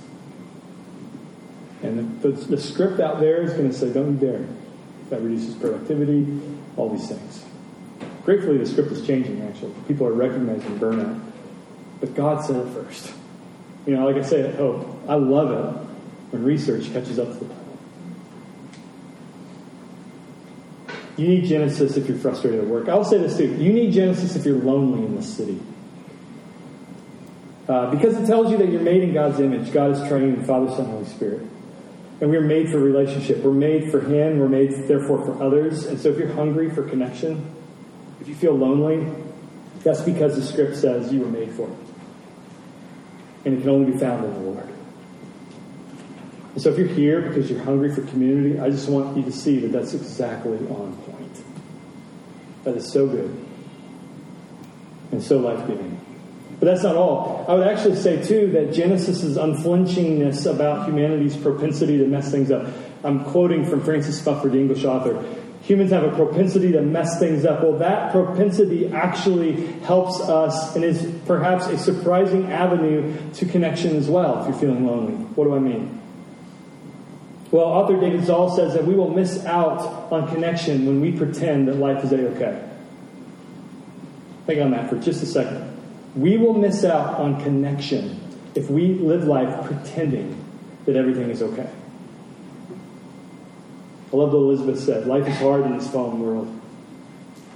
And 1.85 2.21
the, 2.21 2.31
the, 2.31 2.57
the 2.57 2.61
script 2.61 2.99
out 2.99 3.21
there 3.21 3.43
is 3.43 3.53
going 3.53 3.71
to 3.71 3.73
say, 3.73 3.93
don't 3.93 4.15
you 4.15 4.27
dare. 4.29 4.45
That 5.11 5.23
reduces 5.23 5.55
productivity, 5.55 6.27
all 6.77 6.91
these 6.91 7.09
things. 7.09 7.45
Gratefully, 8.25 8.59
the 8.59 8.67
script 8.67 8.91
is 8.91 9.07
changing, 9.07 9.41
actually. 9.43 9.73
People 9.87 10.09
are 10.09 10.13
recognizing 10.15 10.81
burnout. 10.81 11.23
But 12.01 12.13
God 12.17 12.45
said 12.45 12.57
it 12.57 12.69
first. 12.73 13.13
You 13.87 13.95
know, 13.95 14.05
like 14.05 14.17
I 14.17 14.27
say 14.27 14.49
at 14.49 14.57
Hope, 14.57 14.85
I 15.07 15.15
love 15.15 15.53
it 15.53 15.81
when 16.33 16.43
research 16.43 16.93
catches 16.93 17.21
up 17.21 17.29
to 17.29 17.35
the 17.35 17.45
Bible. 17.45 17.66
You 21.17 21.29
need 21.29 21.47
Genesis 21.47 21.97
if 21.97 22.09
you're 22.09 22.19
frustrated 22.19 22.61
at 22.61 22.67
work. 22.67 22.89
I'll 22.89 23.05
say 23.05 23.19
this 23.19 23.37
too. 23.39 23.49
You 23.55 23.73
need 23.73 23.93
Genesis 23.93 24.37
if 24.37 24.45
you're 24.45 24.59
lonely 24.59 25.05
in 25.05 25.17
this 25.17 25.35
city. 25.35 25.61
Uh, 27.69 27.91
because 27.91 28.17
it 28.17 28.27
tells 28.27 28.51
you 28.51 28.59
that 28.59 28.69
you're 28.69 28.83
made 28.83 29.03
in 29.03 29.15
God's 29.15 29.41
image. 29.41 29.73
God 29.73 29.93
is 29.93 30.09
triune 30.09 30.45
Father, 30.45 30.69
Son, 30.77 30.85
Holy 30.87 31.07
Spirit. 31.07 31.41
And 32.21 32.31
we're 32.31 32.43
made 32.43 32.71
for 32.71 32.79
relationship. 32.79 33.39
We're 33.39 33.53
made 33.53 33.91
for 33.91 34.01
Him. 34.01 34.39
We're 34.39 34.49
made, 34.49 34.73
therefore, 34.87 35.25
for 35.25 35.43
others. 35.43 35.87
And 35.87 35.99
so 35.99 36.11
if 36.11 36.19
you're 36.19 36.33
hungry 36.33 36.71
for 36.71 36.89
connection, 36.89 37.55
if 38.21 38.29
you 38.29 38.35
feel 38.35 38.55
lonely, 38.55 39.11
that's 39.83 40.03
because 40.03 40.37
the 40.37 40.43
script 40.43 40.77
says 40.77 41.13
you 41.13 41.21
were 41.21 41.29
made 41.29 41.51
for 41.53 41.69
it. 41.69 41.77
And 43.45 43.59
it 43.59 43.61
can 43.61 43.71
only 43.71 43.93
be 43.93 43.99
found 43.99 44.25
in 44.25 44.33
the 44.33 44.41
Lord. 44.41 44.76
And 46.57 46.63
so 46.63 46.71
if 46.71 46.79
you're 46.79 46.89
here 46.89 47.21
because 47.21 47.51
you're 47.51 47.63
hungry 47.63 47.95
for 47.95 48.01
community, 48.07 48.59
I 48.59 48.71
just 48.71 48.89
want 48.89 49.15
you 49.15 49.23
to 49.25 49.31
see 49.31 49.59
that 49.59 49.73
that's 49.73 49.93
exactly 49.93 50.57
on 50.57 50.97
point. 51.05 51.45
That 52.65 52.79
is 52.79 52.91
so 52.91 53.07
good 53.07 53.45
and 55.13 55.23
so 55.23 55.37
life 55.37 55.67
giving. 55.67 56.01
But 56.59 56.65
that's 56.65 56.83
not 56.83 56.97
all. 56.97 57.45
I 57.47 57.53
would 57.53 57.69
actually 57.69 57.97
say, 57.97 58.25
too, 58.25 58.53
that 58.53 58.73
Genesis' 58.73 59.37
unflinchingness 59.37 60.51
about 60.51 60.89
humanity's 60.89 61.37
propensity 61.37 61.99
to 61.99 62.07
mess 62.07 62.31
things 62.31 62.51
up. 62.51 62.73
I'm 63.05 63.27
quoting 63.27 63.67
from 63.67 63.85
Francis 63.85 64.19
Spufford, 64.19 64.53
the 64.53 64.59
English 64.59 64.83
author. 64.87 65.23
Humans 65.65 65.91
have 65.91 66.05
a 66.05 66.17
propensity 66.17 66.73
to 66.73 66.81
mess 66.81 67.19
things 67.19 67.45
up. 67.45 67.63
Well, 67.63 67.77
that 67.81 68.13
propensity 68.13 68.91
actually 68.91 69.67
helps 69.83 70.23
us 70.23 70.75
and 70.75 70.87
is 70.87 71.07
perhaps 71.27 71.67
a 71.67 71.77
surprising 71.77 72.51
avenue 72.51 73.15
to 73.35 73.45
connection 73.45 73.95
as 73.95 74.09
well 74.09 74.41
if 74.41 74.49
you're 74.49 74.59
feeling 74.59 74.87
lonely. 74.87 75.13
What 75.13 75.45
do 75.45 75.55
I 75.55 75.59
mean? 75.59 76.01
Well, 77.57 77.65
author 77.65 77.99
David 77.99 78.23
Zahl 78.27 78.55
says 78.55 78.75
that 78.75 78.85
we 78.85 78.95
will 78.95 79.09
miss 79.09 79.47
out 79.47 80.13
on 80.13 80.29
connection 80.29 80.85
when 80.85 81.01
we 81.01 81.11
pretend 81.11 81.69
that 81.69 81.77
life 81.77 82.05
is 82.05 82.13
a-okay. 82.13 82.63
Think 84.45 84.61
on 84.61 84.73
that 84.73 84.91
for 84.91 84.99
just 84.99 85.23
a 85.23 85.27
second. 85.27 85.75
We 86.15 86.37
will 86.37 86.53
miss 86.53 86.85
out 86.85 87.19
on 87.19 87.41
connection 87.41 88.21
if 88.55 88.69
we 88.69 88.93
live 88.93 89.25
life 89.25 89.65
pretending 89.65 90.45
that 90.85 90.97
everything 90.97 91.31
is 91.31 91.41
okay. 91.41 91.71
I 94.13 94.17
love 94.17 94.35
what 94.35 94.41
Elizabeth 94.41 94.79
said. 94.79 95.07
Life 95.07 95.27
is 95.27 95.39
hard 95.39 95.65
in 95.65 95.79
this 95.79 95.89
fallen 95.89 96.21
world. 96.21 96.61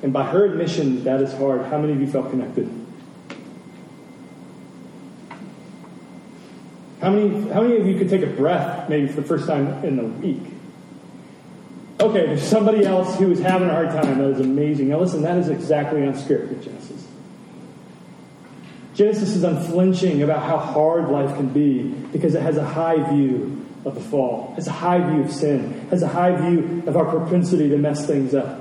And 0.03 0.15
by 0.15 0.25
her 0.25 0.47
admission 0.47 1.05
that 1.05 1.21
is 1.21 1.35
hard, 1.35 1.67
how 1.67 1.77
many 1.77 1.93
of 1.93 2.01
you 2.01 2.07
felt 2.07 2.31
connected? 2.31 2.80
How 7.01 7.11
many, 7.11 7.49
how 7.51 7.63
many 7.63 7.77
of 7.77 7.87
you 7.87 7.99
could 7.99 8.11
take 8.11 8.23
a 8.23 8.27
breath 8.27 8.89
maybe 8.89 9.07
for 9.07 9.21
the 9.21 9.27
first 9.27 9.47
time 9.47 9.85
in 9.85 9.97
the 9.97 10.05
week? 10.05 10.43
Okay, 11.99 12.27
there's 12.27 12.43
somebody 12.43 12.85
else 12.85 13.19
who 13.19 13.31
is 13.31 13.41
having 13.41 13.69
a 13.69 13.73
hard 13.73 13.91
time. 13.91 14.19
That 14.19 14.31
is 14.31 14.41
amazing. 14.41 14.89
Now 14.89 15.01
listen, 15.01 15.23
that 15.23 15.39
is 15.39 15.49
exactly 15.49 16.07
on 16.07 16.17
script 16.17 16.49
with 16.49 16.65
Genesis. 16.65 17.07
Genesis 18.95 19.37
is 19.37 19.45
unflinching 19.45 20.23
about 20.23 20.43
how 20.43 20.59
hard 20.59 21.09
life 21.09 21.35
can 21.37 21.49
be 21.49 21.85
because 22.13 22.35
it 22.35 22.43
has 22.43 22.57
a 22.57 22.65
high 22.65 23.03
view 23.15 23.67
of 23.85 23.95
the 23.95 24.01
fall, 24.01 24.53
has 24.57 24.67
a 24.67 24.73
high 24.73 24.99
view 24.99 25.23
of 25.23 25.33
sin, 25.33 25.89
has 25.89 26.03
a 26.03 26.09
high 26.09 26.37
view 26.37 26.83
of 26.87 26.97
our 26.97 27.07
propensity 27.07 27.69
to 27.71 27.79
mess 27.79 28.07
things 28.07 28.35
up. 28.35 28.61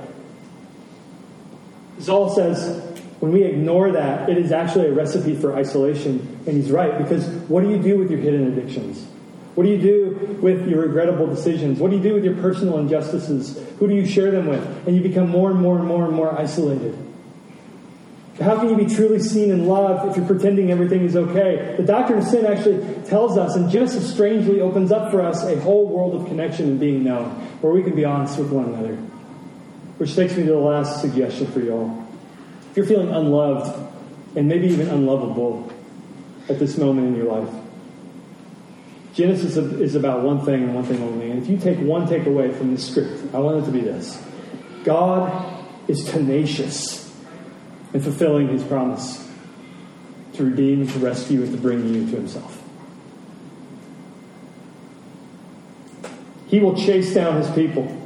Zahl 2.00 2.34
says 2.34 2.89
when 3.20 3.32
we 3.32 3.44
ignore 3.44 3.92
that, 3.92 4.28
it 4.28 4.38
is 4.38 4.50
actually 4.50 4.86
a 4.86 4.92
recipe 4.92 5.34
for 5.34 5.54
isolation. 5.54 6.40
And 6.46 6.56
he's 6.56 6.70
right, 6.70 6.98
because 6.98 7.26
what 7.48 7.62
do 7.62 7.70
you 7.70 7.78
do 7.78 7.98
with 7.98 8.10
your 8.10 8.20
hidden 8.20 8.50
addictions? 8.52 9.06
What 9.54 9.64
do 9.64 9.70
you 9.70 9.78
do 9.78 10.38
with 10.40 10.66
your 10.66 10.80
regrettable 10.80 11.26
decisions? 11.26 11.78
What 11.78 11.90
do 11.90 11.96
you 11.98 12.02
do 12.02 12.14
with 12.14 12.24
your 12.24 12.36
personal 12.36 12.78
injustices? 12.78 13.62
Who 13.78 13.88
do 13.88 13.94
you 13.94 14.06
share 14.06 14.30
them 14.30 14.46
with? 14.46 14.86
And 14.86 14.96
you 14.96 15.02
become 15.02 15.28
more 15.28 15.50
and 15.50 15.60
more 15.60 15.78
and 15.78 15.86
more 15.86 16.06
and 16.06 16.14
more 16.14 16.38
isolated. 16.38 16.96
How 18.40 18.58
can 18.58 18.70
you 18.70 18.76
be 18.76 18.86
truly 18.86 19.18
seen 19.18 19.50
and 19.50 19.68
loved 19.68 20.08
if 20.08 20.16
you're 20.16 20.24
pretending 20.24 20.70
everything 20.70 21.02
is 21.02 21.14
okay? 21.14 21.74
The 21.76 21.82
doctrine 21.82 22.20
of 22.20 22.24
sin 22.24 22.46
actually 22.46 22.80
tells 23.04 23.36
us, 23.36 23.54
and 23.54 23.70
Genesis 23.70 24.10
strangely 24.10 24.62
opens 24.62 24.92
up 24.92 25.10
for 25.10 25.20
us 25.20 25.44
a 25.44 25.60
whole 25.60 25.88
world 25.88 26.14
of 26.14 26.26
connection 26.26 26.68
and 26.68 26.80
being 26.80 27.04
known, 27.04 27.28
where 27.60 27.70
we 27.70 27.82
can 27.82 27.94
be 27.94 28.06
honest 28.06 28.38
with 28.38 28.50
one 28.50 28.64
another. 28.66 28.94
Which 29.98 30.14
takes 30.14 30.34
me 30.38 30.44
to 30.44 30.52
the 30.52 30.56
last 30.56 31.02
suggestion 31.02 31.48
for 31.48 31.60
you 31.60 31.72
all. 31.72 31.99
If 32.70 32.76
you're 32.76 32.86
feeling 32.86 33.08
unloved 33.08 33.96
and 34.36 34.48
maybe 34.48 34.68
even 34.68 34.88
unlovable 34.88 35.72
at 36.48 36.58
this 36.58 36.78
moment 36.78 37.08
in 37.08 37.16
your 37.16 37.26
life, 37.26 37.52
Genesis 39.12 39.56
is 39.56 39.96
about 39.96 40.22
one 40.22 40.44
thing 40.44 40.62
and 40.62 40.74
one 40.74 40.84
thing 40.84 41.02
only. 41.02 41.30
And 41.30 41.42
if 41.42 41.48
you 41.48 41.58
take 41.58 41.78
one 41.78 42.06
takeaway 42.06 42.56
from 42.56 42.70
this 42.70 42.88
script, 42.88 43.34
I 43.34 43.38
want 43.38 43.62
it 43.62 43.66
to 43.66 43.72
be 43.72 43.80
this 43.80 44.22
God 44.84 45.64
is 45.88 46.04
tenacious 46.04 47.12
in 47.92 48.00
fulfilling 48.00 48.48
his 48.48 48.62
promise 48.62 49.28
to 50.34 50.44
redeem, 50.44 50.86
to 50.86 50.98
rescue, 51.00 51.42
and 51.42 51.52
to 51.52 51.58
bring 51.58 51.92
you 51.92 52.06
to 52.06 52.16
himself. 52.16 52.62
He 56.46 56.60
will 56.60 56.76
chase 56.76 57.12
down 57.14 57.42
his 57.42 57.50
people. 57.50 57.99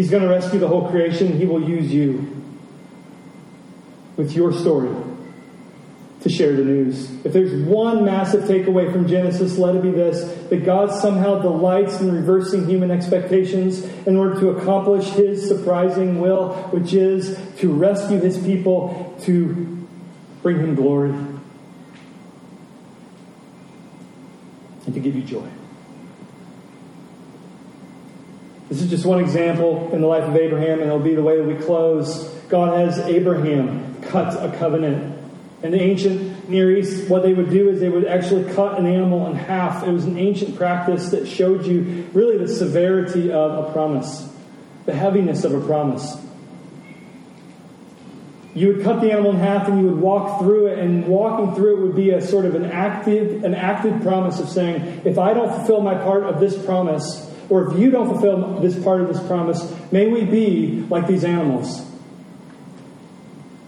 He's 0.00 0.08
going 0.08 0.22
to 0.22 0.30
rescue 0.30 0.58
the 0.58 0.66
whole 0.66 0.88
creation. 0.88 1.36
He 1.36 1.44
will 1.44 1.62
use 1.62 1.92
you 1.92 2.42
with 4.16 4.32
your 4.32 4.50
story 4.50 4.88
to 6.22 6.28
share 6.30 6.56
the 6.56 6.64
news. 6.64 7.10
If 7.22 7.34
there's 7.34 7.52
one 7.66 8.06
massive 8.06 8.44
takeaway 8.44 8.90
from 8.90 9.06
Genesis, 9.06 9.58
let 9.58 9.76
it 9.76 9.82
be 9.82 9.90
this 9.90 10.22
that 10.48 10.64
God 10.64 10.90
somehow 10.90 11.42
delights 11.42 12.00
in 12.00 12.14
reversing 12.14 12.66
human 12.66 12.90
expectations 12.90 13.84
in 14.06 14.16
order 14.16 14.40
to 14.40 14.48
accomplish 14.48 15.04
his 15.10 15.46
surprising 15.46 16.18
will, 16.18 16.54
which 16.70 16.94
is 16.94 17.38
to 17.58 17.70
rescue 17.70 18.20
his 18.20 18.38
people, 18.38 19.14
to 19.24 19.86
bring 20.42 20.60
him 20.60 20.76
glory, 20.76 21.10
and 24.86 24.94
to 24.94 24.98
give 24.98 25.14
you 25.14 25.20
joy. 25.20 25.46
This 28.70 28.82
is 28.82 28.88
just 28.88 29.04
one 29.04 29.18
example 29.18 29.90
in 29.92 30.00
the 30.00 30.06
life 30.06 30.22
of 30.22 30.36
Abraham, 30.36 30.78
and 30.78 30.82
it'll 30.82 31.00
be 31.00 31.16
the 31.16 31.22
way 31.22 31.36
that 31.36 31.44
we 31.44 31.56
close. 31.56 32.28
God 32.48 32.78
has 32.78 33.00
Abraham 33.00 34.00
cut 34.02 34.32
a 34.42 34.56
covenant. 34.58 35.18
In 35.64 35.72
the 35.72 35.80
ancient 35.80 36.48
Near 36.48 36.74
East, 36.76 37.10
what 37.10 37.22
they 37.24 37.34
would 37.34 37.50
do 37.50 37.68
is 37.68 37.80
they 37.80 37.88
would 37.88 38.06
actually 38.06 38.50
cut 38.54 38.78
an 38.78 38.86
animal 38.86 39.26
in 39.26 39.34
half. 39.34 39.82
It 39.82 39.90
was 39.90 40.04
an 40.04 40.16
ancient 40.16 40.56
practice 40.56 41.10
that 41.10 41.26
showed 41.26 41.66
you 41.66 42.08
really 42.14 42.38
the 42.38 42.46
severity 42.46 43.32
of 43.32 43.68
a 43.68 43.72
promise, 43.72 44.32
the 44.86 44.94
heaviness 44.94 45.42
of 45.42 45.52
a 45.52 45.60
promise. 45.60 46.16
you 48.54 48.68
would 48.68 48.82
cut 48.82 49.00
the 49.00 49.12
animal 49.12 49.30
in 49.30 49.36
half 49.36 49.68
and 49.68 49.80
you 49.80 49.86
would 49.86 50.00
walk 50.00 50.40
through 50.40 50.66
it 50.66 50.78
and 50.78 51.06
walking 51.06 51.54
through 51.54 51.76
it 51.76 51.80
would 51.86 51.96
be 51.96 52.10
a 52.10 52.20
sort 52.20 52.44
of 52.44 52.54
an 52.54 52.64
active 52.64 53.44
an 53.44 53.54
active 53.54 54.02
promise 54.02 54.40
of 54.40 54.48
saying 54.48 55.02
if 55.04 55.18
i 55.18 55.32
don't 55.32 55.54
fulfill 55.54 55.80
my 55.80 55.94
part 55.94 56.24
of 56.24 56.40
this 56.40 56.60
promise 56.64 57.29
or 57.50 57.70
if 57.70 57.78
you 57.78 57.90
don't 57.90 58.08
fulfill 58.08 58.60
this 58.60 58.82
part 58.82 59.00
of 59.00 59.08
this 59.08 59.22
promise 59.26 59.74
may 59.92 60.08
we 60.08 60.24
be 60.24 60.86
like 60.88 61.06
these 61.06 61.24
animals 61.24 61.86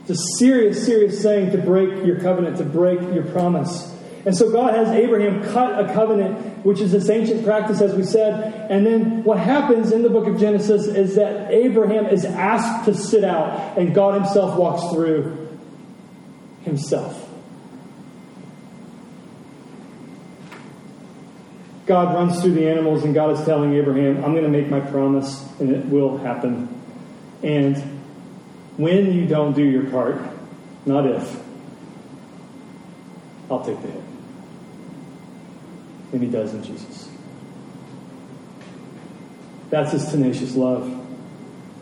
it's 0.03 0.19
a 0.19 0.37
serious 0.39 0.85
serious 0.85 1.23
thing 1.23 1.51
to 1.51 1.59
break 1.59 2.05
your 2.05 2.19
covenant 2.21 2.57
to 2.57 2.65
break 2.65 3.01
your 3.15 3.25
promise 3.25 3.93
and 4.25 4.37
so 4.37 4.53
God 4.53 4.75
has 4.75 4.89
Abraham 4.89 5.43
cut 5.53 5.85
a 5.85 5.93
covenant, 5.93 6.65
which 6.65 6.81
is 6.81 6.93
this 6.93 7.11
ancient 7.11 7.45
practice, 7.45 7.81
as 7.81 7.95
we 7.95 8.05
said. 8.05 8.71
And 8.71 8.87
then 8.87 9.25
what 9.25 9.39
happens 9.39 9.91
in 9.91 10.03
the 10.03 10.11
book 10.11 10.29
of 10.29 10.39
Genesis 10.39 10.87
is 10.87 11.17
that 11.17 11.51
Abraham 11.51 12.07
is 12.07 12.25
asked 12.25 12.85
to 12.85 12.95
sit 12.95 13.25
out, 13.25 13.77
and 13.77 13.95
God 13.95 14.15
himself 14.15 14.57
walks 14.57 14.95
through 14.95 15.59
himself. 16.63 17.22
God 21.87 22.15
runs 22.15 22.41
through 22.41 22.53
the 22.53 22.69
animals, 22.69 23.03
and 23.03 23.13
God 23.15 23.39
is 23.39 23.45
telling 23.45 23.75
Abraham, 23.75 24.25
I'm 24.25 24.33
going 24.33 24.45
to 24.45 24.49
make 24.49 24.69
my 24.69 24.81
promise, 24.81 25.45
and 25.59 25.71
it 25.71 25.85
will 25.87 26.17
happen. 26.19 26.69
And 27.43 27.77
when 28.77 29.13
you 29.13 29.27
don't 29.27 29.53
do 29.53 29.65
your 29.65 29.91
part, 29.91 30.21
not 30.87 31.07
if, 31.07 31.41
I'll 33.51 33.65
take 33.65 33.81
the 33.83 33.89
hit 33.89 34.03
than 36.13 36.23
he 36.23 36.29
does 36.29 36.55
in 36.55 36.63
Jesus. 36.63 37.09
That's 39.71 39.93
his 39.93 40.09
tenacious 40.11 40.55
love. 40.55 40.87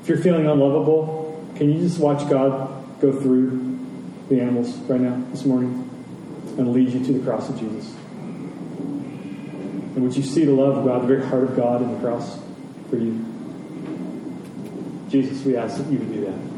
If 0.03 0.09
you're 0.09 0.18
feeling 0.18 0.46
unlovable, 0.46 1.46
can 1.57 1.70
you 1.72 1.80
just 1.80 1.98
watch 1.98 2.28
God 2.30 3.01
go 3.01 3.12
through 3.12 3.78
the 4.28 4.40
animals 4.40 4.74
right 4.88 5.01
now, 5.01 5.22
this 5.30 5.44
morning, 5.44 5.88
and 6.57 6.72
lead 6.72 6.88
you 6.88 7.05
to 7.05 7.12
the 7.12 7.18
cross 7.18 7.48
of 7.51 7.59
Jesus? 7.59 7.94
And 9.95 10.05
would 10.05 10.16
you 10.16 10.22
see 10.22 10.45
the 10.45 10.53
love 10.53 10.78
of 10.78 10.84
God, 10.84 11.03
the 11.03 11.07
very 11.07 11.26
heart 11.26 11.45
of 11.45 11.57
God 11.57 11.82
in 11.82 11.93
the 11.93 12.01
cross 12.01 12.38
for 12.88 12.97
you? 12.97 13.26
Jesus, 15.09 15.45
we 15.45 15.57
ask 15.57 15.78
that 15.78 15.91
you 15.91 15.99
would 15.99 16.12
do 16.12 16.24
that. 16.26 16.51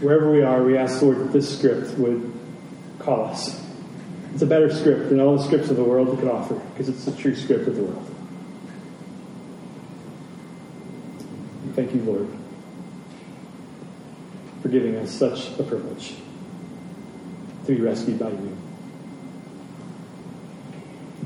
wherever 0.00 0.30
we 0.30 0.42
are, 0.42 0.62
we 0.62 0.76
ask, 0.76 1.00
Lord, 1.02 1.18
that 1.18 1.32
this 1.32 1.58
script 1.58 1.98
would 1.98 2.32
call 2.98 3.26
us. 3.26 3.60
It's 4.32 4.42
a 4.42 4.46
better 4.46 4.72
script 4.74 5.10
than 5.10 5.20
all 5.20 5.36
the 5.36 5.42
scripts 5.42 5.70
of 5.70 5.76
the 5.76 5.84
world 5.84 6.18
could 6.18 6.28
offer 6.28 6.54
because 6.54 6.88
it's 6.88 7.04
the 7.04 7.12
true 7.12 7.34
script 7.34 7.68
of 7.68 7.76
the 7.76 7.82
world. 7.82 8.06
Thank 11.74 11.94
you, 11.94 12.02
Lord, 12.02 12.28
for 14.62 14.68
giving 14.68 14.96
us 14.96 15.10
such 15.10 15.50
a 15.58 15.62
privilege 15.62 16.14
to 17.70 17.76
be 17.76 17.82
rescued 17.82 18.18
by 18.18 18.30
you 18.30 18.56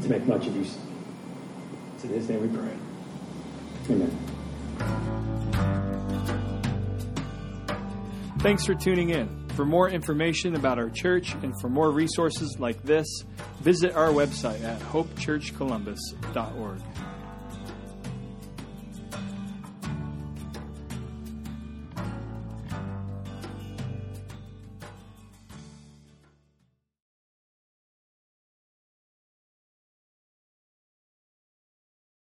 to 0.03 0.09
make 0.09 0.27
much 0.27 0.47
of 0.47 0.55
you. 0.55 0.67
It's 1.95 2.05
in 2.05 2.11
His 2.11 2.29
name 2.29 2.43
we 2.43 2.49
pray. 2.49 2.77
Amen. 3.91 4.11
Thanks 8.41 8.67
for 8.67 8.75
tuning 8.75 9.09
in. 9.11 9.49
For 9.51 9.65
more 9.65 9.89
information 9.89 10.57
about 10.57 10.79
our 10.79 10.91
church 10.91 11.33
and 11.35 11.55
for 11.61 11.71
more 11.71 11.91
resources 11.91 12.57
like 12.59 12.83
this, 12.83 13.07
visit 13.61 13.95
our 13.95 14.09
website 14.09 14.63
at 14.63 14.81
hopechurchcolumbus.org. 14.81 16.81